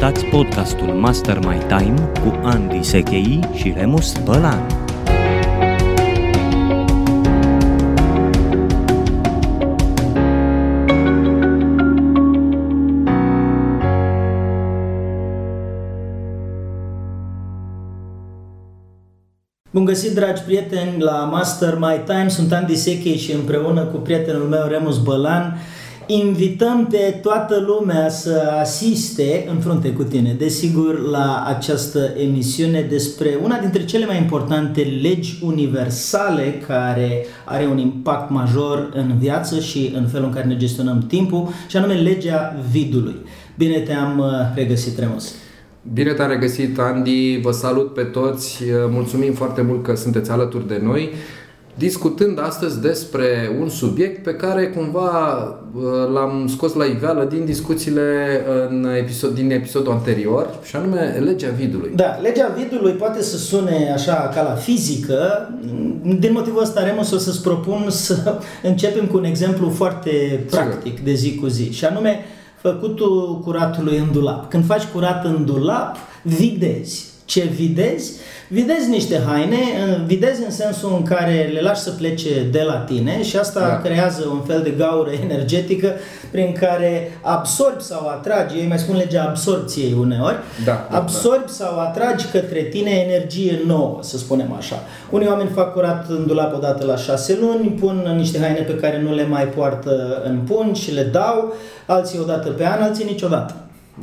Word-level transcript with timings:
Ascultați 0.00 0.30
podcastul 0.30 0.86
Master 0.86 1.38
My 1.38 1.58
Time 1.66 2.10
cu 2.24 2.40
Andy 2.42 2.82
Sechei 2.82 3.40
și 3.54 3.72
Remus 3.76 4.18
Bălan. 4.24 4.66
Bun 19.70 19.84
găsit, 19.84 20.14
dragi 20.14 20.42
prieteni, 20.42 21.02
la 21.02 21.24
Master 21.24 21.78
My 21.78 22.02
Time. 22.04 22.28
Sunt 22.28 22.52
Andy 22.52 22.76
Sechei 22.76 23.16
și 23.16 23.32
împreună 23.32 23.84
cu 23.84 23.96
prietenul 23.96 24.48
meu, 24.48 24.66
Remus 24.66 25.02
Bălan, 25.02 25.56
invităm 26.12 26.86
pe 26.86 27.18
toată 27.22 27.64
lumea 27.66 28.08
să 28.08 28.56
asiste 28.60 29.46
în 29.50 29.60
frunte 29.60 29.92
cu 29.92 30.02
tine, 30.02 30.34
desigur, 30.38 30.98
la 31.10 31.44
această 31.46 32.12
emisiune 32.16 32.80
despre 32.80 33.38
una 33.42 33.58
dintre 33.58 33.84
cele 33.84 34.06
mai 34.06 34.16
importante 34.16 34.80
legi 34.80 35.38
universale 35.42 36.62
care 36.66 37.26
are 37.44 37.66
un 37.66 37.78
impact 37.78 38.30
major 38.30 38.90
în 38.94 39.18
viață 39.18 39.60
și 39.60 39.92
în 39.94 40.06
felul 40.06 40.26
în 40.26 40.32
care 40.32 40.46
ne 40.46 40.56
gestionăm 40.56 41.04
timpul, 41.08 41.48
și 41.68 41.76
anume 41.76 41.94
legea 41.94 42.56
vidului. 42.70 43.16
Bine 43.56 43.78
te-am 43.78 44.18
uh, 44.18 44.26
regăsit, 44.54 44.98
Remus! 44.98 45.34
Bine 45.92 46.12
te-am 46.12 46.30
regăsit, 46.30 46.78
Andy, 46.78 47.40
vă 47.42 47.50
salut 47.50 47.94
pe 47.94 48.02
toți, 48.02 48.62
mulțumim 48.90 49.32
foarte 49.32 49.62
mult 49.62 49.82
că 49.82 49.94
sunteți 49.94 50.30
alături 50.30 50.68
de 50.68 50.80
noi, 50.82 51.10
discutând 51.80 52.40
astăzi 52.40 52.80
despre 52.80 53.56
un 53.60 53.68
subiect 53.68 54.22
pe 54.22 54.34
care 54.34 54.66
cumva 54.66 55.08
uh, 55.74 55.82
l-am 56.12 56.46
scos 56.48 56.74
la 56.74 56.84
iveală 56.84 57.24
din 57.24 57.44
discuțiile 57.44 58.40
în 58.68 58.86
episod, 58.96 59.34
din 59.34 59.50
episodul 59.50 59.92
anterior, 59.92 60.58
și 60.62 60.76
anume 60.76 61.22
legea 61.24 61.48
vidului. 61.56 61.92
Da, 61.94 62.18
legea 62.22 62.54
vidului 62.56 62.92
poate 62.92 63.22
să 63.22 63.36
sune 63.36 63.92
așa 63.94 64.14
ca 64.34 64.42
la 64.42 64.54
fizică, 64.54 65.48
din 66.18 66.32
motivul 66.32 66.62
ăsta, 66.62 66.84
Remus, 66.84 67.10
o 67.12 67.18
să-ți 67.18 67.42
propun 67.42 67.86
să 67.88 68.38
începem 68.70 69.06
cu 69.06 69.16
un 69.16 69.24
exemplu 69.24 69.70
foarte 69.70 70.44
practic 70.50 70.92
Sigur. 70.92 71.04
de 71.04 71.12
zi 71.12 71.34
cu 71.34 71.46
zi, 71.46 71.72
și 71.72 71.84
anume 71.84 72.24
făcutul 72.56 73.40
curatului 73.44 73.98
în 73.98 74.12
dulap. 74.12 74.50
Când 74.50 74.64
faci 74.64 74.84
curat 74.84 75.24
în 75.24 75.44
dulap, 75.44 75.96
videzi. 76.22 77.09
Ce 77.30 77.40
videzi? 77.40 78.12
Videzi 78.48 78.88
niște 78.88 79.20
haine, 79.26 79.56
videzi 80.06 80.44
în 80.44 80.50
sensul 80.50 80.94
în 80.96 81.02
care 81.02 81.50
le 81.52 81.60
lași 81.60 81.80
să 81.80 81.90
plece 81.90 82.28
de 82.50 82.62
la 82.62 82.74
tine 82.74 83.22
și 83.22 83.36
asta 83.36 83.60
da. 83.60 83.80
creează 83.80 84.28
un 84.32 84.40
fel 84.40 84.62
de 84.62 84.70
gaură 84.70 85.10
energetică 85.24 85.92
prin 86.30 86.52
care 86.60 87.18
absorbi 87.20 87.82
sau 87.82 88.08
atragi, 88.08 88.56
ei 88.56 88.66
mai 88.66 88.78
spun 88.78 88.96
legea 88.96 89.22
absorpției 89.22 89.96
uneori, 89.98 90.36
da, 90.64 90.86
da, 90.90 90.96
absorbi 90.96 91.46
da. 91.46 91.52
sau 91.52 91.78
atragi 91.78 92.26
către 92.26 92.62
tine 92.62 92.90
energie 92.90 93.60
nouă, 93.66 93.98
să 94.02 94.18
spunem 94.18 94.52
așa. 94.52 94.82
Unii 95.10 95.28
oameni 95.28 95.50
fac 95.54 95.72
curat 95.72 96.08
în 96.08 96.26
dulap 96.26 96.54
odată 96.54 96.86
la 96.86 96.96
șase 96.96 97.38
luni, 97.40 97.68
pun 97.68 98.14
niște 98.16 98.38
haine 98.38 98.60
pe 98.60 98.74
care 98.74 99.00
nu 99.00 99.14
le 99.14 99.26
mai 99.26 99.44
poartă 99.44 100.22
în 100.24 100.38
pun 100.38 100.74
și 100.74 100.94
le 100.94 101.02
dau, 101.02 101.54
alții 101.86 102.18
odată 102.18 102.48
pe 102.48 102.66
an, 102.66 102.82
alții 102.82 103.04
niciodată. 103.04 103.54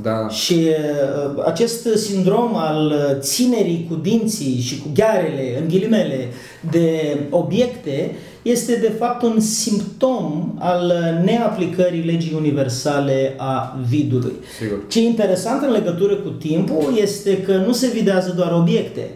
Da. 0.02 0.30
Și 0.30 0.54
uh, 0.54 1.44
acest 1.46 1.88
sindrom 1.96 2.56
al 2.56 2.94
ținerii 3.20 3.86
cu 3.90 3.96
dinții 3.96 4.60
și 4.60 4.80
cu 4.82 4.88
ghearele, 4.94 5.58
în 5.62 5.68
ghilimele, 5.68 6.28
de 6.72 7.18
obiecte, 7.30 8.16
este 8.42 8.76
de 8.76 8.92
fapt 9.00 9.24
un 9.24 9.40
simptom 9.40 10.54
al 10.60 10.94
neaplicării 11.24 12.04
legii 12.04 12.34
universale 12.36 13.34
a 13.38 13.80
vidului. 13.90 14.34
Sigur. 14.60 14.78
Ce 14.88 15.00
e 15.00 15.04
interesant 15.04 15.64
în 15.64 15.72
legătură 15.72 16.16
cu 16.16 16.30
timpul 16.30 16.98
este 17.02 17.42
că 17.42 17.56
nu 17.56 17.72
se 17.72 17.88
videază 17.88 18.34
doar 18.36 18.52
obiecte. 18.52 19.10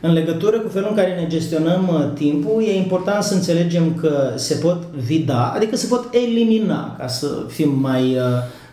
În 0.00 0.12
legătură 0.12 0.58
cu 0.58 0.68
felul 0.68 0.88
în 0.90 0.96
care 0.96 1.20
ne 1.20 1.26
gestionăm 1.28 1.88
uh, 1.92 2.10
timpul, 2.14 2.62
e 2.62 2.76
important 2.76 3.22
să 3.22 3.34
înțelegem 3.34 3.94
că 4.00 4.32
se 4.36 4.54
pot 4.54 4.82
vida, 4.96 5.52
adică 5.56 5.76
se 5.76 5.86
pot 5.86 6.08
elimina, 6.10 6.96
ca 6.98 7.06
să 7.06 7.26
fim 7.48 7.78
mai 7.80 8.02
uh, 8.02 8.22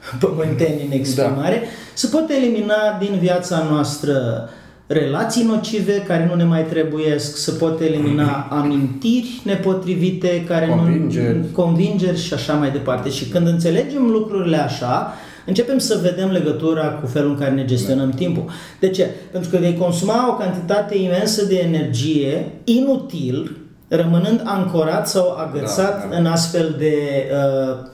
pământeni 0.19 0.85
în 0.85 0.91
exprimare, 0.91 1.55
da. 1.55 1.67
se 1.93 2.07
pot 2.07 2.29
elimina 2.29 2.97
din 2.99 3.17
viața 3.19 3.63
noastră 3.71 4.49
relații 4.91 5.43
nocive 5.43 6.03
care 6.07 6.25
nu 6.29 6.35
ne 6.35 6.43
mai 6.43 6.65
trebuiesc, 6.65 7.37
se 7.37 7.51
pot 7.51 7.81
elimina 7.81 8.47
amintiri 8.49 9.41
nepotrivite 9.43 10.43
care 10.47 10.67
convingeri. 10.67 11.37
nu 11.37 11.45
convingeri 11.51 12.21
și 12.21 12.33
așa 12.33 12.53
mai 12.53 12.71
departe. 12.71 13.09
Și 13.09 13.25
când 13.25 13.47
înțelegem 13.47 14.07
lucrurile 14.07 14.57
așa, 14.57 15.13
începem 15.45 15.77
să 15.77 15.99
vedem 16.01 16.29
legătura 16.29 16.87
cu 16.87 17.07
felul 17.07 17.29
în 17.29 17.37
care 17.37 17.51
ne 17.51 17.65
gestionăm 17.65 18.09
da. 18.09 18.15
timpul. 18.15 18.43
De 18.79 18.89
ce? 18.89 19.09
Pentru 19.31 19.49
că 19.49 19.57
vei 19.57 19.77
consuma 19.77 20.29
o 20.29 20.33
cantitate 20.33 20.97
imensă 20.97 21.45
de 21.45 21.57
energie 21.57 22.51
inutil, 22.63 23.57
rămânând 23.87 24.41
ancorat 24.43 25.07
sau 25.07 25.35
agățat 25.37 26.01
da, 26.01 26.07
da. 26.09 26.17
în 26.17 26.25
astfel 26.25 26.75
de 26.77 26.95
uh, 27.31 27.87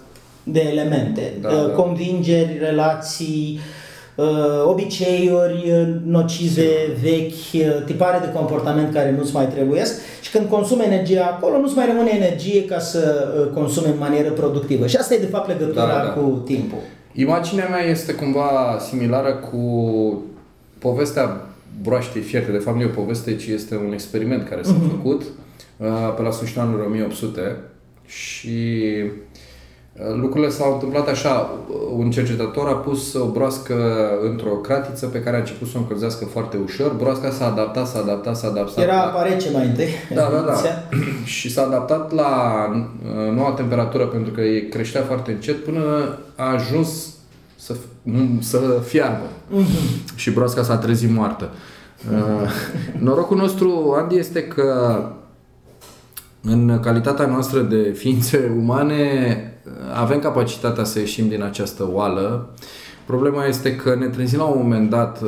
de 0.47 0.67
elemente, 0.71 1.33
da, 1.41 1.49
da. 1.49 1.55
convingeri, 1.55 2.57
relații, 2.59 3.59
uh, 4.15 4.25
obiceiuri 4.65 5.71
uh, 5.71 5.87
nocive, 6.05 6.69
vechi, 7.01 7.53
uh, 7.53 7.83
tipare 7.85 8.19
de 8.25 8.31
comportament 8.31 8.93
care 8.93 9.15
nu-ți 9.17 9.33
mai 9.33 9.47
trebuiesc 9.47 10.01
și 10.21 10.31
când 10.31 10.49
consumi 10.49 10.83
energia 10.83 11.25
acolo, 11.25 11.57
nu-ți 11.57 11.75
mai 11.75 11.85
rămâne 11.85 12.11
energie 12.13 12.65
ca 12.65 12.79
să 12.79 13.27
consumi 13.53 13.87
în 13.87 13.97
manieră 13.99 14.29
productivă. 14.29 14.87
Și 14.87 14.95
asta 14.95 15.13
e 15.13 15.17
de 15.17 15.25
fapt 15.25 15.47
legătura 15.47 15.87
da, 15.87 16.03
da. 16.03 16.09
cu 16.09 16.41
timpul. 16.45 16.79
Imaginea 17.13 17.67
mea 17.67 17.83
este 17.83 18.13
cumva 18.13 18.77
similară 18.89 19.33
cu 19.33 20.23
povestea 20.79 21.41
broaștei 21.81 22.21
fierte. 22.21 22.51
De 22.51 22.57
fapt 22.57 22.75
nu 22.77 22.81
e 22.81 22.85
o 22.85 23.01
poveste, 23.01 23.35
ci 23.35 23.45
este 23.45 23.75
un 23.75 23.93
experiment 23.93 24.47
care 24.49 24.61
s-a 24.63 24.75
uh-huh. 24.75 24.89
făcut 24.89 25.23
pe 26.15 26.21
la 26.21 26.31
sfârșitul 26.31 26.61
anului 26.61 26.85
1800 26.85 27.57
și 28.05 28.89
Lucrurile 30.19 30.49
s-au 30.49 30.73
întâmplat 30.73 31.07
așa. 31.07 31.49
Un 31.97 32.11
cercetător 32.11 32.67
a 32.67 32.73
pus 32.73 33.13
o 33.13 33.25
broască 33.25 33.75
într-o 34.23 34.49
cratiță 34.49 35.05
pe 35.05 35.21
care 35.21 35.35
a 35.35 35.39
început 35.39 35.67
să 35.67 35.73
o 35.77 35.79
încălzească 35.79 36.25
foarte 36.25 36.57
ușor. 36.57 36.93
Broasca 36.93 37.29
s-a 37.29 37.45
adaptat, 37.45 37.87
s-a 37.87 37.99
adaptat, 37.99 38.37
s-a 38.37 38.47
adaptat. 38.47 38.83
Era 38.83 39.01
apa 39.01 39.23
rece 39.23 39.49
mai 39.51 39.65
întâi. 39.65 39.87
Da, 40.13 40.29
da, 40.31 40.39
da. 40.39 40.53
și 41.37 41.51
s-a 41.51 41.61
adaptat 41.61 42.13
la 42.13 42.31
uh, 42.71 43.33
noua 43.35 43.51
temperatură 43.51 44.05
pentru 44.05 44.31
că 44.31 44.41
e 44.41 44.59
creștea 44.59 45.01
foarte 45.01 45.31
încet 45.31 45.63
până 45.63 45.79
a 46.35 46.51
ajuns 46.51 47.13
să, 47.55 47.75
să 48.39 48.59
fiarbă. 48.85 49.25
Uh-huh. 49.25 50.15
Și 50.15 50.31
broasca 50.31 50.63
s-a 50.63 50.77
trezit 50.77 51.09
moartă. 51.09 51.49
Uh, 52.11 52.49
norocul 53.07 53.37
nostru, 53.37 53.95
Andy, 53.97 54.17
este 54.17 54.43
că 54.43 54.99
în 56.41 56.79
calitatea 56.81 57.25
noastră 57.25 57.59
de 57.59 57.93
ființe 57.97 58.51
umane 58.57 59.49
avem 59.93 60.19
capacitatea 60.19 60.83
să 60.83 60.99
ieșim 60.99 61.27
din 61.27 61.43
această 61.43 61.89
oală. 61.91 62.49
Problema 63.05 63.45
este 63.45 63.75
că 63.75 63.95
ne 63.95 64.07
trezim 64.07 64.39
la 64.39 64.45
un 64.45 64.61
moment 64.61 64.89
dat 64.89 65.21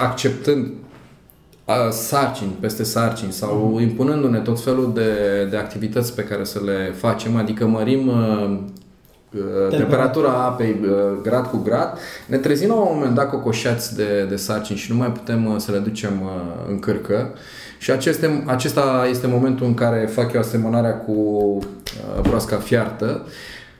acceptând 0.00 0.66
sarcini 1.90 2.56
peste 2.60 2.82
sarcini 2.82 3.32
sau 3.32 3.70
mhm. 3.72 3.82
impunându-ne 3.82 4.38
tot 4.38 4.60
felul 4.60 4.92
de, 4.94 5.44
de 5.50 5.56
activități 5.56 6.14
pe 6.14 6.24
care 6.24 6.44
să 6.44 6.60
le 6.64 6.94
facem, 6.96 7.36
adică 7.36 7.66
mărim 7.66 8.10
temperatura 9.70 10.30
apei 10.30 10.80
grad 11.22 11.46
cu 11.46 11.56
grad, 11.56 11.98
ne 12.26 12.36
trezim 12.36 12.68
la 12.68 12.74
un 12.74 12.94
moment 12.94 13.14
dat 13.14 13.30
cocoșați 13.30 13.96
de, 13.96 14.26
de 14.28 14.36
sarcini 14.36 14.78
și 14.78 14.92
nu 14.92 14.98
mai 14.98 15.12
putem 15.12 15.58
să 15.58 15.72
le 15.72 15.78
ducem 15.78 16.12
în 16.68 16.78
cârcă. 16.78 17.34
Și 17.78 17.90
aceste, 17.90 18.44
acesta 18.46 19.06
este 19.10 19.26
momentul 19.26 19.66
în 19.66 19.74
care 19.74 20.06
fac 20.12 20.32
eu 20.32 20.40
asemănarea 20.40 20.94
cu 20.94 21.58
broasca 22.22 22.56
fiartă 22.56 23.26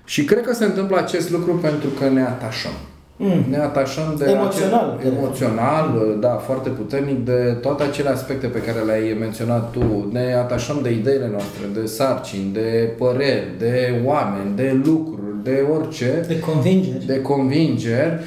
și 0.07 0.25
cred 0.25 0.43
că 0.43 0.55
se 0.55 0.65
întâmplă 0.65 0.97
acest 0.97 1.31
lucru 1.31 1.53
pentru 1.53 1.89
că 1.89 2.09
ne 2.09 2.23
atașăm. 2.23 2.71
Mm. 3.19 3.45
Ne 3.51 3.57
atașăm 3.57 4.15
de 4.19 4.31
emoțional, 4.31 4.97
acel, 4.99 5.13
emoțional, 5.13 6.17
da, 6.21 6.29
foarte 6.29 6.69
puternic 6.69 7.25
de 7.25 7.57
toate 7.61 7.83
acele 7.83 8.09
aspecte 8.09 8.47
pe 8.47 8.59
care 8.59 8.79
le-ai 8.87 9.17
menționat 9.21 9.71
tu. 9.71 10.09
Ne 10.13 10.35
atașăm 10.35 10.79
de 10.83 10.91
ideile 10.91 11.29
noastre, 11.31 11.67
de 11.81 11.87
sarcini, 11.87 12.53
de 12.53 12.93
păreri, 12.99 13.47
de 13.59 14.01
oameni, 14.05 14.57
de 14.57 14.81
lucruri, 14.85 15.43
de 15.43 15.65
orice. 15.79 16.25
De 16.29 16.41
convingeri. 16.41 17.07
De 17.07 17.21
convingeri. 17.21 18.21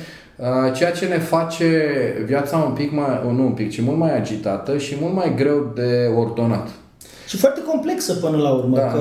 Ceea 0.74 0.92
ce 0.92 1.06
ne 1.06 1.18
face 1.18 1.68
viața 2.26 2.58
un 2.58 2.74
pic 2.74 2.92
mai, 2.92 3.22
nu 3.36 3.44
un 3.44 3.52
pic, 3.52 3.72
ci 3.72 3.82
mult 3.82 3.98
mai 3.98 4.16
agitată 4.18 4.78
și 4.78 4.98
mult 5.02 5.14
mai 5.14 5.34
greu 5.36 5.72
de 5.76 6.12
ordonat 6.18 6.68
și 7.30 7.38
foarte 7.38 7.62
complexă 7.62 8.14
până 8.14 8.38
la 8.38 8.50
urmă, 8.50 8.78
da. 8.78 8.82
că 8.82 8.98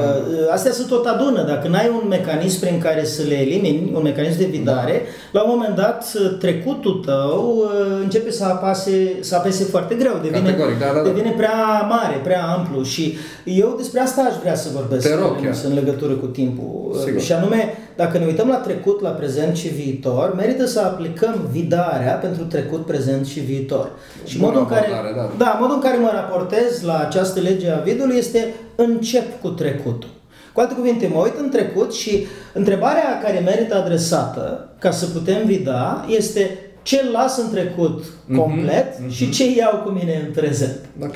ă, 0.48 0.52
astea 0.52 0.72
se 0.72 0.84
tot 0.88 1.06
adună. 1.06 1.42
Dacă 1.42 1.68
n-ai 1.68 1.90
un 2.02 2.08
mecanism 2.08 2.60
prin 2.60 2.78
care 2.80 3.04
să 3.04 3.22
le 3.28 3.34
elimini, 3.34 3.92
un 3.94 4.02
mecanism 4.02 4.38
de 4.38 4.44
vidare, 4.44 5.02
da. 5.32 5.40
la 5.40 5.42
un 5.44 5.50
moment 5.50 5.74
dat 5.76 6.12
ă, 6.24 6.28
trecutul 6.28 7.02
tău 7.06 7.62
ă, 7.62 8.00
începe 8.02 8.30
să 8.30 8.44
apase, 8.44 9.16
să 9.20 9.36
apese 9.36 9.64
foarte 9.64 9.94
greu, 9.94 10.18
devine, 10.22 10.56
da, 10.58 10.86
da, 10.86 10.92
da. 10.94 11.02
devine 11.08 11.34
prea 11.36 11.86
mare, 11.88 12.20
prea 12.22 12.42
amplu 12.44 12.82
și 12.82 13.16
eu 13.44 13.74
despre 13.76 14.00
asta 14.00 14.22
aș 14.22 14.34
vrea 14.40 14.54
să 14.54 14.68
vorbesc 14.74 15.08
Te 15.08 15.14
rog, 15.14 15.36
în 15.64 15.74
legătură 15.74 16.12
cu 16.12 16.26
timpul. 16.26 16.96
Sigur. 17.04 17.20
Și 17.20 17.32
anume, 17.32 17.74
dacă 17.96 18.18
ne 18.18 18.24
uităm 18.24 18.48
la 18.48 18.56
trecut, 18.56 19.00
la 19.00 19.08
prezent 19.08 19.56
și 19.56 19.68
viitor, 19.68 20.34
merită 20.36 20.66
să 20.66 20.80
aplicăm 20.80 21.48
vidarea 21.50 22.12
pentru 22.12 22.44
trecut, 22.44 22.86
prezent 22.86 23.26
și 23.26 23.40
viitor. 23.40 23.90
Și 24.24 24.38
Bună 24.38 24.50
modul 24.50 24.66
în 24.68 24.74
care, 24.76 24.86
abordare, 24.86 25.14
da. 25.38 25.44
da, 25.44 25.58
modul 25.60 25.74
în 25.74 25.80
care 25.80 25.96
mă 25.96 26.10
raportez 26.12 26.82
la 26.82 26.98
această 26.98 27.40
lege 27.40 27.70
a 27.70 27.78
vidului 27.78 28.17
este 28.18 28.54
încep 28.74 29.40
cu 29.40 29.48
trecutul. 29.48 30.08
Cu 30.52 30.60
alte 30.60 30.74
cuvinte, 30.74 31.10
mă 31.14 31.20
uit 31.20 31.38
în 31.38 31.50
trecut 31.50 31.94
și 31.94 32.26
întrebarea 32.52 33.20
care 33.22 33.38
merită 33.38 33.76
adresată 33.76 34.68
ca 34.78 34.90
să 34.90 35.06
putem 35.06 35.44
vida 35.44 36.04
este 36.08 36.58
ce 36.82 37.10
las 37.12 37.38
în 37.38 37.50
trecut 37.50 38.04
complet 38.36 38.98
mhm. 39.00 39.10
și 39.10 39.30
ce 39.30 39.56
iau 39.56 39.82
cu 39.84 39.90
mine 39.90 40.24
în 40.26 40.32
prezent. 40.32 40.78
Ok. 41.02 41.14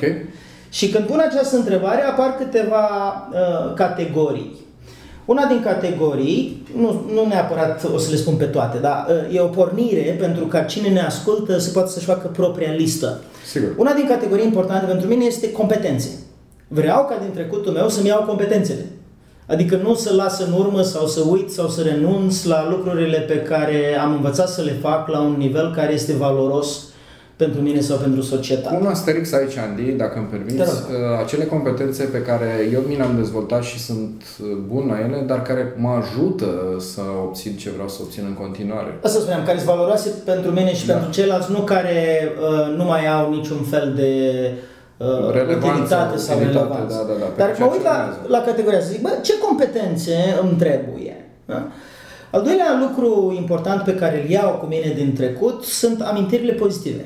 Și 0.69 0.89
când 0.89 1.05
pun 1.05 1.21
această 1.29 1.55
întrebare, 1.55 2.01
apar 2.01 2.35
câteva 2.37 2.87
uh, 3.31 3.73
categorii. 3.75 4.61
Una 5.25 5.45
din 5.45 5.61
categorii, 5.61 6.65
nu, 6.75 7.05
nu 7.13 7.25
neapărat 7.27 7.89
o 7.93 7.97
să 7.97 8.09
le 8.11 8.15
spun 8.15 8.35
pe 8.35 8.45
toate, 8.45 8.77
dar 8.77 9.07
uh, 9.09 9.35
e 9.35 9.39
o 9.39 9.47
pornire 9.47 10.15
pentru 10.19 10.45
ca 10.45 10.61
cine 10.61 10.87
ne 10.87 11.01
ascultă 11.01 11.57
să 11.57 11.71
poată 11.71 11.89
să-și 11.89 12.05
facă 12.05 12.27
propria 12.27 12.71
listă. 12.71 13.21
Sigur. 13.45 13.73
Una 13.77 13.93
din 13.93 14.07
categorii 14.07 14.45
importante 14.45 14.85
pentru 14.85 15.07
mine 15.07 15.25
este 15.25 15.51
competențe. 15.51 16.09
Vreau 16.67 17.05
ca 17.09 17.17
din 17.21 17.31
trecutul 17.33 17.71
meu 17.71 17.89
să-mi 17.89 18.07
iau 18.07 18.23
competențele. 18.27 18.85
Adică 19.47 19.75
nu 19.83 19.93
să 19.93 20.13
las 20.13 20.39
în 20.39 20.53
urmă 20.53 20.81
sau 20.81 21.07
să 21.07 21.21
uit 21.29 21.51
sau 21.51 21.67
să 21.67 21.81
renunț 21.81 22.43
la 22.43 22.69
lucrurile 22.69 23.17
pe 23.17 23.37
care 23.41 23.97
am 24.03 24.11
învățat 24.13 24.49
să 24.49 24.61
le 24.61 24.71
fac 24.81 25.07
la 25.07 25.19
un 25.19 25.35
nivel 25.37 25.73
care 25.75 25.93
este 25.93 26.13
valoros 26.13 26.83
pentru 27.35 27.61
mine 27.61 27.79
sau 27.79 27.97
pentru 27.97 28.21
societate. 28.21 28.77
Un 28.81 28.87
asterix 28.87 29.31
aici, 29.33 29.57
Andy, 29.57 29.91
dacă 29.91 30.17
îmi 30.17 30.27
permiți, 30.27 30.55
Te 30.55 30.63
rog. 30.63 30.73
uh, 30.73 31.19
acele 31.23 31.45
competențe 31.45 32.03
pe 32.03 32.21
care 32.21 32.69
eu 32.73 32.81
mi 32.87 32.95
le-am 32.97 33.15
dezvoltat 33.15 33.63
și 33.63 33.79
sunt 33.79 34.23
uh, 34.41 34.47
bun 34.67 34.87
la 34.87 34.99
ele, 34.99 35.23
dar 35.27 35.41
care 35.41 35.73
mă 35.77 35.89
ajută 35.89 36.45
să 36.79 37.01
obțin 37.23 37.55
ce 37.57 37.69
vreau 37.69 37.87
să 37.87 37.97
obțin 38.01 38.23
în 38.27 38.33
continuare. 38.33 38.99
Asta 39.03 39.19
spuneam, 39.19 39.43
care 39.45 39.57
sunt 39.57 39.69
valoroase 39.69 40.09
pentru 40.25 40.51
mine 40.51 40.73
și 40.75 40.85
Da. 40.85 40.93
pentru 40.93 41.11
ceilalți, 41.11 41.51
nu 41.51 41.59
care 41.59 42.29
uh, 42.41 42.75
nu 42.77 42.83
mai 42.83 43.07
au 43.07 43.29
niciun 43.33 43.57
fel 43.69 43.93
de 43.95 44.11
uh, 44.51 44.51
Relevanță, 44.51 44.72
utilitate 44.97 46.17
sau 46.17 46.35
utilitate, 46.37 46.65
relevanță. 46.67 47.05
da, 47.07 47.13
da, 47.13 47.19
da, 47.19 47.25
pe 47.25 47.41
Dar 47.41 47.55
ceea 47.55 47.67
mă 47.67 47.73
uit 47.73 47.81
ce 47.81 47.87
la, 47.87 47.93
urmează. 47.95 48.19
la 48.27 48.41
categoria 48.41 48.81
să 48.81 48.89
zic, 48.91 49.01
bă, 49.01 49.09
ce 49.21 49.37
competențe 49.37 50.15
îmi 50.41 50.51
trebuie? 50.57 51.25
Da? 51.45 51.67
Al 52.31 52.43
doilea 52.43 52.77
lucru 52.89 53.33
important 53.37 53.81
pe 53.81 53.95
care 53.95 54.21
îl 54.23 54.29
iau 54.29 54.51
cu 54.51 54.65
mine 54.65 54.93
din 54.95 55.13
trecut 55.13 55.63
sunt 55.63 56.01
amintirile 56.01 56.53
pozitive. 56.53 57.05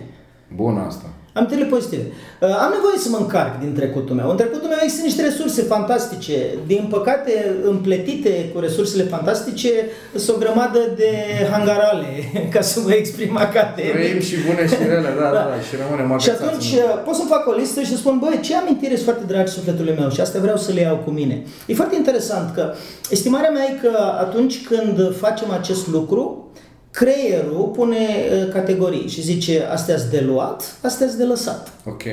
Bun 0.55 0.77
asta. 0.87 1.05
Amintirile 1.37 1.67
pozitive. 1.75 2.03
Uh, 2.41 2.47
Am 2.65 2.71
nevoie 2.77 2.97
să 3.05 3.09
mă 3.09 3.17
încarc 3.21 3.59
din 3.63 3.73
trecutul 3.79 4.15
meu. 4.15 4.29
În 4.29 4.37
trecutul 4.41 4.67
meu 4.67 4.77
există 4.83 5.03
niște 5.05 5.21
resurse 5.21 5.61
fantastice. 5.61 6.37
Din 6.71 6.87
păcate, 6.89 7.31
împletite 7.63 8.49
cu 8.53 8.59
resursele 8.59 9.03
fantastice, 9.03 9.69
sunt 10.15 10.35
o 10.35 10.39
grămadă 10.39 10.79
de 10.95 11.09
hangarale, 11.51 12.07
ca 12.53 12.61
să 12.61 12.79
mă 12.79 12.91
exprim 12.93 13.37
academic. 13.37 13.91
Trăim 13.93 14.19
și 14.19 14.35
bune 14.47 14.67
și 14.67 14.75
rele, 14.87 15.09
da, 15.19 15.23
da, 15.23 15.31
da, 15.51 15.55
și 15.67 15.73
rămânem 15.81 16.19
Și 16.19 16.29
agațați 16.29 16.43
atunci 16.49 16.71
în- 16.71 16.77
uh, 16.77 17.01
pot 17.05 17.15
să 17.15 17.23
fac 17.27 17.47
o 17.47 17.51
listă 17.51 17.79
și 17.81 17.91
să 17.91 17.97
spun, 17.97 18.17
băi, 18.19 18.39
ce 18.41 18.55
amintiri 18.55 18.93
sunt 18.93 19.03
foarte 19.09 19.23
dragi 19.33 19.51
sufletului 19.51 19.95
meu 19.99 20.09
și 20.09 20.21
astea 20.21 20.41
vreau 20.41 20.57
să 20.57 20.71
le 20.71 20.81
iau 20.81 20.95
cu 21.05 21.09
mine. 21.09 21.43
E 21.65 21.73
foarte 21.73 21.95
interesant 21.95 22.53
că 22.55 22.73
estimarea 23.09 23.49
mea 23.49 23.63
e 23.63 23.79
că 23.87 23.91
atunci 24.19 24.63
când 24.63 25.15
facem 25.15 25.51
acest 25.51 25.87
lucru, 25.87 26.46
creierul 26.91 27.71
pune 27.75 27.97
uh, 27.97 28.53
categorii 28.53 29.07
și 29.07 29.21
zice, 29.21 29.63
astea 29.71 29.97
sunt 29.97 30.11
de 30.11 30.23
luat, 30.25 30.77
astea 30.83 31.07
sunt 31.07 31.19
de 31.19 31.25
lăsat. 31.25 31.71
Ok. 31.85 32.03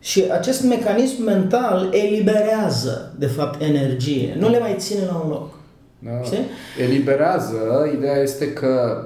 Și 0.00 0.24
acest 0.32 0.64
mecanism 0.64 1.22
mental 1.22 1.88
eliberează, 1.92 3.14
de 3.18 3.26
fapt, 3.26 3.62
energie. 3.62 4.36
Nu 4.38 4.48
le 4.48 4.58
mai 4.58 4.74
ține 4.78 5.00
la 5.10 5.22
un 5.24 5.30
loc. 5.30 5.48
Da. 5.98 6.22
Știi? 6.24 6.46
Eliberează, 6.82 7.56
ideea 7.96 8.16
este 8.16 8.52
că 8.52 9.02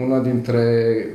una 0.00 0.18
dintre 0.18 0.62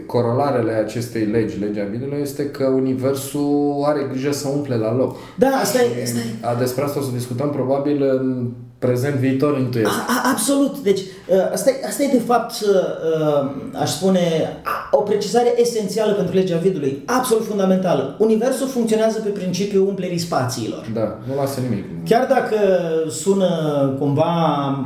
corolarele 0.06 0.72
acestei 0.72 1.25
legi, 1.25 1.60
legea 1.60 1.88
vidului, 1.92 2.19
este 2.22 2.50
că 2.50 2.66
Universul 2.66 3.84
are 3.86 4.07
grijă 4.12 4.31
să 4.31 4.48
umple 4.48 4.75
la 4.75 4.95
loc. 4.95 5.16
Da, 5.38 5.48
asta 5.48 5.78
e, 5.81 6.04
asta 6.04 6.19
e 6.19 6.45
A, 6.45 6.56
despre 6.60 6.84
asta 6.84 7.00
o 7.00 7.04
să 7.04 7.10
discutăm 7.13 7.50
probabil 7.50 8.04
în 8.04 8.51
prezent, 8.85 9.15
viitor, 9.15 9.57
intuiesc. 9.59 9.89
A, 9.91 10.06
a, 10.07 10.30
absolut. 10.31 10.77
Deci, 10.80 11.00
uh, 11.00 11.51
asta 11.53 11.69
e, 11.69 11.74
asta 11.88 12.03
e 12.03 12.07
de 12.18 12.24
fapt, 12.25 12.53
uh, 12.62 13.51
aș 13.81 13.89
spune, 13.89 14.19
a- 14.63 14.88
o 14.97 15.01
precizare 15.01 15.53
esențială 15.62 16.12
pentru 16.13 16.33
legea 16.35 16.57
vidului. 16.57 17.03
Absolut 17.06 17.45
fundamentală. 17.45 18.15
Universul 18.19 18.68
funcționează 18.68 19.19
pe 19.19 19.30
principiul 19.30 19.88
umplerii 19.88 20.18
spațiilor. 20.18 20.85
Da, 20.94 21.18
nu 21.27 21.35
lasă 21.41 21.59
nimic. 21.69 21.85
Chiar 22.09 22.25
dacă 22.30 22.57
sună 23.09 23.50
cumva 24.00 24.31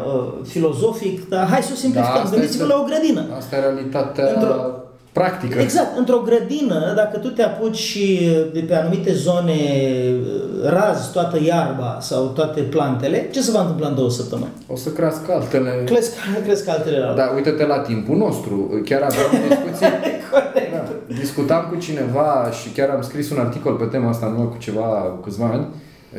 uh, 0.05 0.33
filozofic, 0.47 1.29
dar 1.29 1.47
hai 1.47 1.61
să 1.61 1.69
o 1.73 1.75
simplificăm. 1.75 2.13
Da, 2.15 2.21
asta 2.23 2.35
Gândiți-vă 2.35 2.63
este- 2.63 2.75
la 2.75 2.81
o 2.81 2.85
grădină. 2.89 3.25
Asta 3.37 3.55
e 3.55 3.59
realitatea 3.59 4.25
Într-o- 4.35 4.81
practică. 5.17 5.59
Exact, 5.59 5.97
într-o 5.97 6.21
grădină, 6.25 6.93
dacă 6.95 7.17
tu 7.17 7.27
te 7.27 7.43
apuci 7.43 7.77
și 7.77 8.29
de 8.53 8.59
pe 8.59 8.75
anumite 8.75 9.13
zone 9.13 9.51
uh, 9.53 10.69
razi 10.69 11.11
toată 11.11 11.37
iarba 11.43 11.97
sau 12.01 12.25
toate 12.25 12.61
plantele, 12.61 13.29
ce 13.31 13.41
se 13.41 13.51
va 13.51 13.61
întâmpla 13.61 13.87
în 13.87 13.95
două 13.95 14.09
săptămâni? 14.09 14.51
O 14.67 14.75
să 14.75 14.89
crească 14.89 15.33
altele. 15.33 15.83
Cresc, 15.85 16.11
cresc 16.45 16.69
altele 16.69 16.97
la 16.99 17.07
loc. 17.07 17.15
Da, 17.15 17.31
uite-te 17.35 17.65
la 17.65 17.79
timpul 17.79 18.17
nostru. 18.17 18.81
Chiar 18.85 19.01
aveam 19.01 19.29
o 19.35 19.47
discuție. 19.47 19.87
Corect. 20.31 20.71
da, 20.73 20.83
discutam 21.19 21.67
cu 21.71 21.75
cineva 21.79 22.49
și 22.61 22.69
chiar 22.69 22.89
am 22.89 23.01
scris 23.01 23.29
un 23.31 23.39
articol 23.39 23.73
pe 23.73 23.85
tema 23.85 24.09
asta 24.09 24.25
în 24.25 24.31
urmă 24.31 24.45
cu 24.45 24.57
ceva, 24.57 25.19
câțiva 25.23 25.45
ani. 25.53 25.67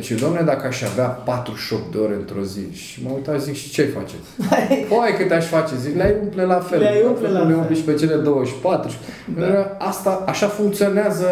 Și 0.01 0.15
domnule, 0.15 0.43
dacă 0.43 0.67
aș 0.67 0.83
avea 0.83 1.05
48 1.05 1.93
de 1.93 1.99
ore 1.99 2.15
într-o 2.15 2.43
zi 2.43 2.77
și 2.77 3.05
mă 3.05 3.11
uitam 3.15 3.39
zic 3.39 3.55
și 3.55 3.71
ce 3.71 3.83
face? 3.85 4.15
Păi 4.89 5.15
cât 5.19 5.31
aș 5.31 5.47
face? 5.47 5.75
Zic, 5.77 5.97
le-ai 5.97 6.15
umple 6.23 6.45
la 6.45 6.59
fel. 6.59 6.79
Le-ai 6.79 7.03
umple 7.07 7.29
la 7.29 7.39
le 7.39 7.47
fel. 7.47 7.57
umpli 7.57 7.77
și 7.77 7.83
pe 7.83 7.95
cele 7.95 8.15
24. 8.15 8.91
Da. 9.39 9.77
Asta, 9.79 10.25
așa 10.27 10.47
funcționează 10.47 11.27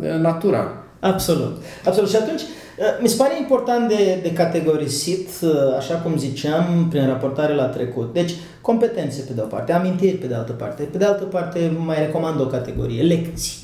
uh, 0.00 0.20
natura. 0.20 0.72
Absolut. 1.00 1.62
Absolut. 1.84 2.10
Și 2.10 2.16
atunci, 2.16 2.40
uh, 2.40 2.84
mi 3.00 3.08
se 3.08 3.16
pare 3.16 3.38
important 3.38 3.88
de, 3.88 4.18
de 4.22 4.32
categorisit, 4.32 5.28
uh, 5.42 5.50
așa 5.76 5.94
cum 5.94 6.16
ziceam, 6.16 6.86
prin 6.90 7.06
raportare 7.06 7.54
la 7.54 7.66
trecut. 7.66 8.12
Deci, 8.12 8.32
competențe 8.60 9.20
pe 9.26 9.32
de 9.32 9.40
o 9.40 9.46
parte, 9.46 9.72
amintiri 9.72 10.16
pe 10.16 10.26
de 10.26 10.34
altă 10.34 10.52
parte. 10.52 10.82
Pe 10.82 10.98
de 10.98 11.04
altă 11.04 11.24
parte, 11.24 11.72
mai 11.84 11.98
recomand 11.98 12.40
o 12.40 12.46
categorie, 12.46 13.02
lecții. 13.02 13.56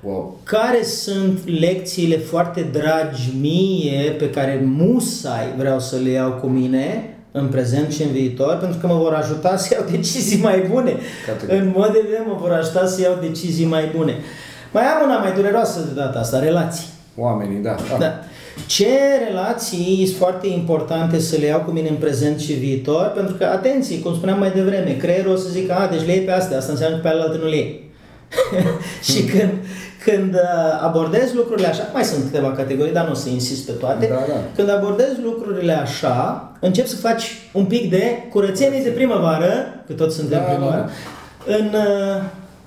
Wow. 0.00 0.40
Care 0.42 0.82
sunt 0.82 1.38
lecțiile 1.60 2.16
foarte 2.16 2.68
dragi 2.72 3.32
mie 3.40 4.10
pe 4.18 4.30
care 4.30 4.62
musai 4.64 5.54
vreau 5.56 5.80
să 5.80 5.96
le 5.96 6.10
iau 6.10 6.30
cu 6.30 6.46
mine 6.46 7.16
în 7.32 7.46
prezent 7.46 7.92
și 7.92 8.02
în 8.02 8.10
viitor, 8.10 8.56
pentru 8.56 8.78
că 8.78 8.86
mă 8.86 8.94
vor 8.94 9.12
ajuta 9.12 9.56
să 9.56 9.74
iau 9.74 9.84
decizii 9.90 10.42
mai 10.42 10.66
bune. 10.70 10.96
Categoric. 11.26 11.62
În 11.62 11.72
mod 11.76 11.92
evident 12.02 12.26
mă 12.26 12.36
vor 12.40 12.52
ajuta 12.52 12.86
să 12.86 13.00
iau 13.00 13.18
decizii 13.20 13.66
mai 13.66 13.92
bune. 13.96 14.16
Mai 14.72 14.82
am 14.82 15.08
una 15.08 15.18
mai 15.18 15.32
dureroasă 15.32 15.80
de 15.80 16.00
data 16.00 16.18
asta, 16.18 16.38
relații. 16.38 16.86
Oamenii, 17.16 17.62
da. 17.62 17.76
da. 17.90 17.96
Da. 17.98 18.20
Ce 18.66 18.88
relații 19.28 20.04
sunt 20.06 20.18
foarte 20.18 20.46
importante 20.46 21.18
să 21.18 21.36
le 21.36 21.46
iau 21.46 21.60
cu 21.60 21.70
mine 21.70 21.88
în 21.88 21.96
prezent 21.96 22.40
și 22.40 22.52
viitor? 22.52 23.12
Pentru 23.14 23.34
că, 23.34 23.44
atenție, 23.44 24.00
cum 24.00 24.14
spuneam 24.14 24.38
mai 24.38 24.50
devreme, 24.50 24.96
creierul 24.96 25.32
o 25.32 25.36
să 25.36 25.48
zică, 25.48 25.72
a, 25.72 25.86
deci 25.86 26.06
le 26.06 26.12
iei 26.12 26.24
pe 26.24 26.32
astea, 26.32 26.58
asta 26.58 26.72
înseamnă 26.72 26.96
că 26.96 27.02
pe 27.02 27.08
alaltă 27.08 27.36
nu 27.36 27.48
le 27.48 27.56
iei. 27.56 27.90
și 29.10 29.22
când, 29.24 29.52
când 30.08 30.34
uh, 30.34 30.40
abordezi 30.82 31.34
lucrurile 31.36 31.66
așa, 31.66 31.82
mai 31.92 32.04
sunt 32.04 32.24
câteva 32.24 32.52
categorii, 32.52 32.92
dar 32.92 33.04
nu 33.04 33.10
o 33.10 33.14
să 33.14 33.28
insist 33.28 33.66
pe 33.66 33.72
toate, 33.72 34.06
Da, 34.06 34.14
da. 34.14 34.40
când 34.56 34.70
abordezi 34.70 35.20
lucrurile 35.22 35.72
așa, 35.72 36.48
începi 36.60 36.88
să 36.88 36.96
faci 36.96 37.48
un 37.52 37.64
pic 37.64 37.90
de 37.90 38.02
curățenie 38.30 38.82
de 38.82 38.90
primăvară, 38.90 39.50
că 39.86 39.92
toți 39.92 40.16
suntem 40.16 40.38
Da, 40.38 40.44
primăvară, 40.44 40.88
în, 41.46 41.64
uh, 41.66 42.22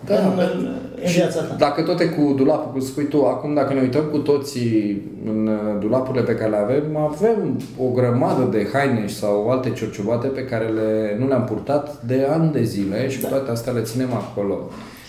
Da, 0.06 0.16
în, 0.16 0.36
da. 0.36 0.44
în, 0.44 0.68
în 1.02 1.08
Și 1.08 1.16
viața 1.18 1.42
ta. 1.42 1.56
Dacă 1.58 1.82
tot 1.82 2.00
e 2.00 2.06
cu 2.06 2.34
dulapul, 2.38 2.72
cum 2.72 2.82
spui 2.82 3.08
tu, 3.08 3.26
acum 3.26 3.54
dacă 3.54 3.74
ne 3.74 3.82
uităm 3.82 4.04
cu 4.12 4.18
toții 4.18 5.02
în 5.26 5.48
uh, 5.48 5.80
dulapurile 5.80 6.24
pe 6.24 6.36
care 6.36 6.50
le 6.50 6.58
avem, 6.58 6.98
avem 6.98 7.62
o 7.78 7.86
grămadă 7.94 8.48
de 8.52 8.68
haine 8.74 9.08
sau 9.08 9.50
alte 9.50 9.70
ciorciubate 9.72 10.28
pe 10.28 10.46
care 10.46 10.66
le, 10.66 11.16
nu 11.20 11.28
le-am 11.28 11.44
purtat 11.44 12.02
de 12.06 12.28
ani 12.32 12.52
de 12.52 12.64
zile 12.64 13.10
și 13.10 13.22
Da. 13.22 13.28
cu 13.28 13.34
toate 13.34 13.52
astea 13.52 13.74
le 13.74 13.82
ținem 13.82 14.14
acolo. 14.14 14.60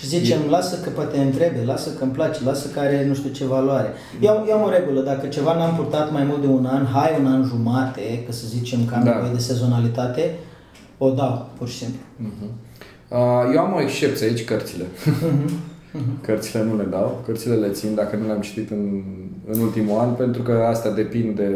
Și 0.02 0.08
zicem, 0.08 0.38
lasă 0.50 0.76
că 0.82 0.88
poate 0.90 1.18
îmi 1.18 1.30
trebuie, 1.30 1.64
lasă 1.64 1.90
că 1.98 2.02
îmi 2.04 2.12
place, 2.12 2.44
lasă 2.44 2.68
că 2.68 2.78
are 2.78 3.04
nu 3.08 3.14
știu 3.14 3.30
ce 3.30 3.44
valoare. 3.46 3.88
Eu, 4.20 4.30
am- 4.36 4.46
eu 4.48 4.56
am 4.58 4.64
o 4.64 4.70
regulă, 4.70 5.00
dacă 5.00 5.26
ceva 5.26 5.56
n-am 5.56 5.74
purtat 5.74 6.12
mai 6.12 6.24
mult 6.24 6.40
de 6.40 6.46
un 6.46 6.64
an, 6.66 6.84
hai 6.84 7.16
un 7.20 7.26
an 7.26 7.44
jumate, 7.44 8.22
că 8.26 8.32
să 8.32 8.44
zicem 8.46 8.78
că 8.84 8.94
am 8.94 9.04
Da. 9.04 9.12
nevoie 9.14 9.32
de 9.32 9.38
sezonalitate, 9.38 10.34
o 10.98 11.10
dau, 11.10 11.48
pur 11.58 11.68
și 11.68 11.76
simplu. 11.76 12.00
Uh, 13.08 13.18
Eu 13.54 13.60
am 13.60 13.74
o 13.74 13.80
excepție 13.80 14.26
aici, 14.26 14.44
cărțile. 14.44 14.84
Cărțile 16.26 16.62
nu 16.62 16.76
le 16.76 16.86
dau, 16.90 17.22
cărțile 17.26 17.54
le 17.54 17.68
țin 17.68 17.94
dacă 17.94 18.16
nu 18.16 18.26
le-am 18.26 18.40
citit 18.40 18.70
în, 18.70 19.02
în 19.52 19.60
ultimul 19.60 19.98
an, 19.98 20.12
pentru 20.14 20.42
că 20.42 20.52
asta 20.70 20.90
depind 20.90 21.36
de 21.36 21.50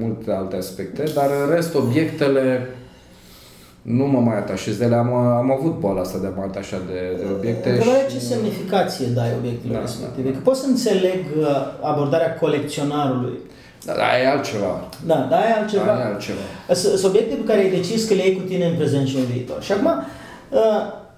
multe 0.00 0.30
alte 0.32 0.56
aspecte, 0.56 1.02
dar 1.14 1.26
în 1.46 1.54
rest, 1.54 1.74
obiectele 1.74 2.66
nu 3.82 4.04
mă 4.06 4.18
mai 4.18 4.36
atașez 4.36 4.76
de 4.76 4.84
ele. 4.84 4.94
Am, 4.94 5.14
am 5.14 5.50
avut 5.58 5.78
boala 5.78 6.00
asta 6.00 6.18
de 6.18 6.26
a 6.26 6.30
mă 6.36 6.42
atașa 6.46 6.76
de, 6.90 6.98
de 7.18 7.24
obiecte. 7.36 7.68
Întrebarea 7.70 8.08
și- 8.08 8.14
ce 8.14 8.20
semnificație 8.20 9.06
dai 9.06 9.30
obiectelor 9.38 9.76
Da, 9.76 9.80
respective? 9.80 10.28
da, 10.28 10.32
da. 10.32 10.36
Că 10.38 10.42
pot 10.48 10.56
să 10.56 10.66
înțeleg 10.66 11.20
uh, 11.38 11.46
abordarea 11.80 12.34
colecționarului. 12.34 13.38
Da, 13.84 13.92
da, 13.92 14.18
e 14.22 14.28
altceva. 14.28 14.88
Da, 15.06 15.26
da, 15.30 15.38
e 15.48 15.52
altceva. 15.60 15.84
Da, 15.84 15.98
e 16.00 16.04
altceva. 16.12 16.38
Sunt 16.72 16.98
subiecte 16.98 17.34
pe 17.34 17.44
care 17.44 17.60
ai 17.60 17.70
decis 17.70 18.08
că 18.08 18.14
le 18.14 18.22
iei 18.24 18.36
cu 18.36 18.42
tine 18.42 18.66
în 18.66 18.76
prezent 18.76 19.06
și 19.08 19.16
în 19.16 19.24
viitor. 19.24 19.62
Și 19.62 19.72
acum, 19.72 19.86
uh, 20.50 20.60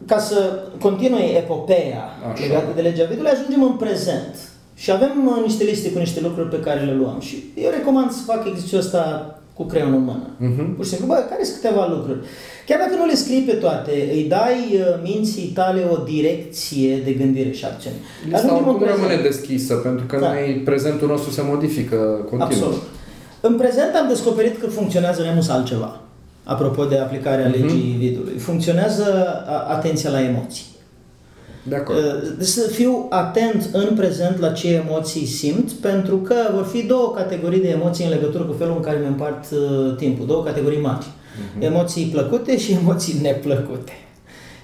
ca 0.07 0.19
să 0.19 0.59
continui 0.81 1.33
epopeea 1.37 2.05
Așa. 2.33 2.43
legată 2.47 2.67
de 2.75 2.81
legea 2.81 3.05
vidului, 3.05 3.31
ajungem 3.31 3.63
în 3.63 3.77
prezent. 3.77 4.35
Și 4.75 4.91
avem 4.91 5.27
uh, 5.37 5.43
niște 5.47 5.65
liste 5.65 5.91
cu 5.93 5.99
niște 5.99 6.21
lucruri 6.21 6.49
pe 6.49 6.61
care 6.61 6.81
le 6.81 6.93
luăm. 6.95 7.17
Și 7.21 7.37
eu 7.57 7.71
recomand 7.71 8.11
să 8.11 8.23
fac 8.27 8.47
exercițiul 8.47 8.81
ăsta 8.81 9.35
cu 9.55 9.65
creionul 9.65 9.95
în 9.95 10.05
mână. 10.05 10.29
Mhm. 10.39 10.75
Pur 10.77 10.85
și 10.85 10.91
simplu, 10.91 11.07
bă, 11.07 11.15
care 11.31 11.45
sunt 11.45 11.57
câteva 11.61 11.87
lucruri? 11.95 12.19
Chiar 12.67 12.79
dacă 12.79 12.95
nu 13.01 13.07
le 13.07 13.15
scrii 13.15 13.43
pe 13.43 13.53
toate, 13.53 13.91
îi 14.13 14.25
dai 14.29 14.59
uh, 14.75 14.81
minții 15.03 15.47
tale 15.55 15.81
o 15.95 15.97
direcție 16.05 16.97
de 17.05 17.13
gândire 17.13 17.51
și 17.51 17.65
acțiune. 17.65 17.97
Lista 18.23 18.37
Ajungem 18.37 18.57
în 18.59 18.69
oricum 18.69 18.83
prezent. 18.87 19.01
rămâne 19.07 19.23
deschisă, 19.29 19.75
pentru 19.75 20.05
că 20.07 20.17
Da. 20.21 20.29
noi, 20.33 20.63
prezentul 20.65 21.09
nostru 21.09 21.31
se 21.31 21.43
modifică 21.45 21.97
continuu. 22.31 22.43
Absolut. 22.47 22.83
În 23.41 23.55
prezent 23.57 23.95
am 24.01 24.09
descoperit 24.09 24.59
că 24.61 24.67
funcționează 24.67 25.23
remus 25.23 25.49
altceva. 25.49 26.01
Apropo 26.45 26.85
de 26.85 26.99
aplicarea 26.99 27.49
Mhm. 27.49 27.61
legii 27.61 27.95
vidului. 27.99 28.39
Funcționează 28.39 29.05
a- 29.47 29.67
atenția 29.77 30.11
la 30.11 30.21
emoții. 30.23 30.65
De 31.69 31.75
acord. 31.75 31.99
Uh, 31.99 32.33
Deci 32.39 32.47
să 32.47 32.69
fiu 32.69 33.07
atent 33.11 33.69
în 33.73 33.95
prezent 33.97 34.39
la 34.39 34.51
ce 34.51 34.75
emoții 34.75 35.27
simt, 35.27 35.71
pentru 35.71 36.17
că 36.17 36.35
vor 36.55 36.65
fi 36.65 36.83
două 36.83 37.13
categorii 37.17 37.61
de 37.61 37.69
emoții 37.69 38.05
în 38.05 38.11
legătură 38.11 38.45
cu 38.45 38.53
felul 38.53 38.75
în 38.77 38.83
care 38.83 38.99
mi 38.99 39.07
împart 39.07 39.45
uh, 39.51 39.97
timpul. 39.97 40.27
Două 40.27 40.43
categorii 40.43 40.81
mari. 40.81 41.07
Emoții 41.59 42.05
plăcute 42.05 42.59
și 42.59 42.73
emoții 42.83 43.19
neplăcute. 43.23 43.93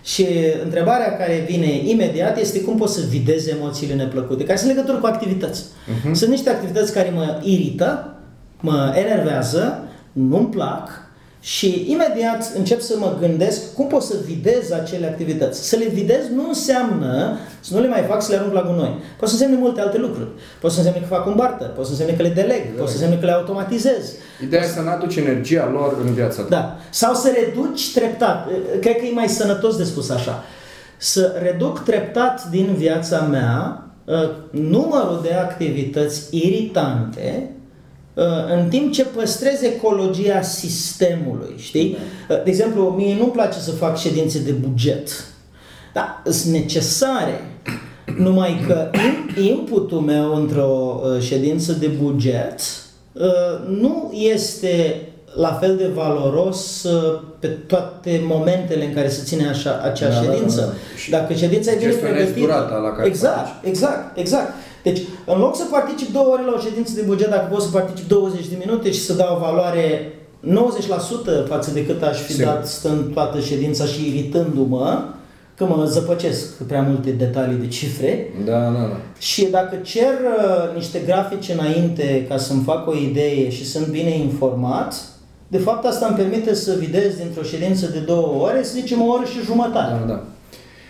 Și 0.04 0.26
întrebarea 0.64 1.16
care 1.16 1.46
vine 1.48 1.88
imediat 1.88 2.38
este 2.38 2.60
cum 2.60 2.76
pot 2.76 2.88
să 2.88 3.00
videz 3.08 3.46
emoțiile 3.46 3.94
neplăcute, 3.94 4.44
care 4.44 4.58
sunt 4.58 4.70
în 4.70 4.76
legătură 4.76 4.98
cu 4.98 5.06
activități. 5.06 5.64
Sunt 6.12 6.30
niște 6.30 6.50
activități 6.50 6.92
care 6.92 7.12
mă 7.14 7.40
irită, 7.42 8.14
mă 8.60 8.94
enervează, 8.96 9.82
nu-mi 10.12 10.48
plac 10.48 11.09
și 11.40 11.84
imediat 11.88 12.52
încep 12.56 12.80
să 12.80 12.94
mă 12.98 13.16
gândesc 13.20 13.74
cum 13.74 13.86
pot 13.86 14.02
să 14.02 14.14
videz 14.24 14.70
acele 14.70 15.06
activități. 15.06 15.68
Să 15.68 15.76
le 15.76 15.88
videz 15.88 16.28
nu 16.34 16.48
înseamnă 16.48 17.38
să 17.60 17.74
nu 17.74 17.80
le 17.80 17.88
mai 17.88 18.04
fac, 18.08 18.22
să 18.22 18.30
le 18.32 18.38
arunc 18.38 18.52
la 18.52 18.62
gunoi. 18.62 18.98
Poate 19.18 19.34
să 19.34 19.42
însemne 19.42 19.56
multe 19.56 19.80
alte 19.80 19.98
lucruri. 19.98 20.28
Poate 20.60 20.74
să 20.74 20.80
însemne 20.80 21.00
că 21.00 21.14
fac 21.14 21.26
un 21.26 21.34
barter, 21.36 21.68
poate 21.68 21.84
să 21.84 21.90
însemne 21.90 22.12
că 22.12 22.22
le 22.22 22.28
deleg, 22.28 22.74
poate 22.76 22.90
să 22.90 22.96
însemne 22.96 23.16
că 23.20 23.26
le 23.26 23.32
automatizez. 23.32 24.12
Ideea 24.42 24.62
e 24.62 24.66
să 24.66 24.80
nu 24.80 24.90
aduci 24.90 25.16
energia 25.16 25.70
lor 25.72 25.96
în 26.04 26.12
viața 26.14 26.42
ta. 26.42 26.48
Da. 26.48 26.76
Sau 26.90 27.14
să 27.14 27.32
reduci 27.44 27.92
treptat. 27.92 28.48
Cred 28.80 28.96
că 28.96 29.04
e 29.04 29.12
mai 29.12 29.28
sănătos 29.28 29.76
de 29.76 29.84
spus 29.84 30.10
așa. 30.10 30.44
Să 30.96 31.34
reduc 31.42 31.82
treptat 31.84 32.48
din 32.50 32.74
viața 32.76 33.20
mea 33.20 33.84
uh, 34.04 34.30
numărul 34.50 35.20
de 35.22 35.32
activități 35.32 36.36
iritante 36.36 37.50
uh, 37.54 37.59
în 38.60 38.68
timp 38.68 38.92
ce 38.92 39.04
păstrez 39.04 39.62
ecologia 39.62 40.42
sistemului, 40.42 41.54
știi? 41.58 41.96
Uh, 42.30 42.36
De 42.44 42.50
exemplu, 42.50 42.82
mie 42.96 43.16
nu-mi 43.18 43.30
place 43.32 43.58
să 43.58 43.70
fac 43.70 43.98
ședințe 43.98 44.38
de 44.38 44.50
buget. 44.52 45.08
Da, 45.92 46.22
sunt 46.30 46.52
necesare. 46.54 47.40
Numai 48.18 48.64
că 48.66 48.90
in- 48.94 49.36
inputul 49.44 50.00
meu 50.00 50.34
într-o 50.34 51.00
uh, 51.04 51.22
ședință 51.22 51.72
de 51.72 51.86
buget 51.86 52.60
uh, 53.12 53.22
nu 53.80 54.12
este 54.32 55.00
la 55.34 55.52
fel 55.60 55.76
de 55.76 55.86
valoros 55.94 56.82
uh, 56.82 57.20
pe 57.38 57.46
toate 57.46 58.20
momentele 58.24 58.84
în 58.84 58.94
care 58.94 59.08
se 59.08 59.22
ține 59.24 59.48
așa, 59.48 59.80
acea 59.84 60.08
Da, 60.08 60.14
da, 60.14 60.20
da, 60.26 60.32
ședință. 60.32 60.60
da. 60.60 60.96
Și 61.02 61.10
Dacă 61.10 61.32
ședința 61.32 61.70
e 61.70 61.74
bine 61.76 61.90
gestionezi 61.90 62.30
pregătită. 62.32 62.46
durata 62.46 62.76
la 62.76 62.90
care 62.92 63.06
exact, 63.08 63.36
faci. 63.46 63.68
exact, 63.68 64.18
exact. 64.18 64.52
Deci, 64.82 65.00
în 65.26 65.38
loc 65.38 65.56
să 65.56 65.62
particip 65.70 66.12
două 66.12 66.26
ore 66.26 66.42
la 66.42 66.54
o 66.56 66.60
ședință 66.60 66.92
de 66.94 67.02
buget, 67.06 67.28
dacă 67.30 67.48
pot 67.52 67.62
să 67.62 67.68
particip 67.72 68.08
20 68.08 68.46
de 68.46 68.56
minute 68.64 68.90
și 68.90 69.00
să 69.00 69.12
dau 69.12 69.36
o 69.36 69.38
valoare 69.38 70.12
90% 70.46 71.48
față 71.48 71.70
de 71.70 71.86
cât 71.86 72.02
aș 72.02 72.18
fi 72.18 72.32
Sigur. 72.32 72.44
dat 72.52 72.66
stând 72.68 73.12
toată 73.12 73.40
ședința 73.40 73.84
și 73.84 74.06
iritându-mă, 74.08 75.04
că 75.54 75.64
mă 75.64 75.84
zăpăcesc 75.84 76.56
cu 76.56 76.62
prea 76.64 76.82
multe 76.82 77.10
detalii 77.10 77.56
de 77.56 77.66
cifre, 77.66 78.32
Da, 78.44 78.58
da, 78.60 78.70
da. 78.70 78.96
și 79.18 79.44
dacă 79.44 79.76
cer 79.76 80.04
uh, 80.38 80.74
niște 80.76 80.98
grafice 81.06 81.52
înainte 81.52 82.26
ca 82.28 82.36
să-mi 82.36 82.62
fac 82.62 82.88
o 82.88 82.94
idee 82.96 83.50
și 83.50 83.66
sunt 83.66 83.86
bine 83.86 84.10
informat, 84.16 84.94
de 85.48 85.58
fapt 85.58 85.84
asta 85.84 86.06
îmi 86.06 86.16
permite 86.16 86.54
să 86.54 86.74
videz 86.78 87.14
dintr-o 87.16 87.42
ședință 87.42 87.86
de 87.86 87.98
două 87.98 88.42
ore, 88.44 88.62
să 88.62 88.72
zicem 88.74 89.02
o 89.02 89.12
oră 89.12 89.24
și 89.24 89.44
jumătate. 89.44 89.92
Da, 90.06 90.12
da. 90.12 90.22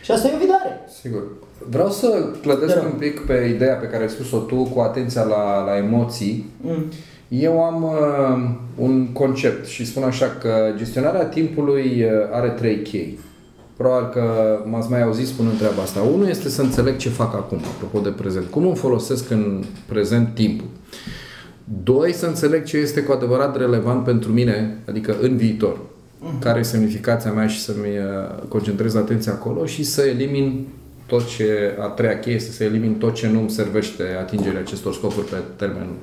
Și 0.05 0.11
asta 0.11 0.29
e 0.29 0.33
o 0.35 0.39
vidare. 0.39 0.81
Sigur. 1.03 1.23
Vreau 1.69 1.91
să 1.91 2.25
clădesc 2.43 2.75
Te 2.75 2.81
rog. 2.81 2.93
un 2.93 2.99
pic 2.99 3.21
pe 3.21 3.53
ideea 3.55 3.75
pe 3.75 3.87
care 3.87 4.03
ai 4.03 4.09
spus-o 4.09 4.39
tu 4.39 4.63
cu 4.63 4.81
atenția 4.81 5.23
la, 5.23 5.65
la 5.65 5.77
emoții. 5.77 6.51
Mm. 6.61 6.85
Eu 7.29 7.65
am 7.65 7.83
uh, 7.83 8.51
un 8.77 9.13
concept 9.13 9.67
și 9.67 9.87
spun 9.87 10.03
așa 10.03 10.27
că 10.41 10.51
gestionarea 10.77 11.25
timpului 11.25 12.05
uh, 12.05 12.11
are 12.31 12.49
trei 12.49 12.83
chei. 12.83 13.19
Probabil 13.77 14.09
că 14.09 14.23
m-ați 14.65 14.91
mai 14.91 15.03
auzit 15.03 15.27
spunând 15.27 15.59
treaba 15.59 15.83
asta. 15.83 16.01
Unul 16.01 16.29
este 16.29 16.49
să 16.49 16.63
înțeleg 16.63 16.97
ce 16.97 17.09
fac 17.09 17.35
acum, 17.35 17.59
apropo 17.75 18.01
de 18.01 18.15
prezent. 18.17 18.47
Cum 18.47 18.67
îmi 18.67 18.77
folosesc 18.77 19.31
în 19.31 19.65
prezent 19.87 20.35
timpul. 20.35 20.67
Doi, 21.83 22.13
să 22.13 22.27
înțeleg 22.27 22.65
ce 22.65 22.77
este 22.77 23.03
cu 23.03 23.13
adevărat 23.13 23.57
relevant 23.57 24.05
pentru 24.05 24.33
mine, 24.33 24.79
adică 24.89 25.17
în 25.21 25.37
viitor. 25.37 25.77
Care 26.39 26.59
e 26.59 26.63
semnificația 26.63 27.33
mea 27.33 27.47
și 27.47 27.61
să-mi 27.61 27.87
uh, 27.87 28.43
concentrez 28.49 28.95
atenția 28.95 29.33
acolo 29.33 29.65
și 29.65 29.85
să 29.85 30.03
elimin 30.03 30.67
tot 31.11 31.29
ce, 31.29 31.77
a 31.81 31.87
treia 31.87 32.19
cheie 32.19 32.35
este 32.35 32.51
să 32.51 32.65
elimin 32.65 32.95
tot 32.95 33.15
ce 33.15 33.29
nu 33.29 33.39
îmi 33.39 33.51
servește 33.51 34.03
atingerea 34.21 34.61
acestor 34.61 34.95
scopuri 34.95 35.27
pe 35.27 35.37
termen 35.57 35.83
lung. 35.83 35.99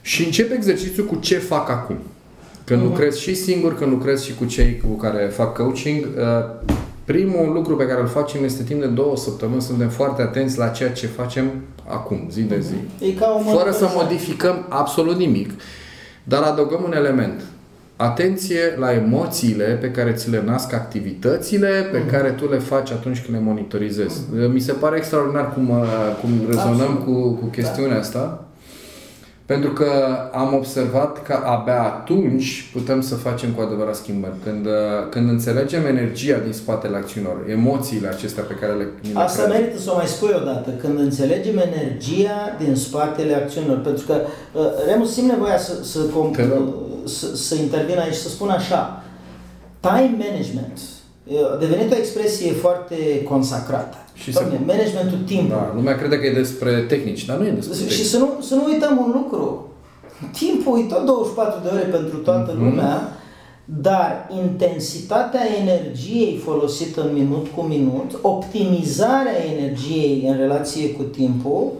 Și 0.00 0.24
încep 0.24 0.52
exercițiul 0.52 1.06
cu 1.06 1.16
ce 1.16 1.38
fac 1.38 1.70
acum. 1.70 1.96
Când 2.64 2.82
lucrez 2.82 3.16
și 3.16 3.34
singur, 3.34 3.78
când 3.78 3.90
lucrez 3.90 4.22
și 4.22 4.34
cu 4.34 4.44
cei 4.44 4.82
cu 4.88 4.96
care 4.96 5.24
fac 5.24 5.56
coaching, 5.56 6.04
uh, 6.04 6.74
primul 7.04 7.52
lucru 7.52 7.76
pe 7.76 7.86
care 7.86 8.00
îl 8.00 8.06
facem 8.06 8.44
este 8.44 8.62
timp 8.62 8.80
de 8.80 8.86
două 8.86 9.16
săptămâni, 9.16 9.62
suntem 9.62 9.88
foarte 9.88 10.22
atenți 10.22 10.58
la 10.58 10.68
ceea 10.68 10.90
ce 10.90 11.06
facem 11.06 11.50
acum, 11.88 12.28
zi 12.30 12.42
de 12.42 12.60
zi. 12.60 13.04
E 13.04 13.12
ca 13.12 13.26
o 13.26 13.38
Fără 13.38 13.70
să 13.70 13.84
monitorizare. 13.84 14.02
modificăm 14.02 14.66
absolut 14.68 15.16
nimic. 15.16 15.50
Dar 16.24 16.42
adăugăm 16.42 16.82
un 16.84 16.94
element. 16.94 17.42
Atenție 18.02 18.60
la 18.78 18.92
emoțiile 18.92 19.64
pe 19.64 19.90
care 19.90 20.12
ți 20.12 20.30
le 20.30 20.42
nasc 20.46 20.72
activitățile 20.72 21.88
pe 21.92 21.98
Mhm. 21.98 22.10
care 22.10 22.30
tu 22.30 22.48
le 22.48 22.58
faci 22.58 22.90
atunci 22.90 23.20
când 23.24 23.36
le 23.36 23.42
monitorizezi. 23.44 24.20
Mi 24.52 24.60
se 24.60 24.72
pare 24.72 24.96
extraordinar 24.96 25.52
cum, 25.52 25.68
uh, 25.70 25.86
cum 26.20 26.30
rezonăm 26.48 26.70
Absolut. 26.70 27.04
cu, 27.04 27.30
cu 27.34 27.46
chestiunea 27.46 27.98
asta. 27.98 28.44
Pentru 29.52 29.72
că 29.72 29.90
am 30.32 30.54
observat 30.54 31.22
că 31.22 31.34
abia 31.44 31.82
atunci 31.82 32.70
putem 32.72 33.00
să 33.00 33.14
facem 33.14 33.50
cu 33.50 33.60
adevărat 33.60 33.94
schimbări. 33.94 34.32
Când, 34.44 34.66
uh, 34.66 34.72
când 35.10 35.28
înțelegem 35.28 35.86
energia 35.86 36.38
din 36.44 36.52
spatele 36.52 36.96
acțiunilor, 36.96 37.36
emoțiile 37.48 38.08
acestea 38.08 38.42
pe 38.42 38.54
care 38.54 38.72
le, 38.72 38.86
ni 39.02 39.12
le 39.12 39.18
Asta 39.20 39.42
creăm. 39.42 39.60
merită 39.60 39.78
să 39.80 39.90
o 39.92 39.96
mai 39.96 40.06
spui 40.06 40.34
odată, 40.42 40.70
când 40.80 40.98
înțelegem 40.98 41.56
energia 41.58 42.38
din 42.64 42.74
spatele 42.76 43.34
acțiunilor. 43.34 43.78
Pentru 43.78 44.06
că 44.06 44.14
uh, 44.54 44.64
Remus 44.86 45.12
simt 45.12 45.28
nevoia 45.28 45.58
să, 45.58 45.72
să, 45.82 45.98
com- 45.98 46.36
Te 46.36 46.46
rog. 46.54 46.74
să, 47.04 47.36
să 47.36 47.54
intervin 47.54 47.98
aici, 47.98 48.14
să 48.14 48.28
spun 48.28 48.48
așa. 48.48 49.02
Time 49.80 50.14
management 50.26 50.78
uh, 51.26 51.52
a 51.54 51.56
devenit 51.56 51.92
o 51.92 51.96
expresie 51.96 52.52
foarte 52.52 53.22
consacrată. 53.28 53.96
Și 54.22 54.30
Doamne, 54.30 54.50
să- 54.56 54.62
managementul 54.66 55.18
timpului. 55.26 55.50
Da, 55.50 55.72
lumea 55.74 55.96
crede 55.96 56.18
că 56.18 56.26
e 56.26 56.32
despre 56.42 56.72
tehnici, 56.92 57.24
dar 57.24 57.36
nu 57.36 57.46
e 57.46 57.50
despre 57.50 57.74
Și 57.76 57.80
tehnici. 57.84 58.06
să 58.06 58.18
nu, 58.18 58.28
să 58.48 58.54
nu 58.54 58.64
uităm 58.72 58.94
un 59.04 59.10
lucru. 59.18 59.44
Timpul 60.32 60.78
e 60.78 60.92
tot 60.94 61.04
24 61.04 61.58
de 61.62 61.68
ore 61.74 61.82
pentru 61.96 62.16
toată 62.16 62.52
Mhm. 62.54 62.64
lumea, 62.64 63.12
dar 63.64 64.28
intensitatea 64.44 65.40
energiei 65.62 66.40
folosită 66.44 67.00
în 67.02 67.12
minut 67.12 67.46
cu 67.56 67.60
minut, 67.62 68.18
optimizarea 68.22 69.36
energiei 69.56 70.24
în 70.28 70.36
relație 70.36 70.90
cu 70.90 71.02
timpul, 71.02 71.72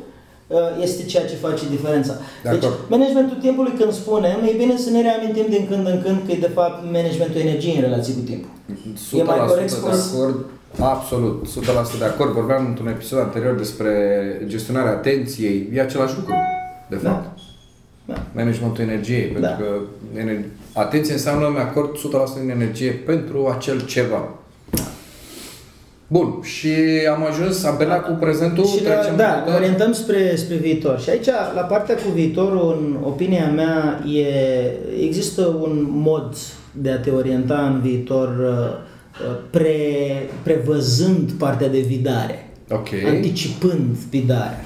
uh, 0.46 0.56
este 0.82 1.02
ceea 1.04 1.26
ce 1.26 1.34
face 1.34 1.64
diferența. 1.70 2.12
De 2.42 2.48
Deci, 2.50 2.64
acord. 2.64 2.78
managementul 2.88 3.36
timpului, 3.40 3.72
când 3.78 3.92
spunem, 3.92 4.38
e 4.48 4.54
bine 4.56 4.76
să 4.76 4.90
ne 4.90 5.00
reamintim 5.02 5.46
din 5.48 5.66
când 5.70 5.86
în 5.86 6.02
când 6.04 6.18
că 6.26 6.32
e 6.32 6.36
de 6.46 6.50
fapt 6.58 6.84
managementul 6.92 7.40
energiei 7.40 7.74
în 7.76 7.82
relație 7.88 8.14
cu 8.14 8.20
timpul. 8.20 8.50
100% 8.96 9.18
E 9.18 9.22
mai 9.22 9.46
corect 9.46 9.70
de 9.70 9.76
spus? 9.76 10.12
acord. 10.14 10.36
Absolut, 10.78 11.46
100% 11.46 11.98
de 11.98 12.04
acord. 12.04 12.30
Vorbeam 12.32 12.66
într-un 12.66 12.88
episod 12.88 13.18
anterior 13.18 13.54
despre 13.54 13.92
gestionarea 14.46 14.90
atenției. 14.92 15.68
E 15.74 15.80
același 15.80 16.14
lucru, 16.16 16.34
de 16.88 16.96
Da. 17.02 17.10
fapt. 17.10 17.38
Da. 18.04 18.22
Managementul 18.34 18.84
energiei. 18.84 19.22
Pentru 19.24 19.40
Da. 19.40 19.56
că 19.56 19.64
ener- 20.20 20.44
atenție 20.72 21.12
înseamnă 21.12 21.48
mi 21.52 21.58
acord 21.58 21.96
100% 21.96 22.40
din 22.40 22.50
energie 22.50 22.90
pentru 22.90 23.54
acel 23.56 23.80
ceva. 23.80 24.28
Bun, 26.06 26.38
și 26.42 26.68
am 27.14 27.24
ajuns, 27.30 27.64
am 27.64 27.76
terminat 27.76 28.04
cu 28.06 28.12
prezentul, 28.20 28.64
Și 28.66 28.84
la, 28.84 28.90
trecem 28.90 29.16
da, 29.16 29.24
la 29.28 29.34
ne 29.34 29.42
viitor. 29.42 29.60
orientăm 29.60 29.92
spre, 29.92 30.36
spre 30.36 30.56
viitor. 30.56 31.00
Și 31.00 31.10
aici, 31.10 31.26
la 31.54 31.60
partea 31.60 31.94
cu 31.94 32.10
viitorul, 32.14 32.76
în 32.80 32.96
opinia 33.04 33.50
mea, 33.50 34.02
e, 34.06 34.24
există 35.04 35.42
un 35.46 35.86
mod 35.90 36.36
de 36.72 36.90
a 36.90 36.98
te 36.98 37.10
orienta 37.10 37.66
în 37.74 37.80
viitor 37.80 38.28
uh, 38.28 38.48
uh, 38.48 38.88
pre, 39.50 40.28
prevăzând 40.42 41.30
partea 41.32 41.68
de 41.68 41.80
vidare, 41.80 42.50
Ok. 42.70 42.88
anticipând 43.06 43.96
vidarea. 44.10 44.64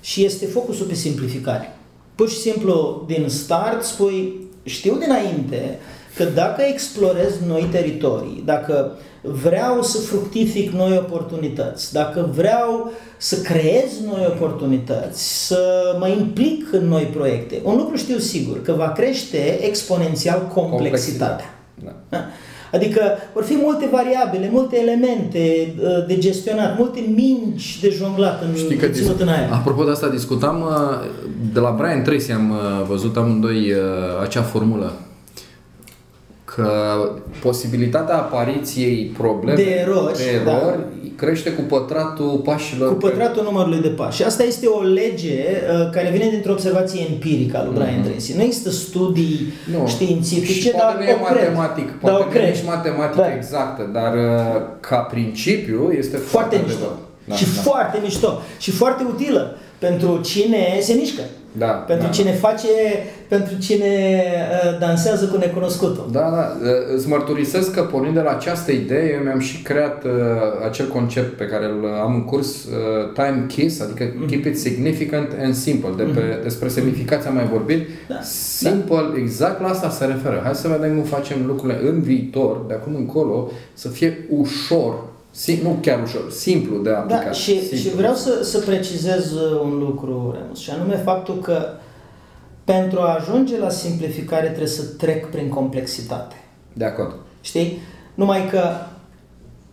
Și 0.00 0.24
este 0.24 0.46
focusul 0.46 0.86
pe 0.86 0.94
simplificare. 0.94 1.76
Pur 2.14 2.28
și 2.30 2.36
simplu, 2.36 3.04
din 3.06 3.28
start, 3.28 3.82
spui, 3.82 4.46
știu 4.62 4.96
dinainte 4.98 5.78
că 6.16 6.24
dacă 6.24 6.62
explorez 6.62 7.34
noi 7.46 7.68
teritorii, 7.70 8.42
dacă 8.44 8.98
vreau 9.22 9.82
să 9.82 9.98
fructific 9.98 10.70
noi 10.70 10.96
oportunități, 10.96 11.92
dacă 11.92 12.30
vreau 12.34 12.92
să 13.16 13.36
creez 13.36 14.00
noi 14.04 14.26
oportunități, 14.26 15.46
să 15.46 15.96
mă 15.98 16.08
implic 16.08 16.72
în 16.72 16.88
noi 16.88 17.02
proiecte, 17.02 17.60
un 17.62 17.76
lucru 17.76 17.96
știu 17.96 18.18
sigur, 18.18 18.62
că 18.62 18.72
va 18.72 18.92
crește 18.92 19.64
exponențial 19.64 20.50
complexitatea. 20.54 21.54
Da. 21.84 21.96
da. 22.08 22.24
Adică 22.72 23.00
vor 23.32 23.42
fi 23.42 23.56
multe 23.62 23.88
variabile, 23.90 24.48
multe 24.52 24.80
elemente 24.80 25.74
uh, 25.82 26.06
de 26.06 26.18
gestionat, 26.18 26.78
multe 26.78 27.00
mingi 27.14 27.78
de 27.80 27.90
jonglat 27.90 28.42
în, 28.42 28.54
Știi 28.54 28.76
că 28.76 28.86
ținut 28.86 29.20
în 29.20 29.28
aer. 29.28 29.48
Apropo 29.52 29.84
de 29.84 29.90
asta 29.90 30.08
discutam, 30.08 30.60
uh, 30.60 31.08
de 31.52 31.60
la 31.60 31.70
Brian 31.78 32.02
Tracy 32.02 32.32
am 32.32 32.50
uh, 32.50 32.86
văzut 32.88 33.16
amândoi 33.16 33.72
acea 34.22 34.42
formulă 34.42 34.92
că 36.44 36.70
posibilitatea 37.42 38.16
apariției 38.16 39.12
probleme 39.18 39.62
de 39.62 39.70
erori, 39.70 40.16
de 40.16 40.24
erori 40.40 40.44
da 40.44 40.76
crește 41.20 41.50
cu 41.50 41.62
pătratul 41.62 42.40
pașilor. 42.44 42.88
Cu 42.88 42.94
pătratul 42.94 43.42
pe... 43.42 43.50
numărului 43.50 43.80
de 43.80 43.88
pași. 43.88 44.16
Și 44.16 44.22
asta 44.22 44.42
este 44.42 44.66
o 44.66 44.82
lege 44.82 45.38
uh, 45.42 45.90
care 45.90 46.08
vine 46.12 46.28
dintr-o 46.30 46.52
observație 46.52 47.06
empirică 47.10 47.56
a 47.58 47.64
lui 47.64 47.74
Brian 47.74 48.00
mm-hmm. 48.00 48.10
Tracy. 48.10 48.36
Nu 48.36 48.42
există 48.42 48.70
studii 48.70 49.52
nu. 49.72 49.86
științifice, 49.86 50.52
și 50.52 50.70
dar 50.70 50.80
poate 50.80 51.04
nu 51.04 51.10
e 51.10 51.16
matematic, 51.20 51.86
cred. 51.86 51.98
poate 52.00 52.38
nu 52.38 52.44
e 52.44 52.50
nici 52.50 52.64
matematică 52.66 53.20
da. 53.20 53.34
exactă, 53.34 53.90
dar 53.92 54.14
uh, 54.14 54.62
ca 54.80 54.96
principiu 54.96 55.92
este 55.98 56.16
foarte, 56.16 56.56
foarte 56.56 56.66
mișto. 56.66 56.90
Da, 57.24 57.34
și 57.34 57.44
da. 57.44 57.60
foarte 57.60 57.98
mișto. 58.02 58.40
Și 58.58 58.70
foarte 58.70 59.02
utilă 59.08 59.56
pentru 59.78 60.20
cine 60.24 60.78
se 60.80 60.92
mișcă. 60.92 61.22
Da, 61.52 61.66
pentru 61.66 62.06
da. 62.06 62.12
cine 62.12 62.32
face, 62.32 62.68
pentru 63.28 63.58
cine 63.58 64.22
uh, 64.64 64.78
dansează 64.78 65.24
cu 65.24 65.36
necunoscutul. 65.36 66.08
Da, 66.12 66.20
da. 66.20 66.56
Uh, 66.62 66.96
îți 66.96 67.08
mărturisesc 67.08 67.74
că 67.74 67.82
pornind 67.82 68.14
de 68.14 68.20
la 68.20 68.30
această 68.30 68.72
idee, 68.72 69.12
eu 69.14 69.22
mi-am 69.22 69.38
și 69.38 69.62
creat 69.62 70.04
uh, 70.04 70.10
acel 70.66 70.88
concept 70.88 71.36
pe 71.36 71.44
care 71.46 71.64
îl 71.64 72.00
am 72.02 72.14
în 72.14 72.24
curs, 72.24 72.64
uh, 72.64 73.12
Time 73.14 73.44
Kiss, 73.48 73.80
adică 73.80 74.04
mm-hmm. 74.04 74.28
Keep 74.28 74.44
it 74.44 74.58
significant 74.58 75.28
and 75.42 75.54
simple. 75.54 75.90
De 75.96 76.02
pe, 76.02 76.20
mm-hmm. 76.20 76.42
Despre 76.42 76.68
semnificație 76.68 77.28
am 77.28 77.34
mai 77.34 77.48
vorbit. 77.52 77.88
Da. 78.08 78.20
Simple, 78.22 79.06
da. 79.12 79.18
exact 79.18 79.60
la 79.60 79.68
asta 79.68 79.90
se 79.90 80.04
referă. 80.04 80.40
Hai 80.44 80.54
să 80.54 80.68
vedem 80.68 80.94
cum 80.94 81.04
facem 81.04 81.36
lucrurile 81.46 81.80
în 81.88 82.00
viitor, 82.00 82.64
de 82.68 82.74
acum 82.74 82.94
încolo, 82.94 83.50
să 83.74 83.88
fie 83.88 84.26
ușor 84.28 84.94
Sim, 85.30 85.58
nu 85.62 85.78
chiar 85.80 86.02
ușor, 86.02 86.30
simplu 86.30 86.82
de 86.82 86.90
aplicat. 86.90 87.24
Da, 87.24 87.32
și, 87.32 87.58
simplu. 87.58 87.76
și 87.76 87.96
vreau 87.96 88.14
să, 88.14 88.42
să 88.42 88.58
precizez 88.58 89.32
uh, 89.32 89.60
un 89.62 89.78
lucru, 89.78 90.34
Remus, 90.38 90.58
și 90.58 90.70
anume 90.70 90.96
faptul 90.96 91.38
că 91.38 91.66
pentru 92.64 93.00
a 93.00 93.14
ajunge 93.14 93.58
la 93.58 93.68
simplificare 93.68 94.46
trebuie 94.46 94.66
să 94.66 94.82
trec 94.82 95.30
prin 95.30 95.48
complexitate. 95.48 96.34
De 96.72 96.84
acord. 96.84 97.16
Știi? 97.40 97.78
Numai 98.14 98.48
că 98.48 98.62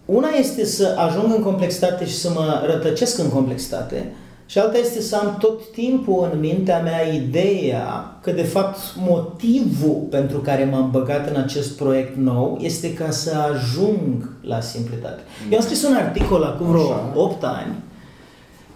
una 0.06 0.30
este 0.40 0.66
să 0.66 0.96
ajung 0.98 1.34
în 1.34 1.42
complexitate 1.44 2.06
și 2.06 2.16
să 2.16 2.30
mă 2.30 2.64
rătăcesc 2.66 3.20
în 3.20 3.30
complexitate, 3.30 4.14
și 4.50 4.60
alta 4.60 4.78
este 4.78 5.02
să 5.02 5.16
am 5.16 5.38
tot 5.40 5.72
timpul 5.72 6.30
în 6.34 6.40
mintea 6.40 6.80
mea 6.80 7.14
ideea 7.14 8.18
că 8.22 8.32
de 8.32 8.44
fapt 8.44 8.78
motivul 8.98 10.08
pentru 10.10 10.38
care 10.38 10.70
m-am 10.72 10.92
băgat 10.92 11.30
în 11.30 11.36
acest 11.36 11.78
proiect 11.78 12.16
nou 12.16 12.58
este 12.62 12.94
ca 12.94 13.12
să 13.12 13.36
ajung 13.54 14.30
la 14.42 14.62
simplitate. 14.62 15.22
Mm. 15.46 15.52
Eu 15.52 15.58
am 15.58 15.64
scris 15.64 15.84
un 15.84 15.94
articol 15.94 16.44
acum 16.44 16.68
vreo 16.68 16.92
Așa. 16.92 17.14
8 17.16 17.44
ani 17.44 17.76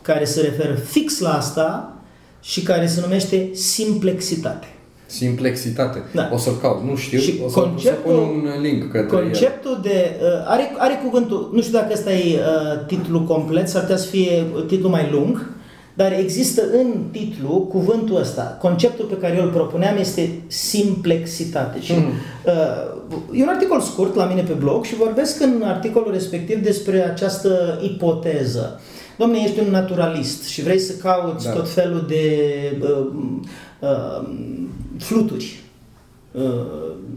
care 0.01 0.25
se 0.25 0.41
referă 0.41 0.73
fix 0.73 1.19
la 1.19 1.37
asta 1.37 1.95
și 2.41 2.61
care 2.61 2.87
se 2.87 3.01
numește 3.01 3.49
simplexitate. 3.53 4.67
Simplexitate. 5.05 6.03
Da. 6.13 6.29
O 6.33 6.37
să-l 6.37 6.57
caut, 6.61 6.83
nu 6.83 6.95
știu, 6.95 7.19
și 7.19 7.39
o 7.45 7.49
să, 7.49 7.59
conceptul, 7.59 8.11
să 8.11 8.17
pun 8.17 8.23
un 8.23 8.61
link 8.61 8.91
către 8.91 9.17
Conceptul 9.17 9.71
el. 9.71 9.79
de... 9.81 10.15
Uh, 10.21 10.27
are, 10.45 10.75
are 10.77 10.99
cuvântul, 11.03 11.49
nu 11.53 11.61
știu 11.61 11.73
dacă 11.73 11.89
ăsta 11.93 12.11
e 12.11 12.39
uh, 12.39 12.85
titlul 12.87 13.23
complet, 13.23 13.69
s-ar 13.69 13.81
putea 13.81 13.97
să 13.97 14.07
fie 14.07 14.45
titlul 14.67 14.89
mai 14.89 15.09
lung, 15.11 15.49
dar 16.01 16.19
există 16.19 16.61
în 16.73 16.93
titlu 17.11 17.67
cuvântul 17.69 18.15
ăsta. 18.15 18.57
Conceptul 18.61 19.05
pe 19.05 19.17
care 19.17 19.35
eu 19.37 19.43
îl 19.43 19.49
propuneam 19.49 19.97
este 19.97 20.41
simplexitate. 20.47 21.81
Și, 21.81 21.93
mm. 21.93 22.11
uh, 22.45 23.39
e 23.39 23.43
un 23.43 23.49
articol 23.49 23.79
scurt 23.79 24.15
la 24.15 24.25
mine 24.25 24.41
pe 24.41 24.53
blog 24.53 24.83
și 24.83 24.95
vorbesc 24.95 25.41
în 25.41 25.61
articolul 25.65 26.11
respectiv 26.11 26.63
despre 26.63 27.03
această 27.03 27.79
ipoteză. 27.83 28.79
Domne, 29.17 29.37
ești 29.43 29.59
un 29.59 29.71
naturalist 29.71 30.43
și 30.43 30.61
vrei 30.61 30.79
să 30.79 30.93
cauți 30.93 31.45
da. 31.45 31.51
tot 31.51 31.69
felul 31.69 32.05
de 32.07 32.25
uh, 32.81 33.07
uh, 33.79 34.27
fluturi, 34.99 35.59
uh, 36.31 36.43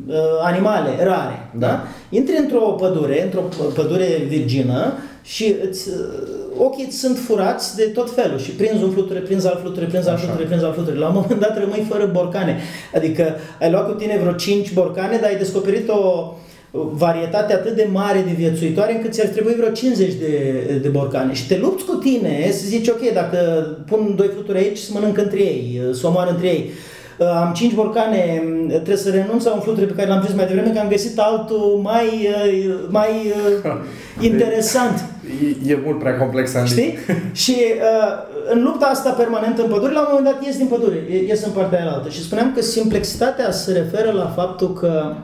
uh, 0.07 0.14
animale 0.42 1.05
rare. 1.05 1.51
Da. 1.59 1.66
Da? 1.66 1.83
Intri 2.11 2.37
într-o 2.38 2.59
pădure, 2.59 3.23
într-o 3.23 3.42
pădure 3.75 4.25
virgină 4.29 4.92
și 5.23 5.55
îți 5.68 5.88
uh, 5.88 6.43
ochii 6.58 6.90
sunt 6.90 7.18
furați 7.18 7.76
de 7.76 7.82
tot 7.82 8.14
felul 8.14 8.38
și 8.38 8.50
prinzi 8.50 8.82
un 8.82 8.90
fluture, 8.90 9.18
prinzi 9.18 9.46
alt 9.46 9.60
fluture, 9.60 9.86
prinzi 9.86 10.08
alt 10.08 10.20
fluture, 10.20 10.44
prinzi 10.44 10.64
alt 10.64 10.74
fluture. 10.74 10.96
La 10.96 11.06
un 11.06 11.14
moment 11.14 11.40
dat 11.40 11.58
rămâi 11.58 11.86
fără 11.88 12.10
borcane. 12.12 12.58
Adică 12.94 13.34
ai 13.60 13.70
luat 13.70 13.86
cu 13.86 13.92
tine 13.92 14.18
vreo 14.20 14.32
5 14.32 14.72
borcane, 14.72 15.16
dar 15.16 15.30
ai 15.30 15.36
descoperit 15.36 15.88
o 15.88 16.32
varietate 16.70 17.52
atât 17.52 17.74
de 17.74 17.88
mare 17.92 18.24
de 18.26 18.32
viețuitoare 18.36 18.94
încât 18.94 19.12
ți-ar 19.12 19.28
trebui 19.28 19.54
vreo 19.54 19.70
50 19.70 20.12
de, 20.14 20.78
de 20.82 20.88
borcane. 20.88 21.32
Și 21.32 21.46
te 21.46 21.58
lupți 21.58 21.84
cu 21.84 21.94
tine 21.94 22.50
să 22.50 22.66
zici, 22.66 22.88
ok, 22.88 23.12
dacă 23.12 23.38
pun 23.86 24.14
doi 24.16 24.30
fluturi 24.32 24.58
aici, 24.58 24.78
să 24.78 24.90
mănânc 24.92 25.18
între 25.18 25.38
ei, 25.38 25.80
să 25.92 26.06
omoară 26.06 26.30
între 26.30 26.46
ei 26.46 26.70
Uh, 26.70 26.93
am 27.18 27.53
cinci 27.55 27.74
borcane, 27.74 28.42
mm, 28.44 28.68
trebuie 28.68 28.96
să 28.96 29.11
renunț 29.11 29.44
la 29.44 29.53
un 29.53 29.61
fluture 29.61 29.87
pe 29.87 29.92
care 29.92 30.09
l-am 30.09 30.22
zis 30.27 30.35
mai 30.35 30.46
devreme, 30.46 30.70
că 30.70 30.79
am 30.79 30.88
găsit 30.88 31.18
altul 31.18 31.81
mai, 31.83 32.29
uh, 32.46 32.87
mai 32.88 33.11
uh, 33.64 33.72
interesant. 34.31 35.05
E, 35.66 35.72
e 35.72 35.81
mult 35.85 35.98
prea 35.98 36.16
complex, 36.16 36.55
Andy. 36.55 36.70
Știi? 36.70 36.94
Și 37.42 37.57
uh, 37.61 38.53
în 38.53 38.62
lupta 38.62 38.87
asta 38.87 39.11
permanentă 39.11 39.62
în 39.62 39.70
pădure, 39.70 39.92
la 39.92 40.00
un 40.00 40.07
moment 40.11 40.35
dat 40.35 40.44
ies 40.44 40.57
din 40.57 40.66
pădure, 40.66 41.07
ies 41.27 41.44
în 41.44 41.53
partea 41.53 41.81
aia 41.81 41.92
altă. 41.92 42.09
Și 42.09 42.22
spuneam 42.22 42.53
că 42.55 42.62
simplexitatea 42.62 43.50
se 43.50 43.72
referă 43.72 44.11
la 44.11 44.27
faptul 44.27 44.72
că 44.72 45.14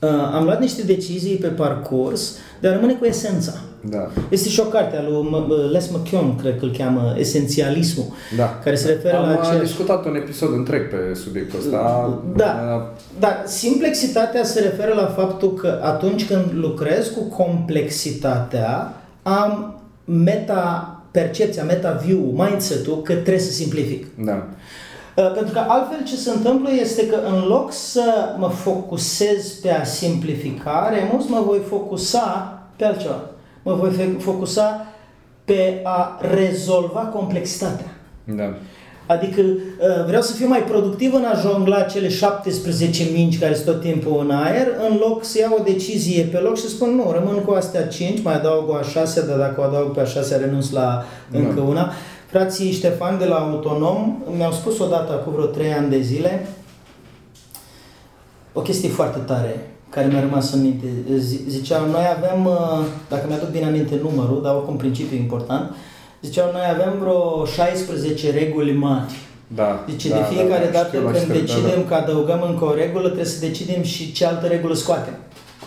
uh, 0.00 0.08
am 0.34 0.44
luat 0.44 0.60
niște 0.60 0.82
decizii 0.82 1.36
pe 1.36 1.48
parcurs 1.48 2.36
de 2.60 2.68
a 2.68 2.72
rămâne 2.72 2.92
cu 2.92 3.04
esența. 3.04 3.52
Da. 3.90 4.08
Este 4.28 4.48
și 4.48 4.60
o 4.60 4.64
carte 4.64 4.96
a 4.96 5.02
lui 5.02 5.26
Les 5.72 5.90
McKeown, 5.90 6.36
cred 6.36 6.58
că 6.58 6.64
îl 6.64 6.74
cheamă 6.76 7.14
Esențialismul, 7.18 8.06
da. 8.36 8.58
care 8.64 8.76
se 8.76 8.88
referă 8.88 9.16
Am 9.16 9.24
la 9.24 9.40
aceeași... 9.40 9.60
discutat 9.60 10.04
un 10.04 10.14
episod 10.14 10.52
întreg 10.52 10.88
pe 10.88 11.14
subiectul 11.14 11.58
ăsta. 11.58 12.22
Da, 12.36 12.92
dar 13.18 13.42
simplexitatea 13.46 14.44
se 14.44 14.60
referă 14.60 14.94
la 14.94 15.06
faptul 15.06 15.54
că 15.54 15.80
atunci 15.82 16.26
când 16.26 16.44
lucrez 16.52 17.08
cu 17.08 17.22
complexitatea, 17.42 19.02
am 19.22 19.80
meta 20.04 20.96
percepția, 21.10 21.64
meta 21.64 22.00
view, 22.04 22.18
mindset-ul 22.18 23.02
că 23.02 23.12
trebuie 23.12 23.38
să 23.38 23.52
simplific. 23.52 24.06
Da. 24.24 24.46
Uh, 25.16 25.32
pentru 25.34 25.52
că 25.52 25.62
altfel 25.68 26.04
ce 26.04 26.16
se 26.16 26.30
întâmplă 26.30 26.68
este 26.80 27.06
că 27.06 27.16
în 27.26 27.44
loc 27.48 27.72
să 27.72 28.34
mă 28.38 28.48
focusez 28.48 29.52
pe 29.52 29.70
a 29.70 29.84
simplifica, 29.84 30.92
remus 30.94 31.28
mă 31.28 31.42
voi 31.46 31.60
focusa 31.68 32.58
pe 32.76 32.84
altceva 32.84 33.20
mă 33.62 33.74
voi 33.74 34.16
focusa 34.18 34.86
pe 35.44 35.80
a 35.84 36.18
rezolva 36.20 37.00
complexitatea. 37.00 37.96
Da. 38.24 38.54
Adică 39.06 39.40
uh, 39.40 40.04
vreau 40.06 40.22
să 40.22 40.32
fiu 40.32 40.48
mai 40.48 40.62
productiv 40.62 41.14
în 41.14 41.24
a 41.24 41.40
jongla 41.40 41.82
cele 41.82 42.08
17 42.08 43.08
mingi 43.12 43.38
care 43.38 43.54
sunt 43.54 43.66
tot 43.66 43.80
timpul 43.80 44.20
în 44.20 44.30
aer, 44.30 44.66
în 44.88 44.96
loc 44.96 45.24
să 45.24 45.38
iau 45.38 45.56
o 45.58 45.62
decizie 45.62 46.22
pe 46.22 46.38
loc 46.38 46.56
și 46.56 46.62
să 46.62 46.68
spun 46.68 46.94
nu, 46.94 47.12
rămân 47.12 47.38
cu 47.38 47.52
astea 47.52 47.86
5, 47.86 48.22
mai 48.22 48.34
adaug 48.34 48.68
o 48.68 48.74
a 48.74 48.82
6, 48.82 49.26
dar 49.26 49.38
dacă 49.38 49.60
o 49.60 49.64
adaug 49.64 49.90
pe 49.90 50.00
a 50.00 50.04
6 50.04 50.36
renunț 50.36 50.70
la 50.70 51.04
încă 51.30 51.60
da. 51.60 51.62
una. 51.62 51.92
Frații 52.26 52.72
Ștefan 52.72 53.18
de 53.18 53.24
la 53.24 53.36
Autonom 53.36 54.22
mi-au 54.36 54.52
spus 54.52 54.78
odată, 54.78 55.12
acum 55.12 55.32
vreo 55.32 55.46
3 55.46 55.72
ani 55.72 55.90
de 55.90 56.00
zile, 56.00 56.46
o 58.52 58.60
chestie 58.60 58.88
foarte 58.88 59.18
tare 59.18 59.71
care 59.94 60.06
mi-a 60.06 60.20
rămas 60.20 60.52
în 60.52 60.60
minte. 60.60 60.86
Ziceau, 61.48 61.86
noi 61.86 62.06
avem, 62.16 62.44
uh, 62.44 62.84
dacă 63.08 63.24
mi-aduc 63.28 63.50
bine 63.50 63.66
aminte 63.66 64.00
numărul, 64.02 64.40
dar 64.42 64.54
oricum 64.54 64.76
principiul 64.76 65.20
important, 65.20 65.74
ziceau, 66.22 66.48
noi 66.52 66.66
avem 66.74 66.92
vreo 67.00 67.44
16 67.44 68.30
reguli 68.30 68.72
mari. 68.72 69.12
Da, 69.54 69.84
deci 69.86 70.06
da, 70.06 70.16
de 70.16 70.22
fiecare 70.34 70.64
da, 70.64 70.70
da, 70.70 70.78
dată 70.78 70.96
când 70.96 71.16
știu, 71.16 71.32
decidem 71.32 71.80
da, 71.82 71.88
da. 71.88 71.88
că 71.88 71.94
adăugăm 71.94 72.40
încă 72.50 72.64
o 72.64 72.74
regulă, 72.74 73.04
trebuie 73.04 73.24
să 73.24 73.46
decidem 73.46 73.82
și 73.82 74.12
ce 74.12 74.26
altă 74.26 74.46
regulă 74.46 74.74
scoatem. 74.74 75.14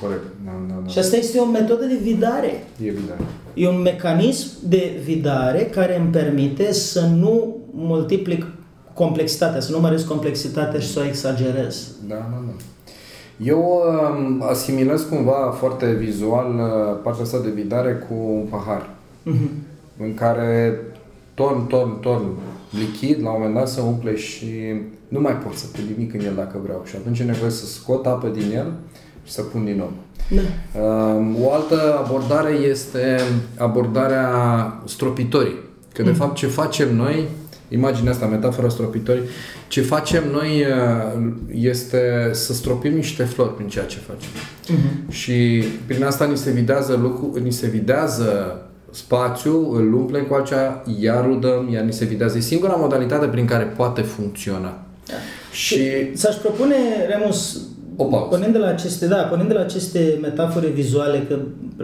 Corect. 0.01 0.23
Da, 0.45 0.51
da, 0.67 0.75
da. 0.83 0.91
Și 0.91 0.99
asta 0.99 1.15
este 1.15 1.39
o 1.39 1.45
metodă 1.45 1.85
de 1.85 1.99
vidare. 2.01 2.63
E 2.85 2.89
vidare. 2.89 3.21
E 3.53 3.67
un 3.67 3.81
mecanism 3.81 4.47
de 4.63 5.01
vidare 5.03 5.61
care 5.65 5.99
îmi 5.99 6.09
permite 6.09 6.71
să 6.73 7.01
nu 7.01 7.57
multiplic 7.71 8.45
complexitatea, 8.93 9.59
să 9.59 9.71
nu 9.71 9.79
măresc 9.79 10.07
complexitatea 10.07 10.79
și 10.79 10.87
să 10.87 10.99
o 10.99 11.03
exagerez. 11.03 11.87
Da, 12.07 12.15
da, 12.15 12.43
da. 12.45 12.53
Eu 13.43 13.83
uh, 14.39 14.45
asimilez 14.49 15.01
cumva 15.01 15.53
foarte 15.57 15.91
vizual 15.91 16.55
uh, 16.55 16.99
partea 17.03 17.23
asta 17.23 17.39
de 17.39 17.49
vidare 17.49 17.93
cu 17.93 18.13
un 18.13 18.45
pahar. 18.49 18.89
Uh-huh. 19.25 19.49
În 19.99 20.13
care 20.13 20.79
torn, 21.33 21.67
torn, 21.67 21.99
torn 21.99 22.25
lichid, 22.69 23.23
la 23.23 23.29
un 23.29 23.35
moment 23.37 23.55
dat 23.55 23.67
se 23.67 23.81
umple 23.81 24.15
și 24.15 24.47
nu 25.07 25.19
mai 25.19 25.33
pot 25.33 25.53
să 25.53 25.65
pun 25.71 25.83
nimic 25.95 26.13
în 26.13 26.19
el 26.19 26.33
dacă 26.35 26.59
vreau. 26.63 26.81
Și 26.85 26.95
atunci 26.95 27.19
e 27.19 27.23
nevoie 27.23 27.51
să 27.51 27.65
scot 27.65 28.05
apă 28.05 28.27
din 28.27 28.55
el 28.55 28.71
și 29.23 29.31
să 29.31 29.41
pun 29.41 29.65
din 29.65 29.77
nou. 29.77 29.91
Da. 30.29 30.81
Um, 30.81 31.43
o 31.43 31.53
altă 31.53 32.03
abordare 32.05 32.51
este 32.51 33.19
abordarea 33.57 34.27
stropitorii. 34.85 35.55
Că 35.93 36.03
de 36.03 36.09
mm. 36.09 36.15
fapt 36.15 36.35
ce 36.35 36.47
facem 36.47 36.95
noi, 36.95 37.27
imaginea 37.69 38.11
asta, 38.11 38.25
metafora 38.25 38.69
stropitorii, 38.69 39.23
ce 39.67 39.81
facem 39.81 40.23
noi 40.31 40.61
uh, 40.61 41.31
este 41.53 42.29
să 42.31 42.53
stropim 42.53 42.93
niște 42.93 43.23
flori 43.23 43.55
prin 43.55 43.67
ceea 43.67 43.85
ce 43.85 43.97
facem. 43.97 44.29
Mm-hmm. 44.29 45.11
Și 45.11 45.63
prin 45.85 46.03
asta 46.03 46.25
ni 46.25 46.37
se 46.37 46.51
videază 46.51 46.99
lucru, 47.01 47.39
ni 47.43 47.51
se 47.51 47.67
videază 47.67 48.59
spațiu, 48.91 49.71
îl 49.73 49.93
umplem 49.93 50.23
cu 50.23 50.33
acea, 50.33 50.83
iar 50.99 51.25
rudăm, 51.25 51.69
iar 51.73 51.83
ni 51.83 51.93
se 51.93 52.05
videază. 52.05 52.37
E 52.37 52.41
singura 52.41 52.75
modalitate 52.75 53.25
prin 53.25 53.45
care 53.45 53.63
poate 53.63 54.01
funcționa. 54.01 54.83
Da. 55.07 55.13
Și 55.51 55.81
s-aș 56.13 56.35
propune, 56.35 56.75
Remus, 57.07 57.61
o 57.95 58.03
pauză. 58.03 58.27
Pornind 58.29 58.51
de 58.51 58.57
la 58.57 58.67
aceste, 58.67 59.07
da, 59.07 59.15
pornind 59.15 59.47
de 59.49 59.53
la 59.53 59.61
aceste 59.61 60.17
metafore 60.21 60.67
vizuale, 60.67 61.25
că 61.27 61.37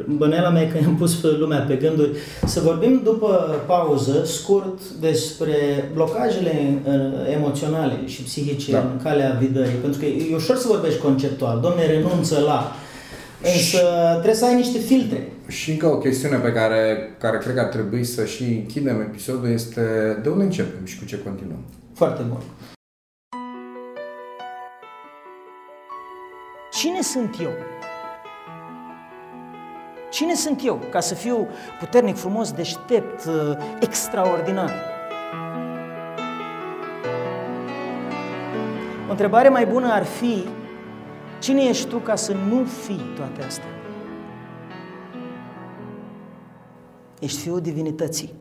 băneala 0.07 0.49
mea 0.49 0.67
că 0.67 0.77
i-am 0.81 0.95
pus 0.95 1.15
pe 1.15 1.27
lumea 1.39 1.59
pe 1.59 1.75
gânduri, 1.75 2.09
să 2.45 2.59
vorbim 2.59 3.01
după 3.03 3.55
pauză, 3.65 4.21
scurt, 4.25 4.79
despre 4.99 5.55
blocajele 5.93 6.81
uh, 6.87 7.33
emoționale 7.35 7.93
și 8.05 8.21
psihice 8.21 8.71
da. 8.71 8.79
în 8.79 8.99
calea 9.03 9.37
vidării. 9.39 9.75
Pentru 9.81 9.99
că 9.99 10.05
e 10.05 10.35
ușor 10.35 10.55
să 10.55 10.67
vorbești 10.67 11.01
conceptual. 11.01 11.59
Domne, 11.59 11.85
renunță 11.85 12.39
la... 12.39 12.75
Însă 13.43 13.77
trebuie 14.11 14.33
să 14.33 14.45
ai 14.45 14.55
niște 14.55 14.77
filtre. 14.77 15.31
Și 15.47 15.71
încă 15.71 15.87
o 15.87 15.97
chestiune 15.97 16.37
pe 16.37 16.51
care, 16.51 17.15
care 17.19 17.37
cred 17.37 17.55
că 17.55 17.61
ar 17.61 17.67
trebui 17.67 18.03
să 18.03 18.25
și 18.25 18.43
închidem 18.43 18.99
episodul 18.99 19.51
este 19.51 19.81
de 20.23 20.29
unde 20.29 20.43
începem 20.43 20.85
și 20.85 20.99
cu 20.99 21.05
ce 21.05 21.19
continuăm. 21.19 21.65
Foarte 21.93 22.21
bun. 22.29 22.39
Cine 26.81 27.01
sunt 27.01 27.39
eu? 27.41 27.51
Cine 30.09 30.33
sunt 30.33 30.61
eu 30.63 30.79
ca 30.89 30.99
să 30.99 31.13
fiu 31.13 31.47
puternic, 31.79 32.15
frumos, 32.15 32.51
deștept, 32.51 33.25
uh, 33.25 33.57
extraordinar? 33.79 34.71
O 39.07 39.11
întrebare 39.11 39.49
mai 39.49 39.65
bună 39.65 39.91
ar 39.91 40.03
fi, 40.03 40.43
cine 41.39 41.61
ești 41.61 41.87
tu 41.87 41.97
ca 41.97 42.15
să 42.15 42.33
nu 42.33 42.63
fii 42.63 43.13
toate 43.15 43.43
astea? 43.43 43.69
Ești 47.19 47.39
fiul 47.39 47.61
divinității. 47.61 48.33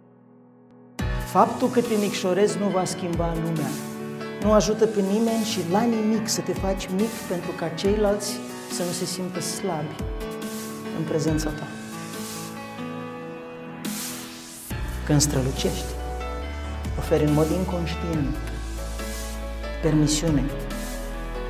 Faptul 1.30 1.68
că 1.68 1.80
te 1.80 1.94
micșorezi 2.00 2.58
nu 2.58 2.66
va 2.68 2.84
schimba 2.84 3.32
lumea 3.44 3.89
nu 4.42 4.52
ajută 4.52 4.86
pe 4.86 5.00
nimeni 5.00 5.44
și 5.44 5.60
la 5.70 5.82
nimic 5.82 6.28
să 6.28 6.40
te 6.40 6.52
faci 6.52 6.88
mic 6.96 7.10
pentru 7.28 7.50
ca 7.50 7.68
ceilalți 7.68 8.32
să 8.72 8.82
nu 8.82 8.90
se 8.90 9.04
simtă 9.04 9.40
slabi 9.40 9.94
în 10.98 11.04
prezența 11.08 11.50
ta. 11.50 11.66
Când 15.06 15.20
strălucești, 15.20 15.92
oferi 16.98 17.24
în 17.24 17.32
mod 17.32 17.50
inconștient 17.50 18.36
permisiune 19.82 20.44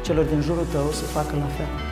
celor 0.04 0.24
din 0.24 0.40
jurul 0.40 0.66
tău 0.72 0.90
să 0.90 1.04
facă 1.04 1.36
la 1.36 1.46
fel. 1.46 1.89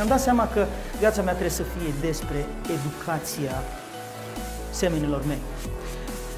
Mi-am 0.00 0.12
dat 0.12 0.20
seama 0.20 0.48
că 0.48 0.66
viața 0.98 1.22
mea 1.22 1.32
trebuie 1.32 1.50
să 1.50 1.62
fie 1.62 1.92
despre 2.00 2.46
educația 2.76 3.62
semenilor 4.70 5.22
mei. 5.26 5.38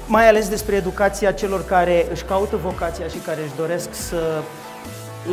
Mai 0.07 0.27
ales 0.27 0.49
despre 0.49 0.75
educația 0.75 1.31
celor 1.31 1.65
care 1.65 2.05
își 2.11 2.23
caută 2.23 2.55
vocația 2.55 3.07
și 3.07 3.17
care 3.17 3.41
își 3.41 3.55
doresc 3.55 3.93
să 3.93 4.41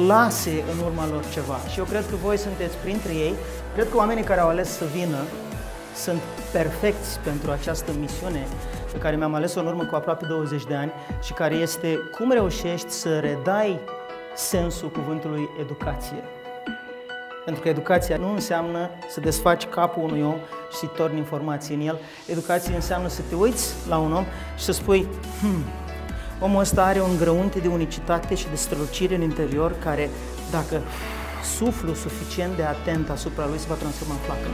lase 0.07 0.51
în 0.73 0.85
urma 0.85 1.09
lor 1.09 1.25
ceva. 1.33 1.59
Și 1.71 1.79
eu 1.79 1.85
cred 1.85 2.05
că 2.11 2.16
voi 2.16 2.37
sunteți 2.37 2.77
printre 2.77 3.12
ei. 3.12 3.35
Cred 3.75 3.88
că 3.90 3.97
oamenii 3.97 4.23
care 4.23 4.40
au 4.40 4.49
ales 4.49 4.69
să 4.69 4.85
vină 4.93 5.19
sunt 5.95 6.21
perfecți 6.53 7.19
pentru 7.19 7.51
această 7.51 7.90
misiune 8.01 8.47
pe 8.93 8.99
care 8.99 9.16
mi-am 9.16 9.35
ales-o 9.35 9.61
în 9.61 9.66
urmă 9.66 9.85
cu 9.85 9.95
aproape 9.95 10.27
20 10.27 10.64
de 10.64 10.75
ani 10.75 10.93
și 11.23 11.33
care 11.33 11.55
este 11.55 11.99
cum 12.16 12.33
reușești 12.33 12.90
să 12.90 13.19
redai 13.19 13.81
sensul 14.35 14.90
cuvântului 14.90 15.49
educație. 15.61 16.39
Pentru 17.44 17.62
că 17.62 17.68
educația 17.68 18.16
nu 18.16 18.33
înseamnă 18.33 18.90
să 19.09 19.20
desfaci 19.20 19.66
capul 19.66 20.03
unui 20.03 20.22
om 20.22 20.37
și 20.70 20.76
să-i 20.76 20.90
torni 20.96 21.18
informații 21.18 21.74
în 21.74 21.81
el. 21.81 21.98
Educația 22.26 22.74
înseamnă 22.74 23.09
să 23.09 23.20
te 23.29 23.35
uiți 23.35 23.74
la 23.88 23.98
un 23.98 24.12
om 24.12 24.24
și 24.59 24.64
să 24.64 24.72
spui, 24.72 25.07
hmm, 25.40 25.64
omul 26.40 26.61
ăsta 26.61 26.85
are 26.85 27.00
un 27.00 27.16
grăunte 27.18 27.59
de 27.59 27.68
unicitate 27.68 28.35
și 28.35 28.48
de 28.48 28.57
strălucire 28.57 29.14
în 29.14 29.22
interior 29.22 29.74
care, 29.79 30.11
dacă 30.50 30.81
suflu 31.57 31.94
suficient 31.94 32.57
de 32.57 32.62
atent 32.62 33.11
asupra 33.11 33.46
lui, 33.46 33.59
se 33.59 33.66
va 33.68 33.74
transforma 33.74 34.14
în 34.14 34.20
flacără. 34.20 34.53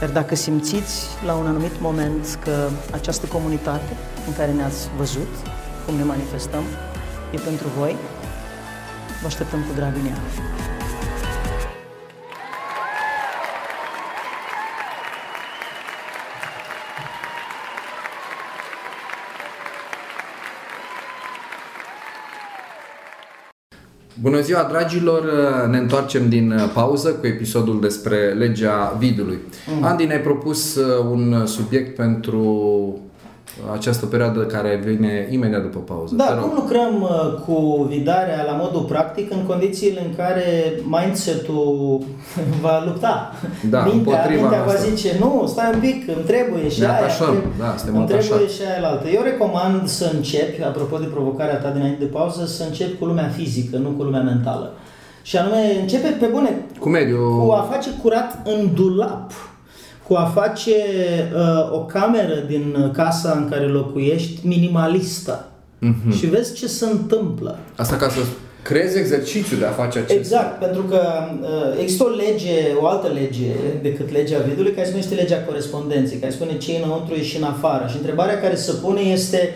Iar 0.00 0.10
dacă 0.10 0.34
simțiți 0.34 1.06
la 1.26 1.34
un 1.34 1.46
anumit 1.46 1.80
moment 1.80 2.38
că 2.44 2.68
această 2.92 3.26
comunitate 3.26 3.96
în 4.26 4.34
care 4.34 4.52
ne-ați 4.52 4.88
văzut, 4.96 5.28
cum 5.86 5.96
ne 5.96 6.02
manifestăm, 6.02 6.62
e 7.30 7.38
pentru 7.44 7.68
voi. 7.78 7.96
Vă 9.20 9.26
așteptăm 9.26 9.60
cu 9.60 9.74
drag 9.74 9.92
în 9.94 10.06
ea. 10.06 10.16
Bună 24.20 24.40
ziua, 24.40 24.62
dragilor! 24.62 25.24
Ne 25.70 25.78
întoarcem 25.78 26.28
din 26.28 26.54
pauză 26.74 27.10
cu 27.10 27.26
episodul 27.26 27.80
despre 27.80 28.16
legea 28.16 28.96
vidului. 28.98 29.38
Mm. 29.76 29.84
Andy 29.84 30.04
ne-ai 30.04 30.20
propus 30.20 30.78
un 31.10 31.46
subiect 31.46 31.96
pentru 31.96 33.07
această 33.72 34.06
perioadă 34.06 34.40
care 34.40 34.80
vine 34.84 35.28
imediat 35.30 35.62
după 35.62 35.78
pauză. 35.78 36.14
Da, 36.14 36.24
cum 36.24 36.52
lucrăm 36.54 37.02
uh, 37.02 37.34
cu 37.46 37.86
vidarea 37.88 38.44
la 38.46 38.52
modul 38.52 38.82
practic 38.82 39.30
în 39.30 39.42
condițiile 39.46 40.00
în 40.04 40.14
care 40.16 40.72
mindset-ul 40.84 42.00
va 42.62 42.82
lupta? 42.86 43.32
Da, 43.70 43.84
mintea, 43.84 44.26
mintea 44.30 44.62
va 44.66 44.74
zice, 44.74 45.16
nu, 45.20 45.44
stai 45.46 45.70
un 45.74 45.80
pic, 45.80 46.08
îmi 46.16 46.24
trebuie 46.26 46.68
și 46.68 46.82
aia, 46.82 46.90
da, 47.58 47.74
îmi 47.92 48.06
trebuie 48.06 48.48
și 48.48 48.62
aia 48.68 48.88
altă. 48.88 49.08
Eu 49.08 49.22
recomand 49.22 49.88
să 49.88 50.10
începi, 50.14 50.62
apropo 50.62 50.98
de 50.98 51.06
provocarea 51.06 51.56
ta 51.56 51.70
dinainte 51.70 52.04
de 52.04 52.10
pauză, 52.10 52.46
să 52.46 52.64
începi 52.64 52.98
cu 52.98 53.04
lumea 53.04 53.28
fizică, 53.28 53.76
nu 53.76 53.88
cu 53.88 54.02
lumea 54.02 54.22
mentală. 54.22 54.72
Și 55.22 55.36
anume, 55.36 55.76
începe 55.80 56.08
pe 56.08 56.26
bune 56.26 56.64
cu 56.80 56.88
mediul. 56.88 57.46
Cu 57.46 57.50
a 57.50 57.68
face 57.70 57.90
curat 58.02 58.38
în 58.44 58.74
dulap 58.74 59.32
cu 60.08 60.14
a 60.14 60.24
face 60.24 60.74
uh, 61.34 61.72
o 61.72 61.78
cameră 61.78 62.34
din 62.46 62.90
casa 62.92 63.32
în 63.36 63.48
care 63.48 63.66
locuiești 63.66 64.46
minimalistă 64.46 65.48
mm-hmm. 65.82 66.16
și 66.18 66.26
vezi 66.26 66.54
ce 66.54 66.66
se 66.66 66.86
întâmplă. 66.86 67.58
Asta 67.76 67.96
ca 67.96 68.08
să 68.08 68.18
creezi 68.62 68.98
exercițiu 68.98 69.56
de 69.56 69.64
a 69.64 69.70
face 69.70 69.98
acest 69.98 70.18
Exact, 70.18 70.58
pentru 70.58 70.82
că 70.82 71.00
uh, 71.40 71.80
există 71.80 72.04
o 72.04 72.08
lege, 72.08 72.56
o 72.80 72.86
altă 72.86 73.06
lege 73.06 73.50
decât 73.82 74.12
legea 74.12 74.38
vidului, 74.48 74.72
care 74.72 74.84
se 74.84 74.90
numește 74.90 75.14
legea 75.14 75.44
corespondenței, 75.44 76.18
care 76.18 76.32
spune 76.32 76.58
ce 76.58 76.74
e 76.74 76.82
înăuntru 76.84 77.14
e 77.14 77.22
și 77.22 77.36
în 77.36 77.42
afară. 77.42 77.86
Și 77.88 77.96
întrebarea 77.96 78.40
care 78.40 78.54
se 78.54 78.72
pune 78.72 79.00
este 79.00 79.54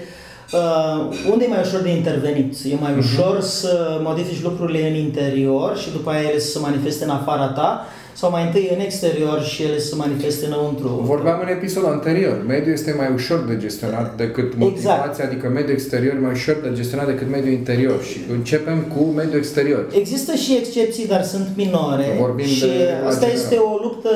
uh, 0.53 1.31
unde 1.31 1.45
e 1.45 1.49
mai 1.49 1.61
ușor 1.65 1.81
de 1.81 1.91
intervenit? 1.91 2.55
E 2.71 2.75
mai 2.81 2.93
uh-huh. 2.93 2.99
ușor 2.99 3.41
să 3.41 4.01
modifici 4.03 4.43
lucrurile 4.43 4.89
în 4.89 4.95
interior 4.95 5.77
și 5.77 5.91
după 5.91 6.11
aia 6.11 6.29
ele 6.29 6.39
să 6.39 6.51
se 6.51 6.59
manifeste 6.59 7.05
în 7.05 7.11
afara 7.11 7.47
ta? 7.47 7.87
Sau 8.15 8.31
mai 8.31 8.45
întâi 8.47 8.71
în 8.75 8.81
exterior 8.81 9.43
și 9.43 9.63
ele 9.63 9.79
să 9.79 9.95
manifeste 9.97 10.47
înăuntru. 10.47 10.89
Vorbeam 11.05 11.41
în 11.43 11.49
episodul 11.49 11.89
anterior. 11.89 12.45
Mediul 12.47 12.73
este 12.73 12.95
mai 12.99 13.11
ușor 13.15 13.45
de 13.49 13.57
gestionat 13.57 14.17
decât 14.17 14.45
exact. 14.45 14.59
motivația, 14.59 15.07
exact. 15.09 15.31
adică 15.31 15.49
mediul 15.49 15.73
exterior 15.73 16.19
mai 16.21 16.31
ușor 16.31 16.57
de 16.63 16.71
gestionat 16.75 17.07
decât 17.07 17.31
mediul 17.31 17.53
interior. 17.53 18.03
Și 18.03 18.19
începem 18.33 18.79
cu 18.95 19.03
mediul 19.05 19.39
exterior. 19.39 19.87
Există 19.95 20.35
și 20.35 20.57
excepții, 20.57 21.07
dar 21.07 21.23
sunt 21.25 21.49
minore. 21.57 22.17
Vorbim 22.19 22.47
și 22.47 22.61
de 22.61 22.89
asta 23.07 23.27
este 23.27 23.57
o 23.57 23.79
luptă 23.83 24.11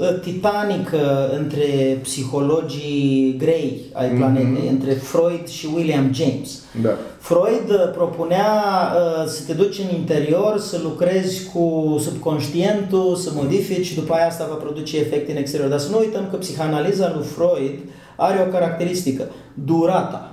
uh, 0.00 0.20
titanică 0.20 1.30
între 1.38 1.98
psihologii 2.02 3.36
grei 3.38 3.80
ai 3.92 4.06
mhm. 4.06 4.16
planetei, 4.16 4.66
mm-hmm. 4.66 4.70
între 4.70 4.92
Freud 4.92 5.46
și 5.48 5.68
William 5.74 6.10
James. 6.12 6.60
Da. 6.82 6.96
Freud 7.18 7.70
uh, 7.70 7.90
propunea 7.92 8.52
uh, 8.94 9.26
să 9.26 9.40
te 9.46 9.52
duci 9.52 9.78
în 9.78 9.98
interior, 9.98 10.58
să 10.58 10.80
lucrezi 10.82 11.48
cu 11.52 11.96
subconștientul, 12.02 13.16
să 13.16 13.30
modifici 13.34 13.86
și 13.86 13.94
după 13.94 14.14
aia 14.14 14.26
asta 14.26 14.46
va 14.48 14.54
produce 14.54 14.98
efecte 14.98 15.30
în 15.32 15.38
exterior. 15.38 15.68
Dar 15.68 15.78
să 15.78 15.90
nu 15.90 15.98
uităm 15.98 16.28
că 16.30 16.36
psihanaliza 16.36 17.12
lui 17.14 17.24
Freud 17.24 17.78
are 18.16 18.46
o 18.46 18.50
caracteristică, 18.50 19.24
durata. 19.54 20.30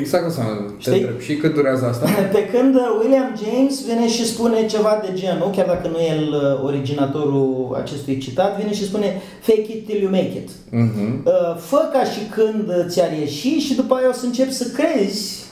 Exact 0.00 0.26
asta 0.26 0.42
te 0.82 0.90
întreb. 0.90 1.20
Și 1.20 1.36
cât 1.36 1.54
durează 1.54 1.86
asta? 1.86 2.08
Pe 2.32 2.46
când 2.46 2.76
William 3.00 3.36
James 3.44 3.86
vine 3.86 4.08
și 4.08 4.26
spune 4.26 4.66
ceva 4.66 5.02
de 5.04 5.12
genul, 5.14 5.50
chiar 5.50 5.66
dacă 5.66 5.88
nu 5.88 5.98
e 5.98 6.16
el 6.16 6.32
uh, 6.32 6.64
originatorul 6.64 7.76
acestui 7.82 8.18
citat, 8.18 8.58
vine 8.58 8.72
și 8.74 8.84
spune 8.84 9.20
fake 9.40 9.72
it 9.72 9.86
till 9.86 10.02
you 10.02 10.10
make 10.10 10.32
it. 10.36 10.50
Uh-huh. 10.50 11.22
Fă 11.58 11.88
ca 11.92 12.04
și 12.04 12.20
când 12.34 12.86
ți-ar 12.88 13.12
ieși 13.12 13.58
și 13.58 13.74
după 13.74 13.94
aia 13.94 14.08
o 14.08 14.12
să 14.12 14.26
începi 14.26 14.52
să 14.52 14.64
crezi 14.64 15.44
uh, 15.44 15.45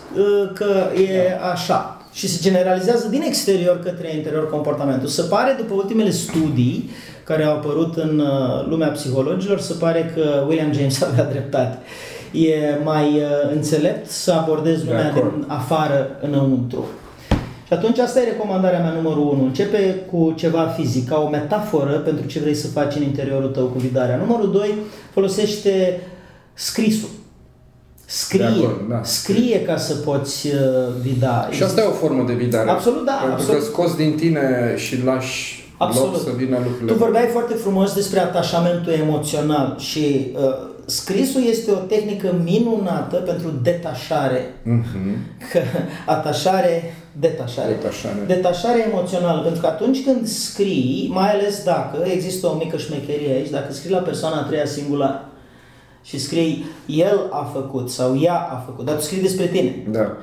că 0.55 1.01
e 1.01 1.37
da. 1.41 1.51
așa. 1.51 1.99
Și 2.13 2.29
se 2.29 2.39
generalizează 2.43 3.09
din 3.09 3.23
exterior 3.23 3.81
către 3.83 4.15
interior 4.15 4.51
comportamentul. 4.51 5.09
Se 5.09 5.23
pare, 5.23 5.55
după 5.59 5.75
ultimele 5.75 6.11
studii 6.11 6.91
care 7.25 7.45
au 7.45 7.53
apărut 7.53 7.97
în 7.97 8.19
uh, 8.19 8.67
lumea 8.69 8.89
psihologilor, 8.89 9.61
se 9.61 9.75
pare 9.79 10.13
că 10.15 10.45
William 10.49 10.73
James 10.73 11.03
avea 11.11 11.25
dreptate 11.25 11.79
e 12.35 12.79
mai 12.85 13.05
uh, 13.05 13.55
înțelept 13.55 14.11
să 14.11 14.33
abordezi 14.33 14.85
lumea 14.85 15.13
din 15.13 15.45
afară 15.47 16.09
înăuntru. 16.21 16.85
Și 17.67 17.73
atunci 17.73 17.99
asta 17.99 18.21
e 18.21 18.25
recomandarea 18.25 18.81
mea 18.81 18.93
numărul 18.93 19.29
1. 19.33 19.45
Începe 19.45 19.95
cu 20.11 20.35
ceva 20.37 20.67
fizic, 20.67 21.09
ca 21.09 21.21
o 21.21 21.29
metaforă 21.29 21.93
pentru 21.93 22.27
ce 22.27 22.41
vrei 22.41 22.55
să 22.55 22.67
faci 22.69 22.95
în 22.95 23.03
interiorul 23.03 23.49
tău 23.49 23.67
cu 23.67 23.79
vidarea. 23.79 24.17
Numărul 24.17 24.53
2, 24.53 24.75
folosește 25.13 26.01
scrisul. 26.53 27.09
Scrie, 28.07 28.45
acord, 28.45 28.81
da. 28.89 29.01
scrie 29.03 29.63
ca 29.63 29.77
să 29.77 29.95
poți 29.95 30.47
uh, 30.47 30.53
vida. 31.01 31.49
Și 31.51 31.63
asta 31.63 31.81
e 31.81 31.85
o 31.85 31.91
formă 31.91 32.25
de 32.27 32.33
vidare. 32.33 32.71
Absolut, 32.71 33.05
da. 33.05 33.13
Pentru 33.13 33.35
absolut. 33.35 33.61
că 33.61 33.67
scoți 33.67 33.97
din 33.97 34.15
tine 34.17 34.75
și 34.77 35.05
lași 35.05 35.63
Absolut. 35.77 36.13
loc 36.13 36.23
să 36.23 36.31
vină 36.37 36.57
lucrurile. 36.63 36.93
Tu 36.93 36.99
vorbeai 36.99 37.27
foarte 37.27 37.55
frumos 37.55 37.95
despre 37.95 38.19
atașamentul 38.19 38.93
emoțional 38.93 39.77
și 39.79 40.33
uh, 40.35 40.73
Scrisul 40.87 41.43
este 41.49 41.71
o 41.71 41.75
tehnică 41.75 42.35
minunată 42.45 43.17
pentru 43.17 43.53
detașare. 43.63 44.55
Mm-hmm. 44.67 45.17
Că, 45.53 45.59
atașare, 46.07 46.95
detașare. 47.13 47.73
Detașare. 47.73 48.19
Detașare 48.27 48.87
emoțională. 48.93 49.43
Pentru 49.43 49.61
că 49.61 49.67
atunci 49.67 50.05
când 50.05 50.27
scrii, 50.27 51.11
mai 51.13 51.31
ales 51.31 51.65
dacă 51.65 52.05
există 52.13 52.47
o 52.47 52.55
mică 52.55 52.77
șmecherie 52.77 53.33
aici, 53.33 53.51
dacă 53.51 53.73
scrii 53.73 53.93
la 53.93 53.99
persoana 53.99 54.37
a 54.41 54.43
treia 54.43 54.67
singular 54.67 55.29
și 56.05 56.19
scrii 56.19 56.65
el 56.87 57.29
a 57.31 57.51
făcut 57.53 57.91
sau 57.91 58.21
ea 58.21 58.49
a 58.51 58.63
făcut, 58.67 58.85
dar 58.85 58.95
tu 58.95 59.03
scrii 59.03 59.23
despre 59.23 59.47
tine. 59.47 59.87
Da. 59.91 60.17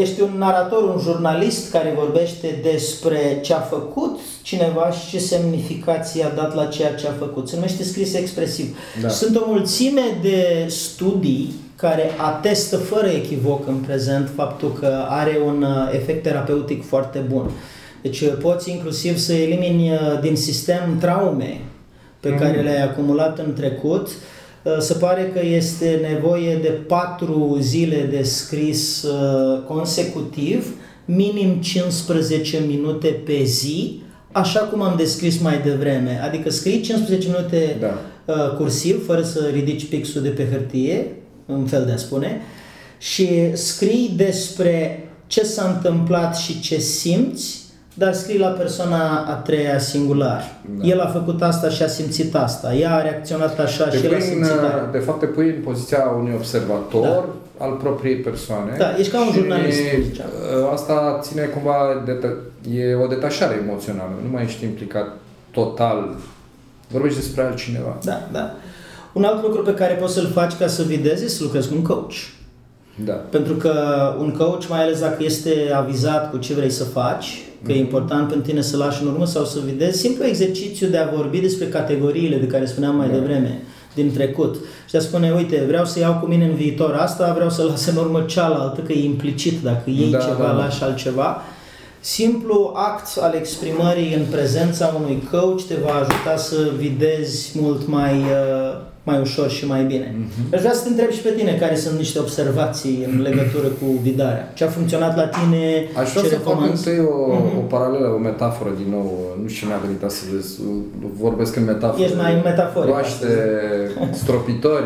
Ești 0.00 0.20
un 0.20 0.30
narator, 0.38 0.82
un 0.82 1.00
jurnalist 1.00 1.70
care 1.70 1.94
vorbește 1.96 2.60
despre 2.62 3.38
ce 3.42 3.54
a 3.54 3.58
făcut 3.60 4.18
cineva 4.42 4.90
și 4.90 5.10
ce 5.10 5.18
semnificație 5.18 6.24
a 6.24 6.28
dat 6.28 6.54
la 6.54 6.64
ceea 6.64 6.94
ce 6.94 7.06
a 7.06 7.12
făcut. 7.12 7.48
Se 7.48 7.54
numește 7.54 7.82
scris 7.82 8.14
expresiv. 8.14 8.76
Da. 9.02 9.08
Sunt 9.08 9.36
o 9.36 9.44
mulțime 9.46 10.18
de 10.22 10.66
studii 10.68 11.54
care 11.76 12.10
atestă 12.16 12.76
fără 12.76 13.06
echivoc 13.06 13.66
în 13.68 13.76
prezent 13.76 14.30
faptul 14.34 14.72
că 14.72 15.04
are 15.08 15.38
un 15.46 15.62
uh, 15.62 15.94
efect 15.94 16.22
terapeutic 16.22 16.86
foarte 16.86 17.18
bun. 17.18 17.50
Deci 18.02 18.20
uh, 18.20 18.32
poți 18.40 18.70
inclusiv 18.70 19.16
să 19.16 19.32
elimini 19.32 19.90
uh, 19.90 20.20
din 20.20 20.36
sistem 20.36 20.96
traume 21.00 21.60
pe 22.20 22.28
mm. 22.28 22.38
care 22.38 22.60
le-ai 22.60 22.82
acumulat 22.82 23.38
în 23.38 23.54
trecut, 23.54 24.06
uh, 24.06 24.12
Uh, 24.12 24.39
se 24.78 24.94
pare 24.94 25.30
că 25.34 25.46
este 25.46 26.00
nevoie 26.10 26.56
de 26.56 26.68
patru 26.68 27.56
zile 27.60 28.08
de 28.10 28.22
scris 28.22 29.02
uh, 29.02 29.62
consecutiv, 29.66 30.74
minim 31.04 31.60
15 31.60 32.62
minute 32.66 33.08
pe 33.08 33.42
zi, 33.44 34.02
așa 34.32 34.60
cum 34.60 34.82
am 34.82 34.96
descris 34.96 35.40
mai 35.40 35.60
devreme. 35.64 36.20
Adică 36.24 36.50
scrii 36.50 36.80
15 36.80 37.28
minute 37.28 37.76
da. 37.80 37.98
Uh, 38.24 38.56
cursiv, 38.56 39.06
fără 39.06 39.22
să 39.22 39.48
ridici 39.52 39.88
pixul 39.88 40.22
de 40.22 40.28
pe 40.28 40.48
hârtie, 40.50 41.06
în 41.46 41.66
fel 41.66 41.84
de 41.84 41.92
a 41.92 41.96
spune, 41.96 42.40
și 42.98 43.28
scrii 43.52 44.12
despre 44.16 45.04
ce 45.26 45.44
s-a 45.44 45.72
întâmplat 45.74 46.36
și 46.36 46.60
ce 46.60 46.78
simți 46.78 47.59
dar 48.00 48.14
scrii 48.14 48.38
la 48.38 48.48
persoana 48.48 49.24
a 49.24 49.34
treia 49.34 49.78
singular. 49.78 50.42
Da. 50.78 50.86
El 50.86 51.00
a 51.00 51.06
făcut 51.06 51.42
asta 51.42 51.68
și 51.68 51.82
a 51.82 51.86
simțit 51.86 52.34
asta. 52.34 52.74
Ea 52.74 52.94
a 52.94 53.02
reacționat 53.02 53.58
așa 53.58 53.84
te 53.88 53.96
și 53.96 54.04
el 54.04 54.14
a 54.14 54.18
simțit 54.18 54.52
în, 54.52 54.90
De 54.92 54.98
fapt, 54.98 55.20
te 55.20 55.26
pui 55.26 55.46
în 55.46 55.62
poziția 55.64 56.14
unui 56.18 56.32
observator 56.34 57.02
da. 57.02 57.24
al 57.64 57.72
propriei 57.72 58.16
persoane. 58.16 58.74
Da, 58.78 58.96
ești 58.98 59.12
ca 59.12 59.20
un 59.20 59.32
jurnalist. 59.32 59.80
Uh, 59.80 60.72
asta 60.72 61.18
ține 61.22 61.42
cumva, 61.42 62.02
de, 62.04 62.36
e 62.70 62.94
o 62.94 63.06
detașare 63.06 63.60
emoțională. 63.66 64.12
Nu 64.22 64.30
mai 64.30 64.42
ești 64.42 64.64
implicat 64.64 65.06
total. 65.50 66.14
Vorbești 66.88 67.18
despre 67.18 67.42
altcineva. 67.42 67.96
Da, 68.04 68.28
da. 68.32 68.54
Un 69.12 69.24
alt 69.24 69.42
lucru 69.42 69.62
pe 69.62 69.74
care 69.74 69.94
poți 69.94 70.14
să-l 70.14 70.30
faci 70.34 70.52
ca 70.58 70.66
să 70.66 70.82
videzi 70.82 71.36
să 71.36 71.42
lucrezi 71.42 71.68
cu 71.68 71.74
un 71.74 71.82
coach. 71.82 72.14
Da. 73.04 73.12
Pentru 73.12 73.54
că 73.54 73.72
un 74.18 74.34
coach, 74.38 74.68
mai 74.68 74.82
ales 74.82 75.00
dacă 75.00 75.22
este 75.22 75.70
avizat 75.74 76.30
cu 76.30 76.36
ce 76.36 76.54
vrei 76.54 76.70
să 76.70 76.84
faci, 76.84 77.44
că 77.64 77.72
e 77.72 77.78
important 77.78 78.28
pentru 78.28 78.50
tine 78.50 78.60
să 78.60 78.76
lași 78.76 79.02
în 79.02 79.08
urmă 79.08 79.26
sau 79.26 79.44
să 79.44 79.58
vedezi 79.64 79.98
simplu 79.98 80.24
exercițiu 80.24 80.88
de 80.88 80.96
a 80.96 81.10
vorbi 81.16 81.38
despre 81.38 81.66
categoriile 81.66 82.36
de 82.36 82.46
care 82.46 82.64
spuneam 82.64 82.96
mai 82.96 83.08
da. 83.08 83.14
devreme 83.14 83.62
din 83.94 84.12
trecut 84.12 84.54
și 84.84 84.92
de 84.92 84.98
a 84.98 85.00
spune, 85.00 85.32
uite, 85.32 85.64
vreau 85.66 85.84
să 85.84 85.98
iau 85.98 86.14
cu 86.14 86.26
mine 86.26 86.44
în 86.44 86.54
viitor 86.54 86.94
asta, 86.94 87.32
vreau 87.32 87.50
să 87.50 87.62
las 87.62 87.86
în 87.86 87.96
urmă 87.96 88.22
cealaltă, 88.26 88.80
că 88.80 88.92
e 88.92 89.04
implicit, 89.04 89.62
dacă 89.62 89.90
iei 89.90 90.10
da, 90.10 90.18
ceva, 90.18 90.36
da, 90.36 90.46
da. 90.46 90.52
lași 90.52 90.82
altceva. 90.82 91.42
Simplu 92.00 92.72
act 92.74 93.18
al 93.18 93.34
exprimării 93.34 94.14
în 94.14 94.24
prezența 94.30 94.94
unui 95.00 95.28
coach 95.30 95.62
te 95.62 95.74
va 95.84 95.94
ajuta 95.94 96.36
să 96.36 96.56
videzi 96.76 97.58
mult 97.60 97.86
mai 97.86 98.12
uh, 98.12 98.80
mai 99.02 99.20
ușor 99.20 99.48
și 99.50 99.66
mai 99.66 99.84
bine. 99.84 100.14
Uh-huh. 100.14 100.54
Aș 100.54 100.60
vrea 100.60 100.72
să 100.72 100.82
te 100.82 100.88
întreb 100.88 101.10
și 101.10 101.20
pe 101.20 101.28
tine 101.28 101.56
care 101.60 101.76
sunt 101.76 101.98
niște 101.98 102.18
observații 102.18 103.06
în 103.12 103.20
legătură 103.28 103.66
cu 103.66 103.86
vidarea. 104.02 104.50
Ce 104.54 104.64
a 104.64 104.68
funcționat 104.68 105.16
la 105.16 105.26
tine? 105.26 105.88
Aș 106.00 106.10
vrea 106.10 106.22
să 106.22 106.36
fac 106.36 106.60
întâi 106.70 106.98
o, 106.98 107.36
uh-huh. 107.36 107.58
o 107.58 107.60
paralelă, 107.60 108.08
o 108.08 108.18
metaforă 108.18 108.70
din 108.76 108.90
nou. 108.90 109.36
Nu 109.42 109.48
știu 109.48 109.66
ce 109.66 109.72
mi-a 109.72 109.80
venit 109.84 110.02
astăzi. 110.02 110.60
Vorbesc 111.12 111.56
în 111.56 111.64
metaforă. 111.64 112.02
Ești 112.02 112.16
mai 112.16 112.40
metaforic. 112.44 112.90
Roaște, 112.90 113.32
stropitori. 114.22 114.84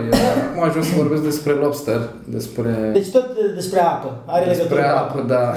Acum 0.51 0.63
aș 0.63 0.71
vrea 0.71 0.83
să 0.83 0.95
vorbesc 0.97 1.23
despre 1.23 1.53
lobster. 1.53 2.01
Despre... 2.25 2.91
Deci 2.93 3.11
tot 3.11 3.27
despre 3.55 3.81
apă. 3.81 4.23
Are 4.27 4.45
despre 4.45 4.75
legătură 4.75 4.97
apă, 4.97 5.19
apă, 5.19 5.27
da. 5.29 5.55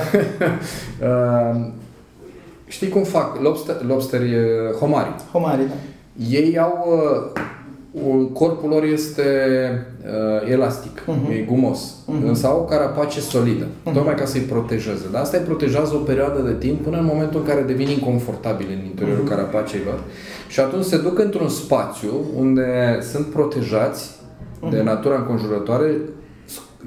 uh, 1.07 1.55
știi 2.75 2.89
cum 2.89 3.03
fac? 3.03 3.41
Lobster, 3.41 3.75
lobsteri 3.87 4.35
homari. 4.79 5.09
Homari, 5.31 5.61
da. 5.67 5.73
Ei 6.29 6.57
au 6.57 6.85
uh, 6.87 7.41
corpul 8.33 8.69
lor 8.69 8.83
este 8.83 9.23
uh, 10.03 10.51
elastic, 10.51 11.01
uh-huh. 11.01 11.31
e 11.31 11.41
gumos, 11.41 11.93
uh-huh. 11.93 12.27
însă 12.27 12.47
au 12.47 12.59
o 12.59 12.63
carapace 12.63 13.19
solidă, 13.19 13.65
uh-huh. 13.65 13.93
tocmai 13.93 14.15
ca 14.15 14.25
să-i 14.25 14.41
protejeze. 14.41 15.05
Dar 15.11 15.21
asta 15.21 15.37
îi 15.37 15.43
protejează 15.43 15.95
o 15.95 15.97
perioadă 15.97 16.41
de 16.41 16.53
timp 16.53 16.83
până 16.83 16.97
în 16.97 17.05
momentul 17.05 17.39
în 17.39 17.45
care 17.45 17.61
devin 17.61 17.89
inconfortabili 17.89 18.73
în 18.73 18.85
interiorul 18.85 19.25
uh-huh. 19.25 19.29
carapacei 19.29 19.81
lor 19.85 19.99
și 20.47 20.59
atunci 20.59 20.83
se 20.83 20.97
duc 20.97 21.19
într-un 21.19 21.47
spațiu 21.47 22.11
unde 22.35 22.99
sunt 23.11 23.25
protejați 23.25 24.09
uh-huh. 24.09 24.69
de 24.69 24.81
natura 24.81 25.15
înconjurătoare, 25.15 25.91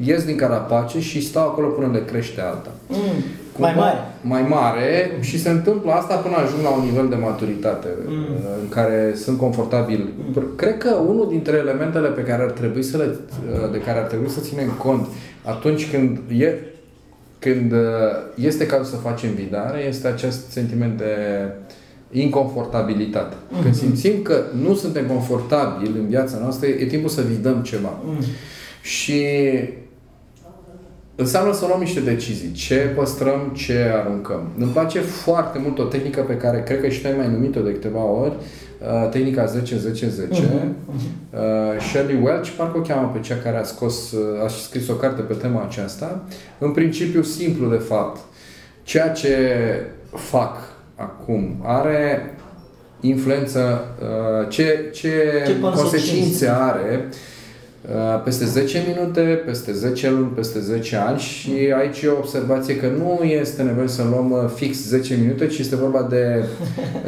ies 0.04 0.24
din 0.24 0.36
carapace 0.36 1.00
și 1.00 1.26
stau 1.26 1.48
acolo 1.48 1.68
până 1.68 1.90
le 1.92 2.04
crește 2.04 2.40
alta. 2.40 2.70
Uh-huh 2.90 3.40
mai 3.60 3.74
mare. 3.76 3.98
Mai 4.20 4.42
mare 4.42 5.18
și 5.20 5.38
se 5.38 5.50
întâmplă 5.50 5.92
asta 5.92 6.14
până 6.14 6.36
ajung 6.36 6.62
la 6.62 6.70
un 6.70 6.84
nivel 6.84 7.08
de 7.08 7.14
maturitate 7.14 7.88
mm. 8.06 8.12
Uh, 8.12 8.40
în 8.62 8.68
care 8.68 9.12
sunt 9.14 9.38
confortabil. 9.38 10.08
Mm. 10.16 10.46
Cred 10.56 10.78
că 10.78 10.94
unul 10.94 11.28
dintre 11.28 11.56
elementele 11.56 12.08
pe 12.08 12.22
care 12.22 12.42
ar 12.42 12.50
trebui 12.50 12.82
să 12.82 12.96
le, 12.96 13.04
uh, 13.04 13.70
de 13.72 13.80
care 13.80 13.98
ar 13.98 14.04
trebui 14.04 14.28
să 14.28 14.40
ținem 14.40 14.68
cont 14.78 15.06
atunci 15.44 15.90
când 15.90 16.18
e 16.38 16.54
când 17.38 17.72
uh, 17.72 17.78
este 18.34 18.66
cazul 18.66 18.84
să 18.84 18.96
facem 18.96 19.30
vidare, 19.34 19.84
este 19.88 20.08
acest 20.08 20.50
sentiment 20.50 20.98
de 20.98 21.14
inconfortabilitate. 22.10 23.34
Mm-hmm. 23.34 23.62
Când 23.62 23.74
simțim 23.74 24.22
că 24.22 24.42
nu 24.62 24.74
suntem 24.74 25.06
confortabili 25.06 25.98
în 25.98 26.08
viața 26.08 26.38
noastră, 26.40 26.68
e 26.68 26.84
timpul 26.84 27.08
să 27.08 27.22
vidăm 27.22 27.62
ceva. 27.62 27.98
Mm. 28.04 28.24
Și 28.82 29.24
înseamnă 31.20 31.52
să 31.52 31.66
luăm 31.66 31.80
niște 31.80 32.00
decizii. 32.00 32.52
Ce 32.52 32.74
păstrăm, 32.76 33.52
ce 33.56 33.92
aruncăm. 34.02 34.48
Îmi 34.58 34.70
place 34.72 35.00
foarte 35.00 35.58
mult 35.62 35.78
o 35.78 35.82
tehnică 35.82 36.20
pe 36.20 36.36
care 36.36 36.62
cred 36.62 36.80
că 36.80 36.88
și 36.88 37.00
tu 37.00 37.06
ai 37.06 37.14
mai 37.16 37.28
numit-o 37.28 37.60
de 37.60 37.72
câteva 37.72 38.04
ori, 38.04 38.32
uh, 38.32 39.08
tehnica 39.10 39.44
10-10-10. 39.44 39.48
Uh-huh. 39.48 40.68
Uh, 41.30 41.40
Shelley 41.88 42.22
Welch, 42.22 42.48
parcă 42.56 42.78
o 42.78 42.80
cheamă 42.80 43.10
pe 43.14 43.20
cea 43.20 43.36
care 43.36 43.56
a 43.56 43.62
scos, 43.62 44.12
uh, 44.12 44.44
a 44.44 44.48
scris 44.48 44.88
o 44.88 44.94
carte 44.94 45.20
pe 45.20 45.34
tema 45.34 45.62
aceasta. 45.62 46.22
În 46.58 46.70
principiu 46.70 47.22
simplu, 47.22 47.68
de 47.70 47.76
fapt, 47.76 48.20
ceea 48.82 49.08
ce 49.08 49.36
fac 50.14 50.56
acum 50.94 51.62
are 51.62 52.34
influență, 53.00 53.84
uh, 54.00 54.48
ce, 54.48 54.90
ce, 54.92 55.42
ce 55.46 55.60
consecințe 55.60 56.48
are 56.48 57.08
Uh, 57.08 57.14
peste 58.24 58.44
10 58.44 58.84
minute, 58.88 59.20
peste 59.20 59.72
10 59.72 60.10
luni, 60.10 60.26
peste 60.26 60.60
10 60.60 60.96
ani 60.96 61.18
și 61.18 61.50
aici 61.76 62.02
e 62.02 62.08
o 62.08 62.18
observație 62.18 62.76
că 62.76 62.86
nu 62.86 63.24
este 63.24 63.62
nevoie 63.62 63.88
să 63.88 64.02
luăm 64.10 64.30
uh, 64.30 64.50
fix 64.54 64.86
10 64.86 65.16
minute, 65.20 65.46
ci 65.46 65.58
este 65.58 65.76
vorba 65.76 66.02
de 66.02 66.44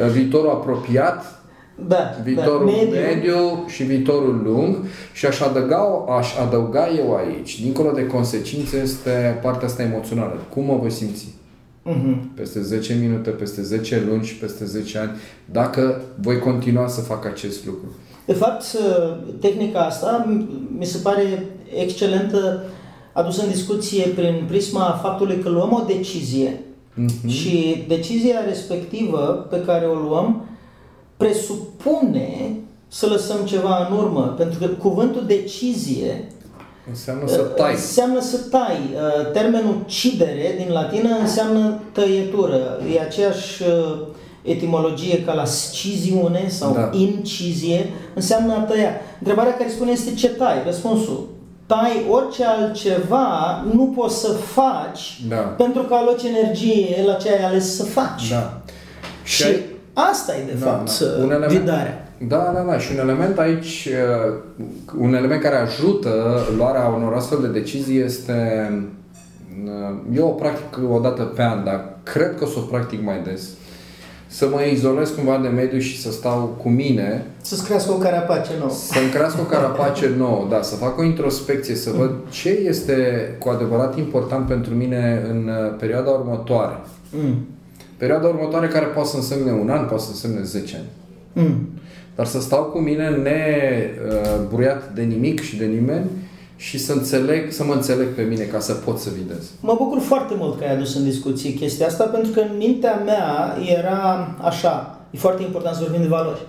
uh, 0.04 0.10
viitorul 0.16 0.50
apropiat 0.50 1.42
Da, 1.88 2.16
viitorul 2.24 2.66
da, 2.66 2.72
mediu. 2.72 3.00
mediu 3.00 3.64
și 3.66 3.82
viitorul 3.82 4.40
lung 4.44 4.76
și 5.12 5.26
aș 5.26 5.40
adăuga, 5.40 6.04
aș 6.18 6.36
adăuga 6.46 6.88
eu 6.98 7.14
aici, 7.14 7.60
dincolo 7.60 7.90
de 7.90 8.06
consecințe, 8.06 8.76
este 8.76 9.38
partea 9.42 9.66
asta 9.66 9.82
emoțională. 9.82 10.40
Cum 10.48 10.64
mă 10.64 10.76
voi 10.80 10.90
simți? 10.90 11.26
Mhm. 11.82 12.34
Peste 12.34 12.62
10 12.62 12.94
minute, 13.00 13.30
peste 13.30 13.62
10 13.62 14.02
luni 14.08 14.24
și 14.24 14.36
peste 14.36 14.64
10 14.64 14.98
ani, 14.98 15.10
dacă 15.44 16.00
voi 16.20 16.38
continua 16.38 16.88
să 16.88 17.00
fac 17.00 17.26
acest 17.26 17.66
lucru. 17.66 17.94
De 18.24 18.32
fapt, 18.32 18.64
tehnica 19.40 19.80
asta 19.80 20.38
mi 20.78 20.84
se 20.84 20.98
pare 20.98 21.46
excelentă 21.76 22.62
adusă 23.12 23.42
în 23.42 23.50
discuție 23.50 24.06
prin 24.06 24.44
prisma 24.48 24.98
faptului 25.02 25.38
că 25.38 25.48
luăm 25.48 25.72
o 25.72 25.84
decizie 25.86 26.60
Mhm. 26.94 27.28
și 27.28 27.84
decizia 27.88 28.36
respectivă 28.48 29.46
pe 29.50 29.60
care 29.60 29.86
o 29.86 29.94
luăm 29.94 30.44
presupune 31.16 32.56
să 32.88 33.06
lăsăm 33.06 33.44
ceva 33.44 33.86
în 33.90 33.96
urmă, 33.96 34.34
pentru 34.36 34.58
că 34.58 34.66
cuvântul 34.66 35.24
decizie 35.26 36.26
Înseamnă 36.88 37.26
să 37.26 37.38
tai. 37.38 37.72
Înseamnă 37.72 38.20
să 38.20 38.38
tai. 38.50 38.78
Uh, 38.94 39.30
Termenul 39.32 39.76
cidere 39.86 40.54
din 40.56 40.72
latină 40.72 41.08
înseamnă 41.20 41.80
tăietură. 41.92 42.80
E 42.94 43.00
aceeași 43.00 43.62
uh, 43.62 43.98
etimologie 44.42 45.22
ca 45.24 45.32
la 45.32 45.44
sciziune 45.44 46.44
sau 46.48 46.72
Da. 46.72 46.90
incizie, 46.92 47.90
înseamnă 48.14 48.52
a 48.52 48.60
tăia. 48.60 48.90
Întrebarea 49.18 49.54
care 49.56 49.70
spune 49.70 49.90
este 49.90 50.14
ce 50.14 50.28
tai? 50.28 50.62
Răspunsul. 50.64 51.28
Tai 51.66 52.06
orice 52.10 52.44
altceva 52.44 53.64
nu 53.72 53.92
poți 53.96 54.20
să 54.20 54.28
faci 54.32 55.20
Da. 55.28 55.36
pentru 55.36 55.82
că 55.82 55.94
aloci 55.94 56.22
energie 56.22 57.02
la 57.06 57.12
ce 57.12 57.28
ai 57.30 57.44
ales 57.44 57.76
să 57.76 57.82
faci. 57.84 58.30
Da. 58.30 58.60
Și 59.24 59.42
ai- 59.44 59.62
asta 59.92 60.32
e 60.36 60.44
de 60.52 60.58
Da, 60.64 60.66
fapt 60.66 60.98
da. 61.00 61.22
Un 61.24 61.30
element- 61.30 61.58
vidarea. 61.60 62.06
Da, 62.28 62.50
da, 62.54 62.60
da. 62.70 62.78
Și 62.78 62.88
un 62.92 62.98
element 62.98 63.38
aici, 63.38 63.88
uh, 64.28 64.34
un 64.98 65.14
element 65.14 65.42
care 65.42 65.56
ajută 65.56 66.40
luarea 66.56 66.86
unor 66.96 67.14
astfel 67.14 67.38
de 67.40 67.46
decizii 67.46 67.98
este, 68.00 68.68
uh, 69.64 69.96
eu 70.16 70.26
o 70.26 70.30
practic 70.30 70.78
o 70.92 70.98
dată 70.98 71.22
pe 71.22 71.42
an, 71.42 71.64
dar 71.64 71.84
cred 72.02 72.34
că 72.38 72.44
o 72.44 72.46
să 72.46 72.54
o 72.58 72.60
practic 72.60 73.04
mai 73.04 73.20
des, 73.24 73.48
să 74.32 74.48
mă 74.48 74.60
izolez 74.72 75.10
cumva 75.10 75.38
de 75.42 75.48
mediu 75.48 75.78
și 75.78 76.00
să 76.00 76.12
stau 76.12 76.56
cu 76.62 76.68
mine, 76.68 77.24
Să-ți 77.40 77.64
crească 77.64 77.92
o 77.92 77.96
carapace 77.96 78.50
nouă. 78.58 78.70
să-mi 78.70 79.10
crească 79.10 79.40
o 79.40 79.44
carapace 79.44 80.10
nouă, 80.18 80.46
da, 80.50 80.62
să 80.62 80.74
fac 80.74 80.98
o 80.98 81.04
introspecție, 81.04 81.74
să 81.74 81.90
văd 81.90 82.10
ce 82.30 82.48
este 82.48 83.28
cu 83.38 83.48
adevărat 83.48 83.98
important 83.98 84.46
pentru 84.46 84.74
mine 84.74 85.22
în 85.30 85.48
uh, 85.48 85.76
perioada 85.78 86.10
următoare. 86.10 86.76
Mm. 87.10 87.46
Perioada 87.96 88.26
următoare 88.26 88.66
care 88.66 88.84
poate 88.84 89.08
să 89.08 89.16
însemne 89.16 89.52
un 89.52 89.70
an, 89.70 89.86
poate 89.86 90.02
să 90.02 90.08
însemne 90.10 90.42
10 90.42 90.76
ani. 90.76 90.88
Mm. 91.46 91.68
Dar 92.14 92.26
să 92.26 92.40
stau 92.40 92.62
cu 92.62 92.78
mine 92.78 93.08
nebruiat 93.08 94.94
de 94.94 95.02
nimic 95.02 95.40
și 95.40 95.56
de 95.56 95.64
nimeni 95.64 96.04
și 96.68 96.78
să 96.78 96.92
înțeleg, 96.92 97.52
să 97.52 97.64
mă 97.64 97.72
înțeleg 97.72 98.14
pe 98.14 98.22
mine 98.22 98.44
ca 98.44 98.58
să 98.60 98.72
pot 98.72 98.98
să 98.98 99.08
videz. 99.18 99.50
Mă 99.60 99.74
bucur 99.78 99.98
foarte 100.00 100.34
mult 100.38 100.58
că 100.58 100.64
ai 100.64 100.72
adus 100.74 100.94
în 100.94 101.04
discuție 101.04 101.52
chestia 101.52 101.86
asta, 101.86 102.04
pentru 102.04 102.32
că 102.32 102.40
în 102.40 102.56
mintea 102.56 103.02
mea 103.04 103.56
era 103.78 104.34
așa, 104.40 104.98
e 105.10 105.18
foarte 105.18 105.42
important 105.42 105.74
să 105.76 105.82
vorbim 105.82 106.00
de 106.02 106.08
valori. 106.08 106.40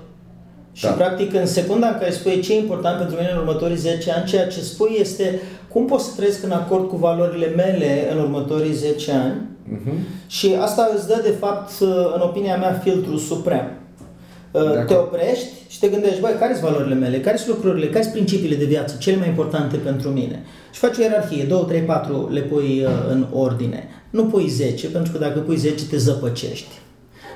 Și 0.72 0.84
Da. 0.86 0.92
practic 0.92 1.34
în 1.34 1.46
secunda 1.46 1.88
în 1.88 1.98
care 2.00 2.12
spui 2.12 2.40
ce 2.40 2.54
e 2.54 2.60
important 2.60 2.98
pentru 2.98 3.16
mine 3.16 3.30
în 3.32 3.38
următorii 3.38 3.76
10 3.76 4.12
ani, 4.12 4.26
ceea 4.26 4.48
ce 4.48 4.60
spui 4.62 4.98
este 5.00 5.42
cum 5.68 5.86
pot 5.86 6.00
să 6.00 6.12
trăiesc 6.16 6.44
în 6.44 6.52
acord 6.52 6.88
cu 6.90 6.96
valorile 6.96 7.48
mele 7.56 8.12
în 8.12 8.18
următorii 8.20 8.74
10 8.74 9.12
ani 9.12 9.42
Uh-huh. 9.74 9.94
și 10.28 10.56
asta 10.62 10.92
îți 10.96 11.08
dă 11.08 11.20
de 11.24 11.30
fapt, 11.40 11.72
în 12.16 12.22
opinia 12.22 12.58
mea, 12.58 12.80
filtrul 12.84 13.18
suprem. 13.18 13.72
Acord. 14.58 14.88
Te 14.88 14.94
oprești 14.94 15.48
și 15.68 15.80
te 15.80 15.88
gândești, 15.88 16.20
băi, 16.20 16.36
care 16.40 16.54
sunt 16.54 16.70
valorile 16.70 16.96
mele, 16.96 17.20
care 17.20 17.38
sunt 17.38 17.56
lucrurile, 17.56 17.88
care 17.88 18.02
sunt 18.02 18.14
principiile 18.14 18.56
de 18.56 18.66
viață, 18.66 18.96
cele 19.00 19.18
mai 19.18 19.28
importante 19.28 19.78
pentru 19.78 20.10
mine. 20.10 20.44
Și 20.72 20.80
faci 20.80 20.98
o 20.98 21.02
ierarhie, 21.02 21.44
2, 21.44 21.66
3, 21.68 21.82
4 21.82 22.30
le 22.32 22.40
pui 22.40 22.84
uh, 22.86 22.90
în 23.10 23.26
ordine. 23.34 23.88
Nu 24.10 24.26
pui 24.26 24.48
10, 24.48 24.88
pentru 24.88 25.12
că 25.12 25.18
dacă 25.18 25.40
pui 25.40 25.56
10 25.56 25.86
te 25.86 25.98
zăpăcești. 25.98 26.74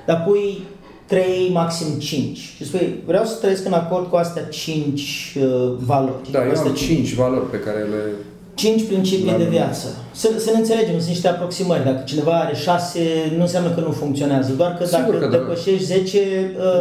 Dar 0.06 0.24
pui 0.28 0.64
3, 1.06 1.50
maxim 1.54 1.88
5. 2.00 2.38
Și 2.38 2.66
spui, 2.66 3.04
vreau 3.06 3.26
să 3.26 3.38
trăiesc 3.40 3.66
în 3.66 3.74
acord 3.74 4.10
cu 4.10 4.16
astea 4.16 4.44
5 4.44 5.36
uh, 5.40 5.74
valori. 5.80 6.32
Da, 6.32 6.40
cu 6.40 6.46
eu 6.46 6.52
astea 6.52 6.70
am 6.70 6.76
cinci 6.76 7.14
valori 7.14 7.50
pe 7.50 7.60
care 7.60 7.80
le... 7.80 8.02
Cinci 8.64 8.84
principii 8.92 9.32
Da, 9.32 9.38
de 9.38 9.44
da. 9.44 9.50
viață. 9.50 9.88
Să, 10.12 10.28
să 10.38 10.50
ne 10.54 10.58
înțelegem, 10.58 10.96
sunt 10.98 11.08
niște 11.16 11.28
aproximări. 11.28 11.84
Dacă 11.84 12.02
cineva 12.06 12.32
are 12.40 12.56
șase, 12.56 13.00
nu 13.36 13.42
înseamnă 13.42 13.70
că 13.70 13.80
nu 13.80 13.92
funcționează. 13.92 14.52
Doar 14.58 14.74
că 14.78 14.86
Sigur 14.86 15.14
dacă 15.14 15.18
că 15.26 15.26
da. 15.32 15.38
depășești 15.38 15.84
10, 15.86 16.18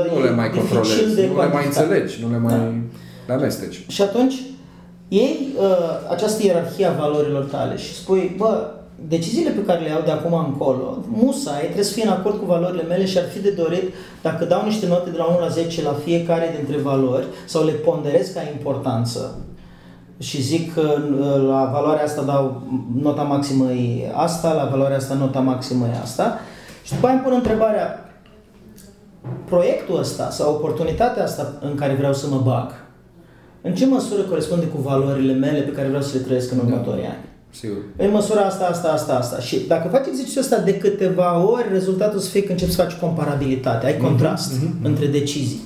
uh, 0.07 0.13
Nu 0.13 0.19
e 0.19 0.23
le 0.29 0.31
mai 0.31 0.49
dificil 0.51 0.77
controlezi, 0.77 1.15
de 1.15 1.23
nu 1.27 1.29
le 1.33 1.37
mai 1.37 1.51
cuantificat. 1.51 1.83
înțelegi, 1.85 2.15
nu 2.23 2.31
le 2.31 2.39
mai 2.39 2.55
Da. 2.55 2.65
le 3.27 3.33
amesteci. 3.33 3.85
Și 3.89 4.03
atunci 4.03 4.35
iei 5.09 5.37
uh, 5.59 6.11
această 6.11 6.47
ierarhie 6.47 6.87
a 6.87 6.93
valorilor 6.93 7.45
tale 7.45 7.77
și 7.77 7.95
spui, 7.95 8.35
bă, 8.39 8.71
deciziile 9.09 9.51
pe 9.51 9.63
care 9.69 9.81
le 9.81 9.89
iau 9.89 10.03
de 10.05 10.11
acum 10.11 10.35
încolo, 10.47 11.05
musai, 11.13 11.61
trebuie 11.63 11.85
să 11.85 11.93
fie 11.93 12.03
în 12.07 12.17
acord 12.19 12.39
cu 12.39 12.45
valorile 12.45 12.83
mele 12.83 13.05
și 13.07 13.19
ar 13.19 13.25
fi 13.35 13.41
de 13.41 13.51
dorit, 13.51 13.87
dacă 14.23 14.45
dau 14.45 14.63
niște 14.65 14.87
note 14.87 15.11
de 15.11 15.17
la 15.17 15.25
1 15.25 15.39
la 15.41 15.49
10 15.49 15.83
la 15.83 15.97
fiecare 16.05 16.55
dintre 16.57 16.77
valori 16.83 17.27
sau 17.47 17.65
le 17.65 17.73
ponderez 17.73 18.27
ca 18.35 18.41
importanță 18.57 19.39
și 20.19 20.43
zic 20.43 20.75
că 20.75 20.81
uh, 20.81 21.49
la 21.49 21.71
valoarea 21.73 22.05
asta 22.05 22.23
dau 22.23 22.63
nota 23.03 23.23
maximă 23.23 23.73
e 23.73 24.11
asta, 24.15 24.53
la 24.53 24.69
valoarea 24.71 24.97
asta 24.97 25.15
nota 25.15 25.41
maximă 25.41 25.87
e 25.87 26.01
asta 26.03 26.39
și 26.85 26.95
după 26.95 27.07
aia 27.07 27.15
îmi 27.15 27.25
pun 27.25 27.33
întrebarea, 27.35 28.11
proiectul 29.45 29.99
ăsta 29.99 30.31
sau 30.31 30.53
oportunitatea 30.55 31.23
asta 31.23 31.53
în 31.61 31.75
care 31.75 31.95
vreau 31.95 32.13
să 32.13 32.27
mă 32.31 32.41
bag, 32.45 32.73
în 33.63 33.75
ce 33.75 33.87
măsură 33.87 34.23
corespunde 34.23 34.67
cu 34.67 34.81
valorile 34.81 35.33
mele 35.33 35.61
pe 35.61 35.73
care 35.73 35.89
vreau 35.89 36.03
să 36.03 36.17
le 36.17 36.23
trăiesc 36.23 36.53
în 36.53 36.59
următorii 36.59 37.05
ani? 37.05 37.25
Sigur. 37.51 37.77
În 37.97 38.11
măsura 38.11 38.41
asta, 38.41 38.67
asta, 38.67 38.89
asta, 38.89 39.15
asta. 39.15 39.41
Și 39.41 39.59
dacă 39.67 39.89
faci 39.89 40.07
exercițiul 40.07 40.43
ăsta 40.43 40.59
de 40.59 40.79
câteva 40.79 41.45
ori, 41.45 41.69
rezultatul 41.73 42.19
să 42.19 42.31
fie 42.31 42.43
că 42.43 42.53
începi 42.53 42.71
să 42.71 42.83
faci 42.83 42.93
comparabilitate, 42.93 43.87
ai 43.87 43.97
contrast 43.97 44.53
între 44.83 45.07
decizii. 45.07 45.61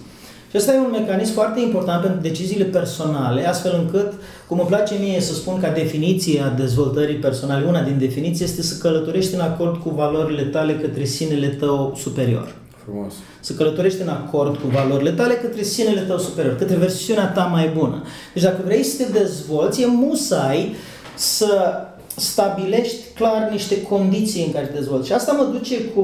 Și 0.51 0.57
asta 0.57 0.75
e 0.75 0.79
un 0.79 0.91
mecanism 0.91 1.33
foarte 1.33 1.61
important 1.61 2.03
pentru 2.03 2.21
deciziile 2.21 2.65
personale, 2.65 3.47
astfel 3.49 3.75
încât, 3.79 4.13
cum 4.47 4.59
îmi 4.59 4.69
place 4.69 4.95
mie 5.01 5.21
să 5.21 5.35
spun 5.35 5.61
ca 5.61 5.71
definiție 5.71 6.41
a 6.41 6.49
dezvoltării 6.49 7.15
personale, 7.15 7.67
una 7.67 7.83
din 7.83 7.99
definiții 7.99 8.45
este 8.45 8.63
să 8.63 8.79
călătorești 8.79 9.35
în 9.35 9.41
acord 9.41 9.83
cu 9.83 9.89
valorile 9.89 10.43
tale 10.43 10.75
către 10.75 11.05
sinele 11.05 11.47
tău 11.47 11.95
superior 11.97 12.55
Frumos. 12.85 13.13
să 13.41 13.53
călătorești 13.53 14.03
în 14.03 14.09
acord 14.09 14.57
cu 14.57 14.67
valorile 14.73 15.11
tale 15.11 15.35
către 15.35 15.63
sinele 15.63 16.01
tău 16.01 16.19
superior, 16.19 16.57
către 16.57 16.77
versiunea 16.77 17.27
ta 17.27 17.43
mai 17.43 17.69
bună. 17.77 18.03
Deci 18.35 18.43
dacă 18.43 18.61
vrei 18.65 18.83
să 18.83 19.03
te 19.03 19.19
dezvolți, 19.19 19.83
e 19.83 19.87
musai 19.87 20.75
să 21.15 21.73
stabilești 22.17 22.97
clar 23.15 23.49
niște 23.51 23.83
condiții 23.83 24.45
în 24.45 24.53
care 24.53 24.67
te 24.67 24.79
dezvolți. 24.79 25.07
Și 25.07 25.13
asta 25.13 25.33
mă 25.33 25.45
duce 25.53 25.85
cu, 25.85 26.03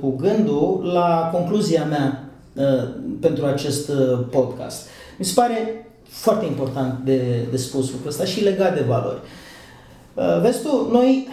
cu 0.00 0.16
gândul 0.16 0.90
la 0.92 1.30
concluzia 1.32 1.84
mea 1.84 2.20
uh, 2.20 2.25
pentru 3.20 3.46
acest 3.46 3.88
uh, 3.88 4.18
podcast. 4.30 4.88
Mi 5.18 5.24
se 5.24 5.32
pare 5.34 5.86
foarte 6.08 6.46
important 6.46 6.98
de, 7.04 7.46
de 7.50 7.56
spus 7.56 7.90
lucrul 7.90 8.08
ăsta 8.10 8.24
și 8.24 8.42
legat 8.44 8.74
de 8.74 8.84
valori. 8.88 9.18
Uh, 10.14 10.40
Vezi 10.40 10.62
tu, 10.62 10.88
noi 10.92 11.28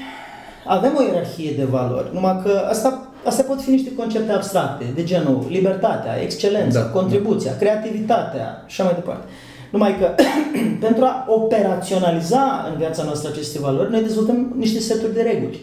avem 0.68 0.94
o 0.98 1.02
ierarhie 1.04 1.52
de 1.58 1.64
valori, 1.64 2.10
numai 2.14 2.42
că 2.44 2.62
asta, 2.70 3.12
astea 3.24 3.44
pot 3.46 3.62
fi 3.62 3.70
niște 3.70 3.96
concepte 3.96 4.32
abstracte, 4.32 4.86
de 4.96 5.04
genul 5.04 5.46
libertatea, 5.50 6.22
excelența, 6.22 6.80
Da. 6.80 6.86
contribuția, 6.86 7.58
creativitatea 7.58 8.64
și 8.68 8.82
așa 8.82 8.84
mai 8.84 8.94
departe. 9.00 9.26
Numai 9.72 9.98
că 10.00 10.10
pentru 10.88 11.04
a 11.04 11.26
operaționaliza 11.28 12.68
în 12.72 12.78
viața 12.78 13.04
noastră 13.04 13.30
aceste 13.30 13.60
valori, 13.60 13.92
noi 13.92 14.02
dezvoltăm 14.02 14.54
niște 14.58 14.80
seturi 14.80 15.14
de 15.14 15.22
reguli. 15.22 15.60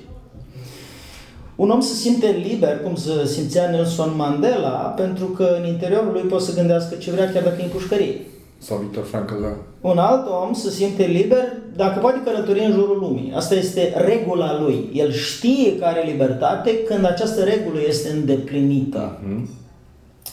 Un 1.61 1.70
om 1.70 1.81
se 1.81 1.94
simte 1.94 2.27
liber, 2.31 2.83
cum 2.83 2.94
se 2.94 3.27
simțea 3.27 3.70
Nelson 3.70 4.12
Mandela, 4.16 4.95
pentru 4.97 5.26
că 5.26 5.57
în 5.61 5.68
interiorul 5.68 6.12
lui 6.12 6.22
poate 6.22 6.45
să 6.45 6.55
gândească 6.55 6.95
ce 6.95 7.11
vrea, 7.11 7.30
chiar 7.32 7.43
dacă 7.43 7.57
e 7.61 7.64
în 7.64 7.70
pușcărie. 7.70 8.14
Sau 8.59 8.76
Victor 8.76 9.05
Frankl, 9.05 9.34
da. 9.43 9.57
Un 9.91 9.99
alt 9.99 10.26
om 10.45 10.53
se 10.53 10.70
simte 10.70 11.03
liber 11.03 11.45
dacă 11.76 11.99
poate 11.99 12.20
călători 12.24 12.64
în 12.64 12.72
jurul 12.72 12.99
lumii. 13.01 13.32
Asta 13.37 13.55
este 13.55 13.93
regula 13.97 14.61
lui. 14.61 14.91
El 14.93 15.12
știe 15.12 15.78
că 15.78 15.84
are 15.84 16.03
libertate 16.07 16.82
când 16.89 17.05
această 17.05 17.45
regulă 17.45 17.78
este 17.89 18.11
îndeplinită. 18.11 19.18
Mhm. 19.24 19.49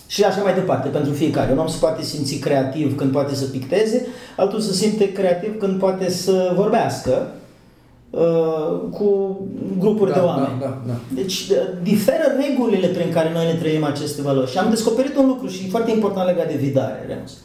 Și 0.07 0.23
așa 0.23 0.41
mai 0.41 0.53
departe, 0.53 0.87
pentru 0.87 1.13
fiecare. 1.13 1.51
Un 1.51 1.57
om 1.57 1.67
se 1.67 1.77
poate 1.79 2.03
simți 2.03 2.35
creativ 2.35 2.95
când 2.95 3.11
poate 3.11 3.35
să 3.35 3.45
picteze, 3.45 4.07
altul 4.37 4.59
se 4.59 4.73
simte 4.73 5.11
creativ 5.11 5.59
când 5.59 5.79
poate 5.79 6.09
să 6.09 6.53
vorbească 6.55 7.11
uh, 7.11 7.36
cu 8.91 9.39
grupuri 9.79 10.11
Da, 10.11 10.19
de 10.19 10.25
oameni. 10.25 10.59
da, 10.59 10.65
da, 10.65 10.77
da. 10.87 10.93
Deci 11.13 11.47
uh, 11.49 11.57
diferă 11.83 12.23
regulile 12.47 12.87
prin 12.87 13.11
care 13.11 13.31
noi 13.33 13.45
ne 13.45 13.59
trăim 13.59 13.83
aceste 13.83 14.21
valori. 14.21 14.51
Și 14.51 14.57
am 14.57 14.69
descoperit 14.69 15.15
un 15.17 15.27
lucru 15.27 15.47
și 15.47 15.65
e 15.65 15.69
foarte 15.69 15.91
important 15.91 16.27
legat 16.27 16.47
de 16.47 16.57
vidare, 16.57 17.05
Remus. 17.07 17.37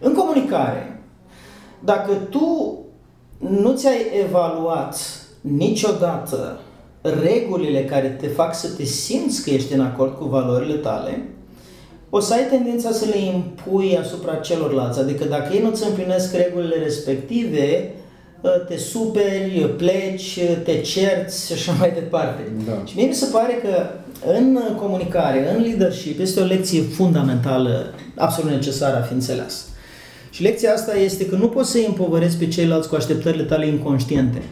În 0.00 0.12
comunicare, 0.12 1.02
dacă 1.84 2.12
tu 2.30 2.78
nu 3.38 3.74
ți-ai 3.74 4.00
evaluat 4.26 4.96
niciodată 5.40 6.60
regulile 7.02 7.84
care 7.84 8.08
te 8.20 8.26
fac 8.26 8.54
să 8.54 8.68
te 8.76 8.84
simți 8.84 9.42
că 9.44 9.50
ești 9.50 9.72
în 9.72 9.80
acord 9.80 10.16
cu 10.16 10.24
valorile 10.24 10.74
tale, 10.74 11.28
o 12.10 12.20
să 12.20 12.34
ai 12.34 12.46
tendința 12.50 12.90
să 12.90 13.04
le 13.08 13.18
impui 13.18 13.98
asupra 13.98 14.34
celorlalți. 14.34 15.00
Adică 15.00 15.24
dacă 15.24 15.54
ei 15.54 15.62
nu-ți 15.62 15.86
împlinesc 15.86 16.34
regulile 16.36 16.76
respective, 16.82 17.90
ă, 17.94 17.98
te 18.68 18.76
superi, 18.76 19.74
pleci, 19.76 20.38
te 20.64 20.80
cerți 20.80 21.46
și 21.46 21.52
așa 21.52 21.72
mai 21.78 21.90
departe. 21.90 22.42
Da. 22.66 22.82
Și 22.84 22.96
mie 22.96 23.06
mi 23.06 23.14
se 23.14 23.26
pare 23.32 23.52
că 23.62 23.86
în 24.38 24.58
comunicare, 24.76 25.54
în 25.54 25.62
leadership, 25.62 26.20
este 26.20 26.40
o 26.40 26.44
lecție 26.44 26.82
fundamentală, 26.82 27.94
absolut 28.16 28.50
necesară 28.50 28.96
a 28.96 29.00
fi 29.00 29.12
înțeleasă. 29.12 29.64
Și 30.30 30.42
lecția 30.42 30.72
asta 30.72 30.96
este 30.96 31.26
că 31.26 31.36
nu 31.36 31.48
poți 31.48 31.70
să 31.70 31.76
îi 31.76 31.86
împovărezi 31.86 32.36
pe 32.36 32.48
ceilalți 32.48 32.88
cu 32.88 32.94
așteptările 32.94 33.42
tale 33.42 33.66
inconștiente. 33.66 34.42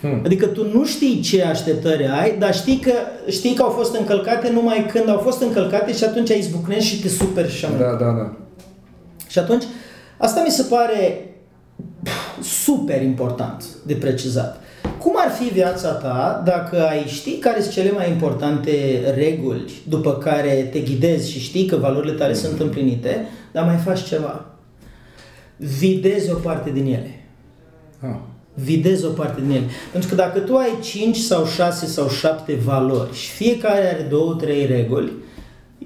Hmm. 0.00 0.20
Adică 0.24 0.46
tu 0.46 0.66
nu 0.72 0.84
știi 0.84 1.20
ce 1.20 1.42
așteptări 1.42 2.08
ai, 2.08 2.36
dar 2.38 2.54
știi 2.54 2.78
că, 2.78 2.92
știi 3.28 3.54
că 3.54 3.62
au 3.62 3.70
fost 3.70 3.96
încălcate 3.96 4.50
numai 4.50 4.86
când 4.92 5.08
au 5.08 5.18
fost 5.18 5.42
încălcate 5.42 5.92
și 5.92 6.04
atunci 6.04 6.30
ai 6.30 6.38
izbucnești 6.38 6.94
și 6.94 7.00
te 7.00 7.08
super 7.08 7.50
și 7.50 7.64
așa 7.64 7.74
Da, 7.78 7.96
da, 8.04 8.10
da. 8.10 8.36
Și 9.28 9.38
atunci, 9.38 9.64
asta 10.16 10.42
mi 10.44 10.50
se 10.50 10.62
pare 10.62 11.26
super 12.42 13.02
important 13.02 13.64
de 13.86 13.94
precizat. 13.94 14.60
Cum 14.98 15.14
ar 15.16 15.30
fi 15.30 15.44
viața 15.44 15.92
ta 15.92 16.42
dacă 16.44 16.88
ai 16.88 17.04
ști 17.06 17.38
care 17.38 17.60
sunt 17.60 17.72
cele 17.72 17.90
mai 17.90 18.10
importante 18.10 18.72
reguli 19.14 19.72
după 19.88 20.16
care 20.16 20.68
te 20.72 20.78
ghidezi 20.78 21.30
și 21.30 21.38
știi 21.38 21.66
că 21.66 21.76
valorile 21.76 22.12
tale 22.12 22.34
sunt 22.34 22.60
împlinite, 22.60 23.26
dar 23.52 23.64
mai 23.64 23.76
faci 23.76 24.04
ceva? 24.04 24.44
Videzi 25.56 26.30
o 26.30 26.34
parte 26.34 26.70
din 26.70 26.86
ele. 26.86 27.26
Ah. 28.00 28.16
Videzi 28.54 29.04
o 29.04 29.08
parte 29.08 29.40
din 29.40 29.50
ele. 29.50 29.66
Pentru 29.92 30.08
că 30.08 30.14
dacă 30.14 30.38
tu 30.38 30.56
ai 30.56 30.78
5 30.80 31.16
sau 31.16 31.46
6 31.46 31.86
sau 31.86 32.08
7 32.08 32.54
valori 32.54 33.14
și 33.14 33.30
fiecare 33.30 33.86
are 33.86 34.08
2-3 34.64 34.68
reguli, 34.68 35.12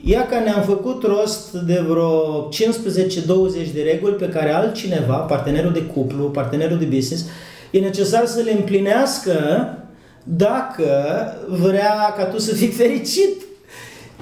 Ia 0.05 0.26
că 0.26 0.34
ne-am 0.34 0.62
făcut 0.62 1.03
rost 1.03 1.53
de 1.53 1.84
vreo 1.88 2.49
15-20 2.49 3.72
de 3.74 3.82
reguli 3.82 4.14
pe 4.14 4.28
care 4.28 4.51
altcineva, 4.51 5.14
partenerul 5.14 5.72
de 5.72 5.82
cuplu, 5.82 6.24
partenerul 6.24 6.78
de 6.78 6.84
business, 6.84 7.24
e 7.70 7.78
necesar 7.78 8.26
să 8.26 8.40
le 8.40 8.53
împlinească 8.53 9.34
dacă 10.22 10.92
vrea 11.49 12.14
ca 12.16 12.24
tu 12.24 12.38
să 12.38 12.55
fii 12.55 12.68
fericit. 12.68 13.42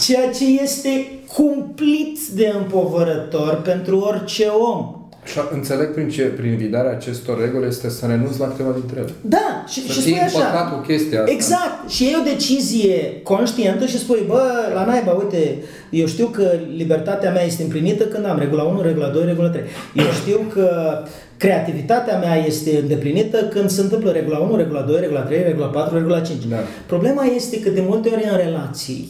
Ceea 0.01 0.31
ce 0.31 0.45
este 0.63 1.21
cumplit 1.37 2.19
de 2.35 2.53
împovărător 2.59 3.61
pentru 3.63 3.99
orice 3.99 4.47
om. 4.47 5.04
Și 5.25 5.39
înțeleg 5.53 5.95
prin 5.95 6.09
ce, 6.09 6.23
prin 6.23 6.57
ridarea 6.59 6.91
acestor 6.91 7.41
reguli 7.41 7.67
este 7.67 7.89
să 7.91 8.07
renunți 8.07 8.41
la 8.41 8.47
câteva 8.47 8.71
dintre 8.71 9.01
ele. 9.01 9.13
Da, 9.21 9.65
și, 9.69 9.81
Să 9.87 9.93
și 9.93 10.01
fii 10.01 10.13
spui 10.13 10.21
așa. 10.21 10.39
împăcat 10.39 10.73
cu 10.73 10.87
chestia 10.87 11.19
asta. 11.21 11.33
Exact. 11.33 11.89
Și 11.89 12.05
e 12.05 12.17
o 12.21 12.23
decizie 12.33 13.21
conștientă 13.23 13.87
și 13.87 13.99
spui, 13.99 14.25
bă, 14.27 14.43
la 14.75 14.85
naiba, 14.85 15.11
uite, 15.13 15.57
eu 15.91 16.07
știu 16.07 16.27
că 16.27 16.51
libertatea 16.77 17.33
mea 17.33 17.45
este 17.45 17.63
împlinită 17.63 18.05
când 18.05 18.27
am 18.27 18.39
regula 18.39 18.63
1, 18.63 18.81
regula 18.83 19.09
2, 19.09 19.25
regula 19.25 19.49
3. 19.49 19.63
Eu 19.95 20.05
știu 20.23 20.39
că 20.53 20.99
creativitatea 21.37 22.19
mea 22.19 22.35
este 22.47 22.79
îndeplinită 22.79 23.45
când 23.45 23.71
se 23.71 23.81
întâmplă 23.81 24.11
regula 24.11 24.39
1, 24.39 24.57
regula 24.57 24.81
2, 24.81 25.01
regula 25.01 25.21
3, 25.21 25.43
regula 25.43 25.67
4, 25.67 25.97
regula 25.97 26.21
5. 26.21 26.45
Da. 26.45 26.57
Problema 26.87 27.25
este 27.25 27.61
că 27.61 27.71
de 27.71 27.83
multe 27.89 28.09
ori 28.09 28.29
în 28.31 28.37
relații, 28.37 29.09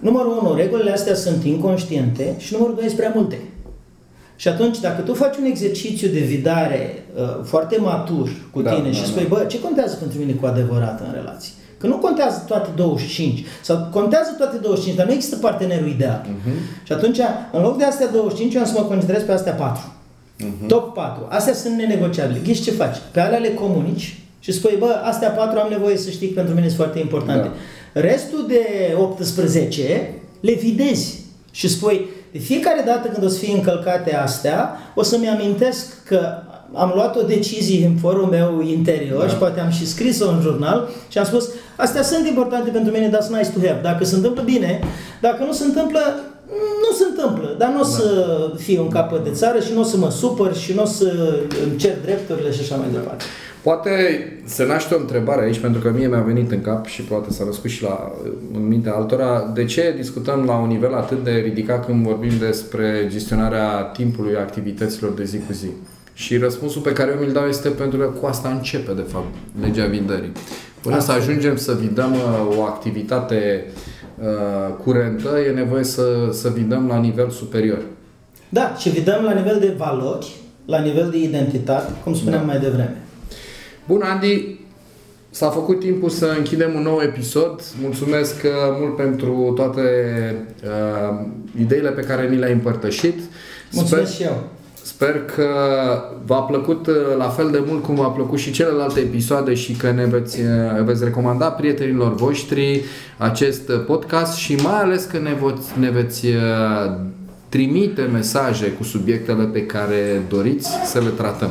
numărul 0.00 0.38
1, 0.44 0.54
regulile 0.54 0.90
astea 0.90 1.14
sunt 1.14 1.44
inconștiente 1.44 2.34
și 2.38 2.52
numărul 2.52 2.74
2, 2.74 2.84
sunt 2.86 2.96
prea 2.96 3.12
multe. 3.14 3.38
Și 4.42 4.48
atunci, 4.48 4.80
dacă 4.80 5.00
tu 5.02 5.14
faci 5.14 5.36
un 5.36 5.44
exercițiu 5.44 6.08
de 6.08 6.18
vidare 6.18 7.04
uh, 7.14 7.44
foarte 7.44 7.76
matur 7.80 8.28
cu 8.52 8.62
Da, 8.62 8.74
tine 8.74 8.88
da, 8.88 8.94
și 8.94 9.00
da. 9.00 9.06
spui, 9.06 9.24
bă, 9.28 9.44
ce 9.48 9.60
contează 9.60 9.94
pentru 9.94 10.18
mine 10.18 10.32
cu 10.32 10.46
adevărat 10.46 11.00
în 11.00 11.12
relații? 11.12 11.52
Că 11.78 11.86
nu 11.86 11.96
contează 11.96 12.44
toate 12.46 12.68
25, 12.76 13.44
sau 13.62 13.88
contează 13.90 14.34
toate 14.38 14.56
25, 14.56 14.96
dar 14.96 15.06
nu 15.06 15.12
există 15.12 15.36
partenerul 15.36 15.88
ideal. 15.88 16.26
Mhm. 16.28 16.50
Și 16.82 16.92
atunci, 16.92 17.18
în 17.52 17.62
loc 17.62 17.78
de 17.78 17.84
astea 17.84 18.08
25, 18.08 18.54
eu 18.54 18.60
am 18.60 18.66
să 18.66 18.72
mă 18.76 18.84
concentrez 18.84 19.22
pe 19.22 19.32
astea 19.32 19.52
4. 19.52 19.92
Mhm. 20.38 20.66
Top 20.66 20.94
4. 20.94 21.26
Astea 21.28 21.54
sunt 21.54 21.74
nenegociabile. 21.74 22.40
Ghiși 22.44 22.62
ce 22.62 22.70
faci? 22.70 22.96
Pe 23.10 23.20
alea 23.20 23.38
le 23.38 23.54
comunici 23.54 24.20
și 24.38 24.52
spui, 24.52 24.76
bă, 24.78 25.00
astea 25.04 25.30
4 25.30 25.58
am 25.58 25.68
nevoie 25.70 25.96
să 25.96 26.10
știi 26.10 26.28
că 26.28 26.34
pentru 26.34 26.54
mine 26.54 26.66
sunt 26.66 26.78
foarte 26.78 26.98
importante. 26.98 27.50
Da. 27.92 28.00
Restul 28.00 28.44
de 28.48 28.94
18 28.98 30.14
le 30.40 30.52
videzi 30.52 31.20
și 31.50 31.68
spui, 31.68 32.08
de 32.32 32.38
fiecare 32.38 32.82
dată 32.86 33.08
când 33.08 33.24
o 33.26 33.28
să 33.28 33.38
fie 33.38 33.54
încălcate 33.54 34.14
astea, 34.14 34.78
o 34.94 35.02
să-mi 35.02 35.28
amintesc 35.28 36.02
că 36.04 36.20
am 36.74 36.92
luat 36.94 37.16
o 37.16 37.22
decizie 37.22 37.86
în 37.86 37.96
forul 37.96 38.26
meu 38.26 38.62
interior 38.66 39.22
Da. 39.22 39.28
și 39.28 39.34
poate 39.34 39.60
am 39.60 39.70
și 39.70 39.86
scris-o 39.86 40.28
în 40.30 40.40
jurnal 40.40 40.88
și 41.08 41.18
am 41.18 41.24
spus, 41.24 41.48
astea 41.76 42.02
sunt 42.02 42.26
importante 42.26 42.70
pentru 42.70 42.92
mine, 42.92 43.08
that's 43.08 43.28
nice 43.28 43.50
to 43.50 43.66
have. 43.66 43.78
Dacă 43.82 44.04
se 44.04 44.14
întâmplă 44.14 44.42
bine, 44.42 44.80
dacă 45.20 45.44
nu 45.44 45.52
se 45.52 45.64
întâmplă, 45.64 46.00
nu 46.84 46.96
se 46.96 47.04
întâmplă, 47.10 47.54
dar 47.58 47.68
nu 47.68 47.80
o 47.80 47.84
să 47.84 48.26
fie 48.56 48.80
un 48.80 48.88
capăt 48.88 49.24
de 49.24 49.30
țară 49.30 49.60
și 49.60 49.72
nu 49.74 49.80
o 49.80 49.84
să 49.84 49.96
mă 49.96 50.10
supăr 50.10 50.54
și 50.56 50.72
nu 50.74 50.82
o 50.82 50.86
să 50.86 51.12
îmi 51.64 51.76
cer 51.76 51.94
drepturile 52.04 52.52
și 52.52 52.60
așa 52.60 52.76
mai 52.76 52.88
departe. 52.92 53.24
Poate 53.62 53.90
se 54.44 54.66
naște 54.66 54.94
o 54.94 54.98
întrebare 54.98 55.44
aici, 55.44 55.58
pentru 55.58 55.80
că 55.80 55.90
mie 55.90 56.06
mi-a 56.06 56.20
venit 56.20 56.50
în 56.50 56.60
cap 56.62 56.86
și 56.86 57.02
poate 57.02 57.30
s-a 57.30 57.44
născut 57.44 57.70
și 57.70 57.82
la, 57.82 58.12
în 58.54 58.68
mintea 58.68 58.92
altora, 58.92 59.50
de 59.54 59.64
ce 59.64 59.94
discutăm 59.96 60.44
la 60.44 60.56
un 60.58 60.68
nivel 60.68 60.94
atât 60.94 61.24
de 61.24 61.30
ridicat 61.30 61.86
când 61.86 62.04
vorbim 62.06 62.32
despre 62.38 63.06
gestionarea 63.10 63.82
timpului 63.82 64.36
activităților 64.36 65.12
de 65.12 65.24
zi 65.24 65.36
cu 65.36 65.52
zi? 65.52 65.66
Și 66.14 66.36
răspunsul 66.36 66.80
pe 66.82 66.92
care 66.92 67.10
eu 67.14 67.24
mi-l 67.24 67.32
dau 67.32 67.46
este 67.46 67.68
pentru 67.68 67.98
că 67.98 68.04
cu 68.04 68.26
asta 68.26 68.48
începe, 68.48 68.92
de 68.92 69.04
fapt, 69.12 69.34
legea 69.60 69.86
vidării. 69.86 70.32
Până 70.80 70.98
să 70.98 71.12
ajungem 71.12 71.56
să 71.56 71.72
vidăm 71.80 72.12
uh, 72.12 72.56
o 72.58 72.62
activitate 72.62 73.64
uh, 74.20 74.74
curentă, 74.84 75.28
e 75.48 75.50
nevoie 75.50 75.84
să, 75.84 76.04
să 76.30 76.48
vidăm 76.48 76.86
la 76.88 76.98
nivel 76.98 77.30
superior. 77.30 77.78
Da, 78.48 78.74
și 78.78 78.88
vedem 78.88 79.22
la 79.22 79.32
nivel 79.32 79.58
de 79.60 79.74
valori, 79.78 80.36
la 80.66 80.78
nivel 80.80 81.08
de 81.10 81.18
identitate, 81.18 81.92
cum 82.04 82.14
spuneam 82.14 82.46
Da. 82.46 82.46
mai 82.46 82.60
devreme. 82.60 82.96
Bun, 83.86 84.02
Andy, 84.02 84.58
s-a 85.30 85.48
făcut 85.48 85.80
timpul 85.80 86.08
să 86.08 86.34
închidem 86.38 86.74
un 86.74 86.82
nou 86.82 87.00
episod. 87.02 87.62
Mulțumesc 87.80 88.34
uh, 88.44 88.50
mult 88.80 88.96
pentru 88.96 89.52
toate 89.56 89.80
uh, 90.64 91.26
ideile 91.60 91.90
pe 91.90 92.00
care 92.00 92.28
ni 92.28 92.36
le-ai 92.36 92.52
împărtășit. 92.52 93.18
Mulțumesc 93.72 94.12
Sper, 94.12 94.26
și 94.26 94.32
eu. 94.32 94.42
sper 94.82 95.24
că 95.24 95.46
v-a 96.26 96.40
plăcut 96.40 96.86
uh, 96.86 96.94
la 97.18 97.28
fel 97.28 97.50
de 97.50 97.62
mult 97.66 97.82
cum 97.82 97.94
v-a 97.94 98.08
plăcut 98.08 98.38
și 98.38 98.50
celelalte 98.50 99.00
episoade 99.00 99.54
și 99.54 99.72
că 99.72 99.90
ne 99.90 100.04
veți, 100.04 100.40
uh, 100.40 100.84
veți 100.84 101.04
recomanda 101.04 101.50
prietenilor 101.50 102.14
voștri 102.14 102.84
acest 103.16 103.68
uh, 103.68 103.84
podcast 103.86 104.36
și 104.36 104.54
mai 104.54 104.80
ales 104.80 105.04
că 105.04 105.18
ne, 105.18 105.36
voți, 105.40 105.78
ne 105.78 105.90
veți 105.90 106.26
uh, 106.26 106.92
trimite 107.48 108.02
mesaje 108.02 108.66
cu 108.66 108.82
subiectele 108.82 109.44
pe 109.44 109.66
care 109.66 110.22
doriți 110.28 110.70
să 110.84 110.98
le 110.98 111.10
tratăm. 111.16 111.50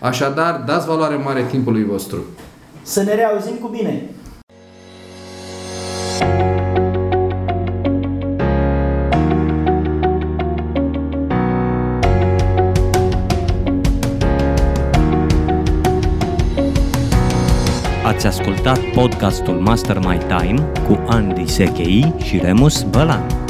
Așadar, 0.00 0.62
dați 0.66 0.86
valoare 0.86 1.14
mare 1.14 1.42
timpului 1.42 1.84
vostru. 1.84 2.18
Să 2.82 3.02
ne 3.02 3.14
reauzim 3.14 3.54
cu 3.54 3.68
bine! 3.68 4.02
Ați 18.04 18.26
ascultat 18.26 18.78
podcastul 18.94 19.54
Master 19.54 19.98
My 19.98 20.18
Time 20.18 20.68
cu 20.88 21.04
Andy 21.06 21.46
Sechei 21.46 22.14
și 22.22 22.38
Remus 22.38 22.82
Bălan. 22.82 23.45